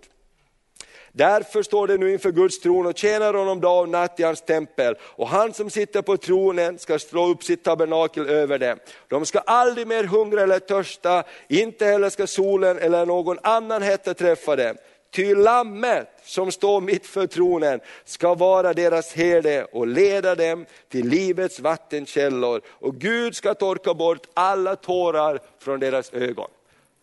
Därför 1.17 1.63
står 1.63 1.87
det 1.87 1.97
nu 1.97 2.13
inför 2.13 2.31
Guds 2.31 2.59
tron 2.59 2.85
och 2.85 2.97
tjänar 2.97 3.33
honom 3.33 3.61
dag 3.61 3.81
och 3.81 3.89
natt 3.89 4.19
i 4.19 4.23
hans 4.23 4.41
tempel. 4.41 4.95
Och 5.01 5.27
han 5.27 5.53
som 5.53 5.69
sitter 5.69 6.01
på 6.01 6.17
tronen 6.17 6.79
ska 6.79 6.99
slå 6.99 7.27
upp 7.27 7.43
sitt 7.43 7.63
tabernakel 7.63 8.29
över 8.29 8.59
dem. 8.59 8.79
De 9.07 9.25
ska 9.25 9.39
aldrig 9.39 9.87
mer 9.87 10.03
hungra 10.03 10.41
eller 10.41 10.59
törsta, 10.59 11.23
inte 11.47 11.85
heller 11.85 12.09
ska 12.09 12.27
solen 12.27 12.79
eller 12.79 13.05
någon 13.05 13.37
annan 13.43 13.81
hetta 13.81 14.13
träffa 14.13 14.55
dem. 14.55 14.75
Ty 15.11 15.35
lammet 15.35 16.07
som 16.23 16.51
står 16.51 16.81
mitt 16.81 17.07
för 17.07 17.27
tronen 17.27 17.79
ska 18.05 18.33
vara 18.35 18.73
deras 18.73 19.13
herde 19.13 19.65
och 19.71 19.87
leda 19.87 20.35
dem 20.35 20.65
till 20.89 21.07
livets 21.07 21.59
vattenkällor. 21.59 22.61
Och 22.67 22.95
Gud 22.95 23.35
ska 23.35 23.53
torka 23.53 23.93
bort 23.93 24.27
alla 24.33 24.75
tårar 24.75 25.39
från 25.59 25.79
deras 25.79 26.13
ögon. 26.13 26.49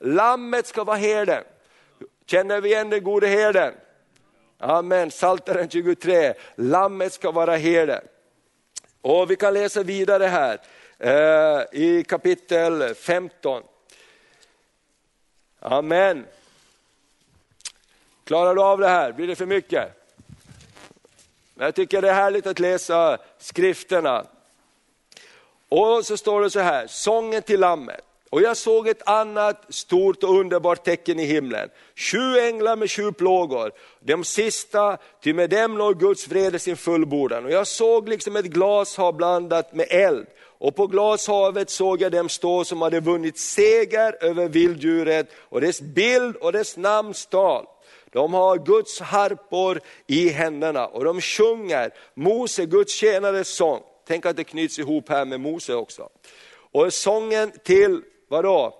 Lammet 0.01 0.67
ska 0.67 0.85
vara 0.85 0.97
herden. 0.97 1.43
Känner 2.27 2.61
vi 2.61 2.69
igen 2.69 2.91
den 2.91 3.05
gode 3.05 3.27
herden? 3.27 3.73
Amen, 4.65 5.11
Psaltaren 5.11 5.69
23, 5.69 6.35
lammet 6.55 7.13
ska 7.13 7.31
vara 7.31 7.57
herden. 7.57 8.05
Och 9.01 9.31
vi 9.31 9.37
kan 9.37 9.55
läsa 9.55 9.83
vidare 9.83 10.25
här 10.25 10.61
eh, 10.99 11.81
i 11.81 12.05
kapitel 12.09 12.95
15. 12.95 13.63
Amen. 15.61 16.27
Klarar 18.25 18.55
du 18.55 18.63
av 18.63 18.79
det 18.79 18.89
här? 18.89 19.13
Blir 19.13 19.27
det 19.27 19.37
för 19.37 19.47
mycket? 19.47 19.89
Jag 21.55 21.75
tycker 21.75 22.03
det 22.03 22.11
är 22.11 22.15
härligt 22.15 22.47
att 22.47 22.59
läsa 22.59 23.19
skrifterna. 23.39 24.27
Och 25.69 26.07
så 26.07 26.17
står 26.17 26.41
det 26.41 26.51
så 26.51 26.61
här, 26.61 26.87
sången 26.87 27.43
till 27.43 27.61
lammet. 27.61 28.05
Och 28.33 28.43
jag 28.43 28.57
såg 28.57 28.89
ett 28.89 29.09
annat 29.09 29.65
stort 29.69 30.25
och 30.25 30.39
underbart 30.39 30.85
tecken 30.85 31.21
i 31.21 31.25
himlen. 31.25 31.69
Sju 31.97 32.39
änglar 32.39 32.77
med 32.77 32.91
sju 32.91 33.13
plågor. 33.13 33.71
De 34.01 34.25
sista, 34.25 34.99
ty 35.25 35.35
med 35.35 35.51
dem 35.51 35.75
når 35.75 35.95
Guds 35.95 36.29
vrede 36.29 36.59
sin 36.59 36.77
fullbordan. 36.77 37.45
Och 37.45 37.51
jag 37.51 37.67
såg 37.67 38.09
liksom 38.09 38.37
ett 38.37 38.45
glashav 38.45 39.17
blandat 39.17 39.75
med 39.75 39.87
eld. 39.91 40.27
Och 40.59 40.77
på 40.77 40.87
glashavet 40.87 41.71
såg 41.71 42.03
jag 42.03 42.13
dem 42.13 42.29
stå 42.29 42.65
som 42.65 42.83
hade 42.83 43.01
vunnit 43.01 43.39
seger 43.39 44.25
över 44.25 44.49
vilddjuret 44.49 45.27
och 45.39 45.61
dess 45.61 45.81
bild 45.81 46.37
och 46.37 46.53
dess 46.53 46.77
namnstal. 46.77 47.67
De 48.13 48.35
har 48.35 48.59
Guds 48.59 49.01
harpor 49.01 49.81
i 50.07 50.29
händerna 50.29 50.87
och 50.87 51.05
de 51.05 51.21
sjunger 51.21 51.91
Mose, 52.15 52.67
Guds 52.67 52.95
tjänares 52.95 53.49
sång. 53.49 53.81
Tänk 54.07 54.27
att 54.27 54.37
det 54.37 54.45
knyts 54.45 54.79
ihop 54.79 55.09
här 55.09 55.25
med 55.25 55.41
Mose 55.41 55.75
också. 55.75 56.09
Och 56.73 56.93
sången 56.93 57.53
till, 57.65 58.03
vadå? 58.33 58.75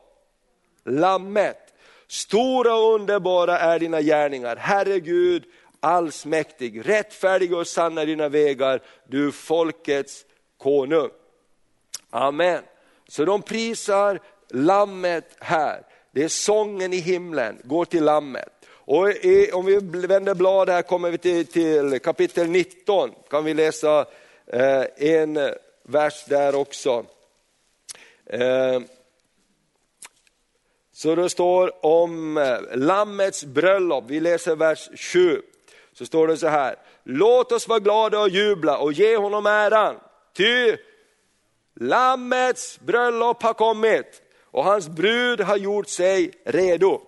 Lammet. 0.85 1.59
Stora 2.07 2.75
och 2.75 2.95
underbara 2.95 3.59
är 3.59 3.79
dina 3.79 4.03
gärningar, 4.03 4.57
Herre 4.57 5.01
Gud 5.01 5.45
allsmäktig, 5.81 6.89
rättfärdig 6.89 7.55
och 7.55 7.67
sanna 7.67 8.05
dina 8.05 8.29
vägar, 8.29 8.83
du 9.09 9.33
folkets 9.33 10.25
konung. 10.59 11.11
Amen. 12.11 12.63
Så 13.09 13.25
de 13.25 13.43
prisar 13.43 14.21
lammet 14.51 15.37
här. 15.41 15.83
Det 16.13 16.25
är 16.25 16.29
sången 16.29 16.93
i 16.93 16.97
himlen, 16.97 17.61
går 17.65 17.85
till 17.85 18.05
lammet. 18.05 18.49
Och 18.69 19.11
i, 19.11 19.53
om 19.53 19.67
vi 19.67 19.79
vänder 20.07 20.35
blad 20.35 20.69
här 20.69 20.83
kommer 20.83 21.11
vi 21.11 21.19
till, 21.19 21.47
till 21.47 22.01
kapitel 22.01 22.49
19, 22.49 23.11
kan 23.31 23.45
vi 23.45 23.55
läsa 23.55 24.07
eh, 24.47 24.85
en 24.97 25.39
vers 25.83 26.25
där 26.29 26.55
också. 26.55 27.07
Eh, 28.27 28.81
så 30.93 31.15
det 31.15 31.31
står 31.31 31.87
om 31.87 32.37
eh, 32.37 32.59
Lammets 32.75 33.45
bröllop, 33.45 34.05
vi 34.07 34.21
läser 34.21 34.57
vers 34.57 34.89
7. 35.13 35.43
Så 35.93 36.07
står 36.07 36.29
det 36.29 36.37
så 36.37 36.49
här, 36.49 36.77
låt 37.05 37.53
oss 37.53 37.69
vara 37.69 37.79
glada 37.79 38.21
och 38.21 38.29
jubla 38.29 38.79
och 38.79 38.93
ge 38.93 39.17
honom 39.17 39.47
äran. 39.47 39.97
Ty 40.37 40.77
Lammets 41.75 42.81
bröllop 42.81 43.43
har 43.43 43.55
kommit 43.55 44.23
och 44.41 44.65
hans 44.65 44.89
brud 44.89 45.41
har 45.41 45.57
gjort 45.57 45.89
sig 45.89 46.31
redo. 46.45 47.01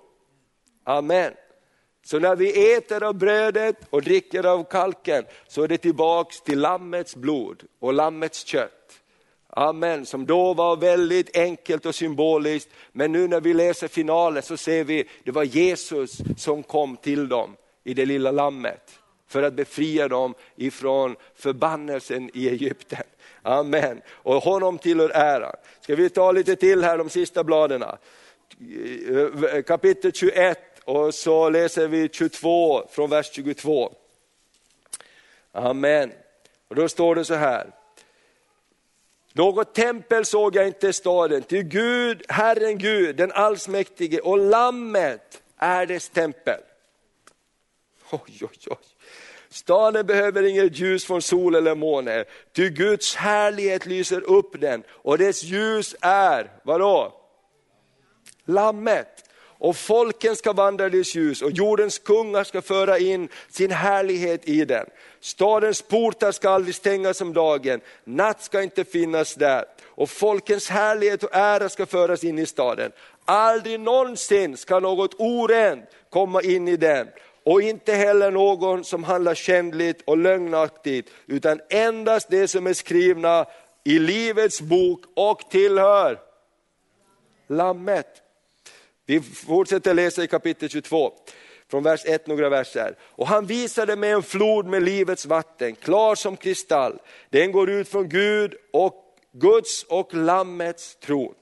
Amen. 0.84 1.32
Så 2.06 2.18
när 2.18 2.36
vi 2.36 2.74
äter 2.74 3.02
av 3.02 3.14
brödet 3.14 3.76
och 3.90 4.02
dricker 4.02 4.46
av 4.46 4.64
kalken 4.64 5.24
så 5.48 5.62
är 5.62 5.68
det 5.68 5.78
tillbaks 5.78 6.40
till 6.40 6.60
lammets 6.60 7.16
blod 7.16 7.62
och 7.80 7.94
lammets 7.94 8.44
kött. 8.44 8.83
Amen, 9.56 10.06
som 10.06 10.26
då 10.26 10.54
var 10.54 10.76
väldigt 10.76 11.36
enkelt 11.36 11.86
och 11.86 11.94
symboliskt. 11.94 12.70
Men 12.92 13.12
nu 13.12 13.28
när 13.28 13.40
vi 13.40 13.54
läser 13.54 13.88
finalen 13.88 14.42
så 14.42 14.56
ser 14.56 14.84
vi, 14.84 15.08
det 15.24 15.30
var 15.30 15.44
Jesus 15.44 16.18
som 16.36 16.62
kom 16.62 16.96
till 16.96 17.28
dem 17.28 17.56
i 17.84 17.94
det 17.94 18.06
lilla 18.06 18.30
lammet 18.30 18.98
för 19.28 19.42
att 19.42 19.54
befria 19.54 20.08
dem 20.08 20.34
ifrån 20.56 21.16
förbannelsen 21.34 22.30
i 22.34 22.48
Egypten. 22.48 23.02
Amen. 23.42 24.02
Och 24.08 24.34
honom 24.34 24.78
tillhör 24.78 25.10
äran. 25.10 25.56
Ska 25.80 25.96
vi 25.96 26.10
ta 26.10 26.32
lite 26.32 26.56
till 26.56 26.84
här 26.84 26.98
de 26.98 27.10
sista 27.10 27.44
bladen. 27.44 27.84
Kapitel 29.66 30.12
21 30.12 30.58
och 30.84 31.14
så 31.14 31.48
läser 31.48 31.88
vi 31.88 32.08
22 32.08 32.88
från 32.90 33.10
vers 33.10 33.30
22. 33.32 33.94
Amen. 35.52 36.12
Och 36.68 36.74
då 36.74 36.88
står 36.88 37.14
det 37.14 37.24
så 37.24 37.34
här. 37.34 37.70
Något 39.36 39.74
tempel 39.74 40.24
såg 40.24 40.56
jag 40.56 40.66
inte 40.66 40.88
i 40.88 40.92
staden, 40.92 41.42
till 41.42 41.62
Gud, 41.62 42.22
Herren 42.28 42.78
Gud, 42.78 43.16
den 43.16 43.32
allsmäktige 43.32 44.20
och 44.20 44.38
lammet 44.38 45.42
är 45.56 45.86
dess 45.86 46.08
tempel. 46.08 46.60
Oj, 48.10 48.20
oj, 48.40 48.58
oj. 48.66 48.76
Staden 49.48 50.06
behöver 50.06 50.42
inget 50.42 50.78
ljus 50.78 51.04
från 51.04 51.22
sol 51.22 51.54
eller 51.54 51.74
måne, 51.74 52.24
ty 52.52 52.68
Guds 52.68 53.16
härlighet 53.16 53.86
lyser 53.86 54.20
upp 54.20 54.60
den 54.60 54.82
och 54.88 55.18
dess 55.18 55.42
ljus 55.42 55.96
är, 56.00 56.50
vadå? 56.62 57.12
Lammet. 58.44 59.30
Och 59.64 59.76
folken 59.76 60.36
ska 60.36 60.52
vandra 60.52 60.86
i 60.86 60.90
dess 60.90 61.14
ljus 61.14 61.42
och 61.42 61.50
jordens 61.50 61.98
kungar 61.98 62.44
ska 62.44 62.62
föra 62.62 62.98
in 62.98 63.28
sin 63.50 63.70
härlighet 63.70 64.48
i 64.48 64.64
den. 64.64 64.86
Stadens 65.20 65.82
portar 65.82 66.32
ska 66.32 66.50
aldrig 66.50 66.74
stängas 66.74 67.20
om 67.20 67.32
dagen, 67.32 67.80
natt 68.04 68.42
ska 68.42 68.62
inte 68.62 68.84
finnas 68.84 69.34
där. 69.34 69.64
Och 69.84 70.10
folkens 70.10 70.68
härlighet 70.68 71.22
och 71.22 71.34
ära 71.34 71.68
ska 71.68 71.86
föras 71.86 72.24
in 72.24 72.38
i 72.38 72.46
staden. 72.46 72.92
Aldrig 73.24 73.80
någonsin 73.80 74.56
ska 74.56 74.80
något 74.80 75.14
orent 75.18 75.84
komma 76.10 76.42
in 76.42 76.68
i 76.68 76.76
den 76.76 77.08
och 77.44 77.62
inte 77.62 77.92
heller 77.92 78.30
någon 78.30 78.84
som 78.84 79.04
handlar 79.04 79.34
kändligt 79.34 80.02
och 80.04 80.18
lögnaktigt, 80.18 81.10
utan 81.26 81.60
endast 81.70 82.28
det 82.30 82.48
som 82.48 82.66
är 82.66 82.72
skrivna 82.72 83.46
i 83.84 83.98
Livets 83.98 84.60
bok 84.60 85.00
och 85.14 85.50
tillhör 85.50 86.18
Lammet. 87.46 88.23
Vi 89.06 89.20
fortsätter 89.20 89.94
läsa 89.94 90.24
i 90.24 90.26
kapitel 90.26 90.68
22, 90.68 91.12
från 91.70 91.82
vers 91.82 92.04
1 92.04 92.26
några 92.26 92.48
verser. 92.48 92.96
Och 93.00 93.26
han 93.26 93.46
visade 93.46 93.96
mig 93.96 94.10
en 94.10 94.22
flod 94.22 94.66
med 94.66 94.82
livets 94.82 95.26
vatten, 95.26 95.74
klar 95.74 96.14
som 96.14 96.36
kristall. 96.36 96.98
Den 97.30 97.52
går 97.52 97.70
ut 97.70 97.88
från 97.88 98.08
Gud 98.08 98.54
och 98.72 98.94
Guds 99.32 99.82
och 99.82 100.14
Lammets 100.14 100.96
tron. 100.96 101.34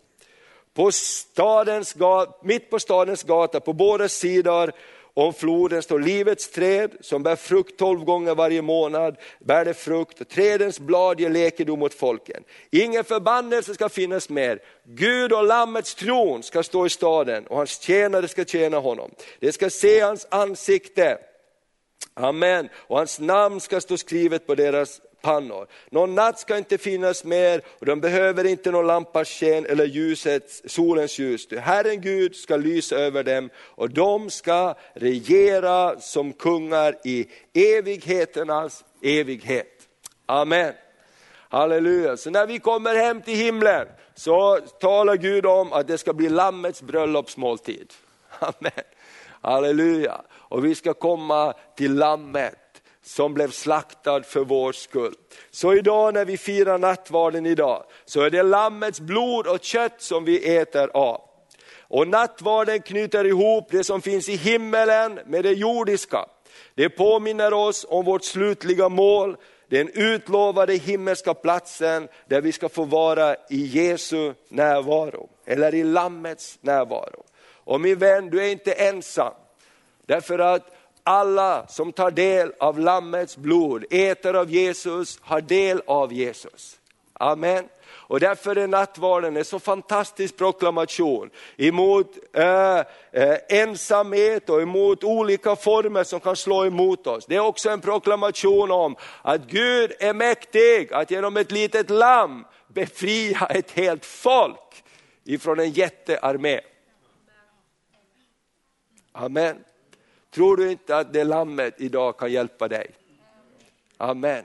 På 0.74 0.92
stadens, 0.92 1.96
mitt 2.42 2.70
på 2.70 2.78
stadens 2.78 3.22
gata, 3.22 3.60
på 3.60 3.72
båda 3.72 4.08
sidor 4.08 4.72
om 5.14 5.32
floden 5.32 5.82
står 5.82 5.98
livets 5.98 6.50
träd 6.50 6.90
som 7.00 7.22
bär 7.22 7.36
frukt 7.36 7.78
tolv 7.78 8.04
gånger 8.04 8.34
varje 8.34 8.62
månad, 8.62 9.16
bär 9.40 9.64
det 9.64 9.74
frukt 9.74 10.20
och 10.20 10.28
trädens 10.28 10.80
blad 10.80 11.20
ger 11.20 11.30
läkedom 11.30 11.82
åt 11.82 11.94
folken. 11.94 12.44
Ingen 12.70 13.04
förbannelse 13.04 13.74
ska 13.74 13.88
finnas 13.88 14.28
mer. 14.28 14.58
Gud 14.84 15.32
och 15.32 15.44
Lammets 15.44 15.94
tron 15.94 16.42
ska 16.42 16.62
stå 16.62 16.86
i 16.86 16.90
staden 16.90 17.46
och 17.46 17.56
hans 17.56 17.80
tjänare 17.80 18.28
ska 18.28 18.44
tjäna 18.44 18.78
honom. 18.78 19.10
De 19.40 19.52
ska 19.52 19.70
se 19.70 20.00
hans 20.00 20.26
ansikte. 20.30 21.18
Amen. 22.14 22.68
Och 22.74 22.98
hans 22.98 23.20
namn 23.20 23.60
ska 23.60 23.80
stå 23.80 23.96
skrivet 23.96 24.46
på 24.46 24.54
deras 24.54 25.00
pannor. 25.22 25.66
Någon 25.90 26.14
natt 26.14 26.38
ska 26.38 26.56
inte 26.58 26.78
finnas 26.78 27.24
mer 27.24 27.62
och 27.78 27.86
de 27.86 28.00
behöver 28.00 28.44
inte 28.44 28.70
någon 28.70 28.86
lampas 28.86 29.28
sken 29.28 29.66
eller 29.66 29.84
ljuset, 29.84 30.62
solens 30.66 31.18
ljus. 31.18 31.48
Herren 31.60 32.00
Gud 32.00 32.36
ska 32.36 32.56
lysa 32.56 32.96
över 32.96 33.24
dem 33.24 33.50
och 33.56 33.90
de 33.90 34.30
ska 34.30 34.74
regera 34.94 36.00
som 36.00 36.32
kungar 36.32 36.96
i 37.04 37.26
evigheternas 37.54 38.84
evighet. 39.02 39.88
Amen. 40.26 40.72
Halleluja. 41.48 42.16
Så 42.16 42.30
när 42.30 42.46
vi 42.46 42.58
kommer 42.58 42.94
hem 42.94 43.22
till 43.22 43.36
himlen 43.36 43.86
så 44.14 44.58
talar 44.80 45.16
Gud 45.16 45.46
om 45.46 45.72
att 45.72 45.88
det 45.88 45.98
ska 45.98 46.12
bli 46.12 46.28
Lammets 46.28 46.82
bröllopsmåltid. 46.82 47.92
Amen. 48.38 48.84
Halleluja. 49.40 50.20
Och 50.32 50.64
vi 50.64 50.74
ska 50.74 50.94
komma 50.94 51.54
till 51.76 51.94
Lammet 51.94 52.61
som 53.04 53.34
blev 53.34 53.50
slaktad 53.50 54.22
för 54.22 54.44
vår 54.44 54.72
skull. 54.72 55.14
Så 55.50 55.74
idag 55.74 56.14
när 56.14 56.24
vi 56.24 56.36
firar 56.36 56.78
nattvarden 56.78 57.46
idag, 57.46 57.84
så 58.04 58.22
är 58.22 58.30
det 58.30 58.42
Lammets 58.42 59.00
blod 59.00 59.46
och 59.46 59.62
kött 59.62 60.02
som 60.02 60.24
vi 60.24 60.56
äter 60.56 60.90
av. 60.94 61.20
Och 61.80 62.08
nattvarden 62.08 62.82
knyter 62.82 63.24
ihop 63.24 63.68
det 63.70 63.84
som 63.84 64.02
finns 64.02 64.28
i 64.28 64.36
himmelen 64.36 65.20
med 65.26 65.44
det 65.44 65.52
jordiska. 65.52 66.26
Det 66.74 66.88
påminner 66.88 67.52
oss 67.52 67.86
om 67.88 68.04
vårt 68.04 68.24
slutliga 68.24 68.88
mål, 68.88 69.36
den 69.68 69.88
utlovade 69.88 70.74
himmelska 70.74 71.34
platsen 71.34 72.08
där 72.26 72.40
vi 72.40 72.52
ska 72.52 72.68
få 72.68 72.84
vara 72.84 73.34
i 73.50 73.66
Jesu 73.66 74.34
närvaro, 74.48 75.28
eller 75.46 75.74
i 75.74 75.84
Lammets 75.84 76.58
närvaro. 76.60 77.24
Och 77.64 77.80
min 77.80 77.98
vän, 77.98 78.30
du 78.30 78.44
är 78.44 78.48
inte 78.48 78.72
ensam. 78.72 79.34
Därför 80.06 80.38
att 80.38 80.71
alla 81.04 81.66
som 81.66 81.92
tar 81.92 82.10
del 82.10 82.52
av 82.60 82.78
Lammets 82.78 83.36
blod, 83.36 83.84
äter 83.90 84.34
av 84.34 84.50
Jesus, 84.50 85.18
har 85.22 85.40
del 85.40 85.82
av 85.86 86.12
Jesus. 86.12 86.78
Amen. 87.12 87.64
Och 88.12 88.20
därför 88.20 88.56
är 88.56 88.66
nattvarden 88.66 89.36
en 89.36 89.44
så 89.44 89.58
fantastisk 89.58 90.36
proklamation 90.36 91.30
emot 91.56 92.18
eh, 92.32 92.78
eh, 93.12 93.38
ensamhet 93.48 94.50
och 94.50 94.62
emot 94.62 95.04
olika 95.04 95.56
former 95.56 96.04
som 96.04 96.20
kan 96.20 96.36
slå 96.36 96.66
emot 96.66 97.06
oss. 97.06 97.26
Det 97.26 97.36
är 97.36 97.40
också 97.40 97.70
en 97.70 97.80
proklamation 97.80 98.70
om 98.70 98.96
att 99.22 99.46
Gud 99.46 99.92
är 100.00 100.14
mäktig 100.14 100.92
att 100.92 101.10
genom 101.10 101.36
ett 101.36 101.52
litet 101.52 101.90
lamm 101.90 102.44
befria 102.68 103.46
ett 103.46 103.70
helt 103.70 104.04
folk 104.04 104.84
ifrån 105.24 105.60
en 105.60 105.70
jättearmé. 105.70 106.60
Amen. 109.12 109.64
Tror 110.34 110.56
du 110.56 110.70
inte 110.70 110.96
att 110.96 111.12
det 111.12 111.24
lammet 111.24 111.74
idag 111.80 112.18
kan 112.18 112.32
hjälpa 112.32 112.68
dig? 112.68 112.90
Amen. 113.96 114.44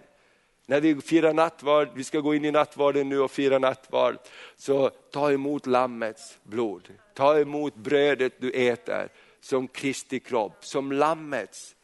När 0.66 0.82
vi 0.82 1.02
firar 1.02 1.34
nattvard, 1.34 1.90
vi 1.96 2.04
ska 2.04 2.20
gå 2.20 2.36
in 2.36 2.46
i 2.46 2.52
nattvarden 2.52 3.10
nu 3.10 3.20
och 3.20 3.32
fira 3.32 3.60
nattvard, 3.60 4.18
så 4.56 4.90
ta 4.90 5.32
emot 5.32 5.66
lammets 5.66 6.38
blod. 6.44 6.90
Ta 7.14 7.40
emot 7.40 7.76
brödet 7.76 8.34
du 8.38 8.52
äter 8.52 9.10
som 9.40 9.68
Kristi 9.68 10.20
kropp, 10.20 10.66
som 10.66 10.92
lammets 10.92 11.76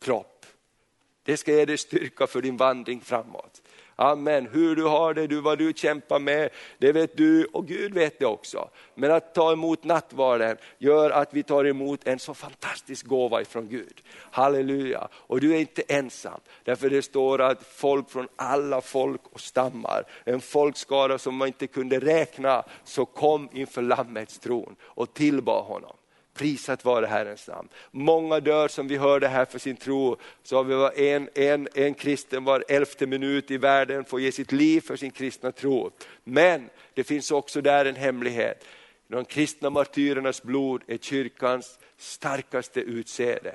kropp. 0.00 0.46
Det 1.22 1.36
ska 1.36 1.52
ge 1.52 1.64
dig 1.64 1.78
styrka 1.78 2.26
för 2.26 2.42
din 2.42 2.56
vandring 2.56 3.00
framåt. 3.00 3.62
Amen. 4.00 4.48
Hur 4.52 4.76
du 4.76 4.84
har 4.84 5.14
det, 5.14 5.26
du, 5.26 5.40
vad 5.40 5.58
du 5.58 5.72
kämpar 5.72 6.18
med, 6.18 6.50
det 6.78 6.92
vet 6.92 7.16
du 7.16 7.44
och 7.44 7.66
Gud 7.66 7.94
vet 7.94 8.18
det 8.18 8.26
också. 8.26 8.70
Men 8.94 9.10
att 9.10 9.34
ta 9.34 9.52
emot 9.52 9.84
nattvarden 9.84 10.56
gör 10.78 11.10
att 11.10 11.34
vi 11.34 11.42
tar 11.42 11.64
emot 11.64 12.06
en 12.06 12.18
så 12.18 12.34
fantastisk 12.34 13.06
gåva 13.06 13.40
ifrån 13.40 13.68
Gud. 13.68 14.02
Halleluja. 14.30 15.08
Och 15.12 15.40
du 15.40 15.54
är 15.54 15.60
inte 15.60 15.82
ensam, 15.82 16.40
därför 16.64 16.90
det 16.90 17.02
står 17.02 17.40
att 17.40 17.62
folk 17.62 18.10
från 18.10 18.28
alla 18.36 18.80
folk 18.80 19.20
och 19.32 19.40
stammar, 19.40 20.04
en 20.24 20.40
folkskara 20.40 21.18
som 21.18 21.36
man 21.36 21.48
inte 21.48 21.66
kunde 21.66 22.00
räkna, 22.00 22.64
så 22.84 23.04
kom 23.06 23.48
inför 23.52 23.82
Lammets 23.82 24.38
tron 24.38 24.76
och 24.82 25.14
tillbad 25.14 25.64
honom. 25.64 25.97
Prisat 26.38 26.84
vare 26.84 27.06
Herrens 27.06 27.48
namn. 27.48 27.68
Många 27.90 28.40
dör 28.40 28.68
som 28.68 28.88
vi 28.88 28.96
hörde 28.96 29.28
här 29.28 29.44
för 29.44 29.58
sin 29.58 29.76
tro. 29.76 30.16
Så 30.42 30.56
har 30.56 30.64
vi 30.64 31.10
en, 31.10 31.28
en, 31.34 31.68
en 31.74 31.94
kristen 31.94 32.44
var 32.44 32.64
elfte 32.68 33.06
minut 33.06 33.50
i 33.50 33.56
världen 33.56 34.04
får 34.04 34.20
ge 34.20 34.32
sitt 34.32 34.52
liv 34.52 34.80
för 34.80 34.96
sin 34.96 35.10
kristna 35.10 35.52
tro. 35.52 35.90
Men 36.24 36.70
det 36.94 37.04
finns 37.04 37.30
också 37.30 37.60
där 37.60 37.84
en 37.84 37.96
hemlighet. 37.96 38.64
De 39.08 39.24
kristna 39.24 39.70
martyrernas 39.70 40.42
blod 40.42 40.82
är 40.86 40.98
kyrkans 40.98 41.78
starkaste 41.96 42.80
utsäde. 42.80 43.54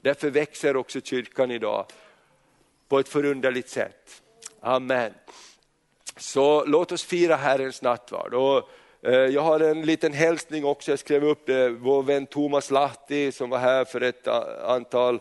Därför 0.00 0.30
växer 0.30 0.76
också 0.76 1.00
kyrkan 1.00 1.50
idag 1.50 1.86
på 2.88 2.98
ett 2.98 3.08
förunderligt 3.08 3.68
sätt. 3.68 4.22
Amen. 4.60 5.12
Så 6.16 6.64
låt 6.64 6.92
oss 6.92 7.04
fira 7.04 7.36
Herrens 7.36 7.82
nattvard. 7.82 8.34
Och 8.34 8.70
Eh, 9.06 9.14
jag 9.14 9.42
har 9.42 9.60
en 9.60 9.82
liten 9.82 10.12
hälsning 10.12 10.64
också, 10.64 10.92
jag 10.92 10.98
skrev 10.98 11.24
upp 11.24 11.46
det, 11.46 11.68
vår 11.68 12.02
vän 12.02 12.26
Thomas 12.26 12.70
Lahti 12.70 13.32
som 13.32 13.50
var 13.50 13.58
här 13.58 13.84
för 13.84 14.00
ett 14.00 14.26
eh, 14.26 14.42
antal 14.64 15.20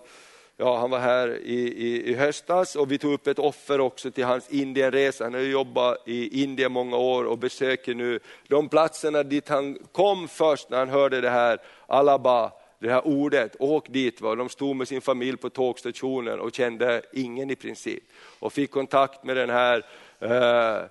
Ja, 0.57 0.77
han 0.77 0.89
var 0.89 0.99
här 0.99 1.37
i, 1.43 1.59
i, 1.59 2.11
i, 2.11 2.13
höstas 2.13 2.75
och 2.75 2.91
vi 2.91 2.97
tog 2.97 3.13
upp 3.13 3.27
ett 3.27 3.39
offer 3.39 3.79
också 3.79 4.11
till 4.11 4.23
hans 4.23 4.49
Indienresa. 4.49 5.23
Han 5.23 5.33
har 5.33 5.41
jobbat 5.41 5.97
i 6.05 6.43
Indien 6.43 6.71
många 6.71 6.97
år 6.97 7.23
och 7.23 7.37
besöker 7.37 7.93
nu 7.93 8.19
de 8.47 8.69
platserna 8.69 9.23
dit 9.23 9.49
han 9.49 9.77
kom 9.91 10.27
först 10.27 10.69
när 10.69 10.77
han 10.77 10.89
hörde 10.89 11.21
det 11.21 11.29
här 11.29 11.59
Alaba, 11.87 12.51
det 12.79 12.89
här 12.89 13.07
ordet, 13.07 13.55
åk 13.59 13.89
dit. 13.89 14.21
Va? 14.21 14.35
De 14.35 14.49
stod 14.49 14.75
med 14.75 14.87
sin 14.87 15.01
familj 15.01 15.37
på 15.37 15.49
tågstationen 15.49 16.39
och 16.39 16.53
kände 16.53 17.01
ingen 17.13 17.49
i 17.49 17.55
princip. 17.55 18.03
Och 18.39 18.53
fick 18.53 18.71
kontakt 18.71 19.23
med 19.23 19.37
den 19.37 19.49
här 19.49 19.85
eh, 20.19 20.85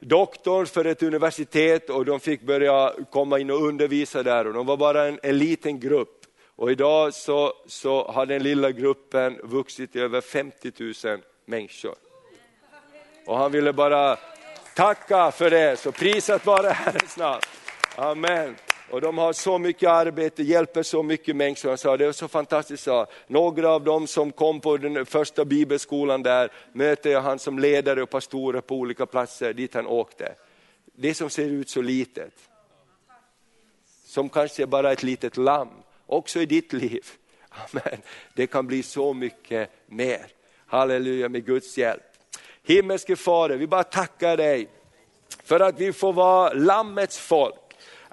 doktor 0.00 0.64
för 0.64 0.84
ett 0.84 1.02
universitet 1.02 1.90
och 1.90 2.04
de 2.04 2.20
fick 2.20 2.42
börja 2.42 2.92
komma 3.10 3.38
in 3.38 3.50
och 3.50 3.62
undervisa 3.62 4.22
där 4.22 4.46
och 4.46 4.52
de 4.52 4.66
var 4.66 4.76
bara 4.76 5.06
en, 5.06 5.18
en 5.22 5.38
liten 5.38 5.80
grupp. 5.80 6.20
Och 6.56 6.70
idag 6.70 7.14
så, 7.14 7.52
så 7.66 8.04
har 8.04 8.26
den 8.26 8.42
lilla 8.42 8.70
gruppen 8.70 9.40
vuxit 9.42 9.92
till 9.92 10.00
över 10.00 10.20
50 10.20 10.72
000 11.06 11.20
människor. 11.46 11.94
Och 13.26 13.38
han 13.38 13.52
ville 13.52 13.72
bara 13.72 14.18
tacka 14.76 15.30
för 15.30 15.50
det, 15.50 15.80
så 15.80 15.92
prisat 15.92 16.46
vare 16.46 16.68
Herrens 16.68 17.16
namn. 17.16 17.40
Amen. 17.96 18.56
Och 18.94 19.00
de 19.00 19.18
har 19.18 19.32
så 19.32 19.58
mycket 19.58 19.88
arbete, 19.88 20.42
hjälper 20.42 20.82
så 20.82 21.02
mycket 21.02 21.36
människor. 21.36 21.68
Han 21.68 21.78
sa, 21.78 21.96
det 21.96 22.06
är 22.06 22.12
så 22.12 22.28
fantastiskt. 22.28 22.82
Sa. 22.82 23.06
Några 23.26 23.70
av 23.70 23.84
dem 23.84 24.06
som 24.06 24.32
kom 24.32 24.60
på 24.60 24.76
den 24.76 25.06
första 25.06 25.44
bibelskolan 25.44 26.22
där, 26.22 26.52
möter 26.72 27.10
jag 27.10 27.20
han 27.20 27.38
som 27.38 27.58
ledare 27.58 28.02
och 28.02 28.10
pastorer 28.10 28.60
på 28.60 28.76
olika 28.76 29.06
platser 29.06 29.52
dit 29.52 29.74
han 29.74 29.86
åkte. 29.86 30.34
Det 30.96 31.14
som 31.14 31.30
ser 31.30 31.44
ut 31.44 31.70
så 31.70 31.82
litet, 31.82 32.32
som 34.04 34.28
kanske 34.28 34.62
är 34.62 34.66
bara 34.66 34.92
ett 34.92 35.02
litet 35.02 35.36
lamm, 35.36 35.68
också 36.06 36.40
i 36.40 36.46
ditt 36.46 36.72
liv. 36.72 37.04
Amen. 37.48 38.00
Det 38.34 38.46
kan 38.46 38.66
bli 38.66 38.82
så 38.82 39.14
mycket 39.14 39.70
mer. 39.86 40.26
Halleluja 40.66 41.28
med 41.28 41.46
Guds 41.46 41.78
hjälp. 41.78 42.02
Himmelske 42.62 43.16
Fader, 43.16 43.56
vi 43.56 43.66
bara 43.66 43.84
tackar 43.84 44.36
dig 44.36 44.68
för 45.44 45.60
att 45.60 45.80
vi 45.80 45.92
får 45.92 46.12
vara 46.12 46.52
Lammets 46.52 47.18
folk. 47.18 47.63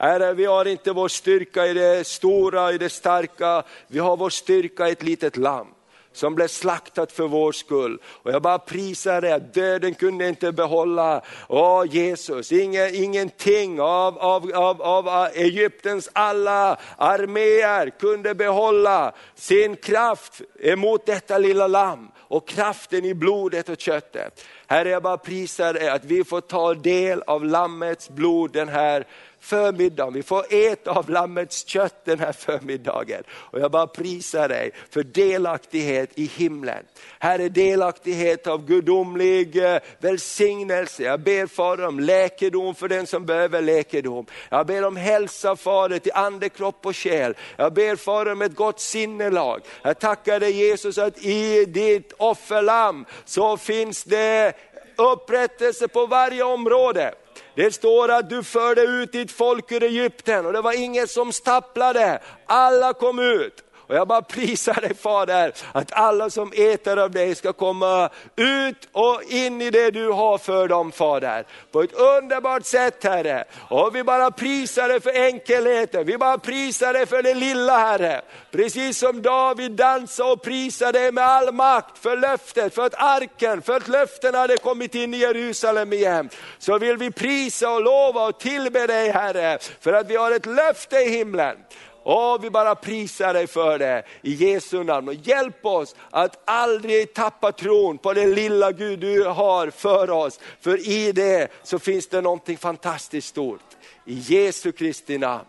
Herre, 0.01 0.33
vi 0.33 0.45
har 0.45 0.65
inte 0.65 0.91
vår 0.91 1.07
styrka 1.07 1.67
i 1.67 1.73
det 1.73 2.07
stora, 2.07 2.71
i 2.71 2.77
det 2.77 2.89
starka, 2.89 3.63
vi 3.87 3.99
har 3.99 4.17
vår 4.17 4.29
styrka 4.29 4.89
i 4.89 4.91
ett 4.91 5.03
litet 5.03 5.37
lamm 5.37 5.67
som 6.13 6.35
blev 6.35 6.47
slaktat 6.47 7.11
för 7.11 7.27
vår 7.27 7.51
skull. 7.51 8.01
Och 8.05 8.31
jag 8.31 8.41
bara 8.41 8.59
prisar 8.59 9.21
dig 9.21 9.31
att 9.31 9.53
döden 9.53 9.93
kunde 9.93 10.27
inte 10.27 10.51
behålla, 10.51 11.21
åh 11.49 11.85
Jesus, 11.89 12.51
Inge, 12.51 12.89
ingenting 12.89 13.81
av, 13.81 14.17
av, 14.17 14.51
av, 14.55 14.81
av 14.81 15.27
Egyptens 15.33 16.09
alla 16.13 16.77
arméer 16.97 17.89
kunde 17.99 18.35
behålla 18.35 19.13
sin 19.35 19.75
kraft 19.75 20.41
emot 20.59 21.05
detta 21.05 21.37
lilla 21.37 21.67
lamm 21.67 22.11
och 22.17 22.47
kraften 22.47 23.05
i 23.05 23.13
blodet 23.13 23.69
och 23.69 23.79
köttet. 23.79 24.45
Herre 24.67 24.89
jag 24.89 25.03
bara 25.03 25.17
prisar 25.17 25.73
dig 25.73 25.89
att 25.89 26.05
vi 26.05 26.23
får 26.23 26.41
ta 26.41 26.73
del 26.73 27.21
av 27.27 27.45
lammets 27.45 28.09
blod 28.09 28.51
den 28.51 28.69
här 28.69 29.05
förmiddagen. 29.41 30.13
Vi 30.13 30.23
får 30.23 30.45
äta 30.49 30.91
av 30.91 31.09
Lammets 31.09 31.65
kött 31.67 32.05
den 32.05 32.19
här 32.19 32.31
förmiddagen. 32.31 33.23
Och 33.29 33.59
jag 33.59 33.71
bara 33.71 33.87
prisar 33.87 34.49
dig 34.49 34.71
för 34.89 35.03
delaktighet 35.03 36.09
i 36.15 36.25
himlen. 36.25 36.85
Här 37.19 37.39
är 37.39 37.49
delaktighet 37.49 38.47
av 38.47 38.65
gudomlig 38.65 39.63
eh, 39.63 39.79
välsignelse. 39.99 41.03
Jag 41.03 41.19
ber 41.19 41.47
Fader 41.47 41.87
om 41.87 41.99
läkedom 41.99 42.75
för 42.75 42.87
den 42.87 43.07
som 43.07 43.25
behöver 43.25 43.61
läkedom. 43.61 44.25
Jag 44.49 44.67
ber 44.67 44.85
om 44.85 44.95
hälsa 44.95 45.55
Fader 45.55 45.99
till 45.99 46.11
ande, 46.15 46.49
kropp 46.49 46.85
och 46.85 46.95
själ. 46.95 47.33
Jag 47.57 47.73
ber 47.73 47.95
Fader 47.95 48.31
om 48.31 48.41
ett 48.41 48.55
gott 48.55 48.79
sinnelag. 48.79 49.61
Jag 49.81 49.99
tackar 49.99 50.39
dig 50.39 50.51
Jesus 50.51 50.97
att 50.97 51.25
i 51.25 51.65
ditt 51.65 52.13
offerlamm 52.17 53.05
så 53.25 53.57
finns 53.57 54.03
det 54.03 54.53
upprättelse 54.95 55.87
på 55.87 56.05
varje 56.05 56.43
område. 56.43 57.13
Det 57.55 57.71
står 57.71 58.09
att 58.09 58.29
du 58.29 58.43
förde 58.43 58.81
ut 58.81 59.11
ditt 59.11 59.31
folk 59.31 59.71
ur 59.71 59.83
Egypten 59.83 60.45
och 60.45 60.53
det 60.53 60.61
var 60.61 60.73
ingen 60.73 61.07
som 61.07 61.33
stapplade, 61.33 62.21
alla 62.45 62.93
kom 62.93 63.19
ut. 63.19 63.63
Och 63.87 63.95
jag 63.95 64.07
bara 64.07 64.21
prisar 64.21 64.81
dig 64.81 64.95
Fader, 64.95 65.53
att 65.71 65.93
alla 65.93 66.29
som 66.29 66.51
äter 66.55 66.99
av 66.99 67.11
dig 67.11 67.35
ska 67.35 67.53
komma 67.53 68.09
ut 68.35 68.87
och 68.91 69.21
in 69.27 69.61
i 69.61 69.69
det 69.69 69.91
du 69.91 70.09
har 70.09 70.37
för 70.37 70.67
dem 70.67 70.91
Fader. 70.91 71.45
På 71.71 71.81
ett 71.81 71.93
underbart 71.93 72.65
sätt 72.65 73.03
Herre. 73.03 73.43
Och 73.69 73.95
vi 73.95 74.03
bara 74.03 74.31
prisar 74.31 74.87
dig 74.87 75.01
för 75.01 75.21
enkelheten, 75.21 76.05
vi 76.05 76.17
bara 76.17 76.37
prisar 76.37 76.93
dig 76.93 77.05
för 77.05 77.23
det 77.23 77.33
lilla 77.33 77.77
Herre. 77.77 78.21
Precis 78.51 78.97
som 78.97 79.21
David 79.21 79.71
dansade 79.71 80.31
och 80.31 80.41
prisade 80.41 80.99
dig 80.99 81.11
med 81.11 81.23
all 81.23 81.53
makt 81.53 81.97
för 81.97 82.17
löftet, 82.17 82.75
för 82.75 82.85
att 82.85 82.95
arken, 82.95 83.61
för 83.61 83.77
att 83.77 83.87
löften 83.87 84.35
hade 84.35 84.57
kommit 84.57 84.95
in 84.95 85.13
i 85.13 85.17
Jerusalem 85.17 85.93
igen. 85.93 86.29
Så 86.59 86.77
vill 86.77 86.97
vi 86.97 87.11
prisa 87.11 87.69
och 87.69 87.81
lova 87.81 88.27
och 88.27 88.39
tillbe 88.39 88.87
dig 88.87 89.09
Herre, 89.09 89.57
för 89.79 89.93
att 89.93 90.09
vi 90.09 90.15
har 90.15 90.31
ett 90.31 90.45
löfte 90.45 90.95
i 90.95 91.09
himlen. 91.09 91.57
Åh, 92.03 92.37
vi 92.41 92.49
bara 92.49 92.75
prisar 92.75 93.33
dig 93.33 93.47
för 93.47 93.79
det 93.79 94.03
i 94.21 94.33
Jesu 94.33 94.83
namn. 94.83 95.07
Och 95.07 95.13
hjälp 95.13 95.65
oss 95.65 95.95
att 96.09 96.41
aldrig 96.45 97.13
tappa 97.13 97.51
tron 97.51 97.97
på 97.97 98.13
det 98.13 98.25
lilla 98.25 98.71
Gud 98.71 98.99
du 98.99 99.23
har 99.23 99.69
för 99.69 100.09
oss. 100.09 100.39
För 100.61 100.89
i 100.89 101.11
det 101.11 101.47
så 101.63 101.79
finns 101.79 102.07
det 102.07 102.21
någonting 102.21 102.57
fantastiskt 102.57 103.27
stort. 103.27 103.77
I 104.05 104.13
Jesu 104.13 104.71
Kristi 104.71 105.17
namn. 105.17 105.45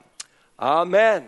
Amen. 0.57 1.23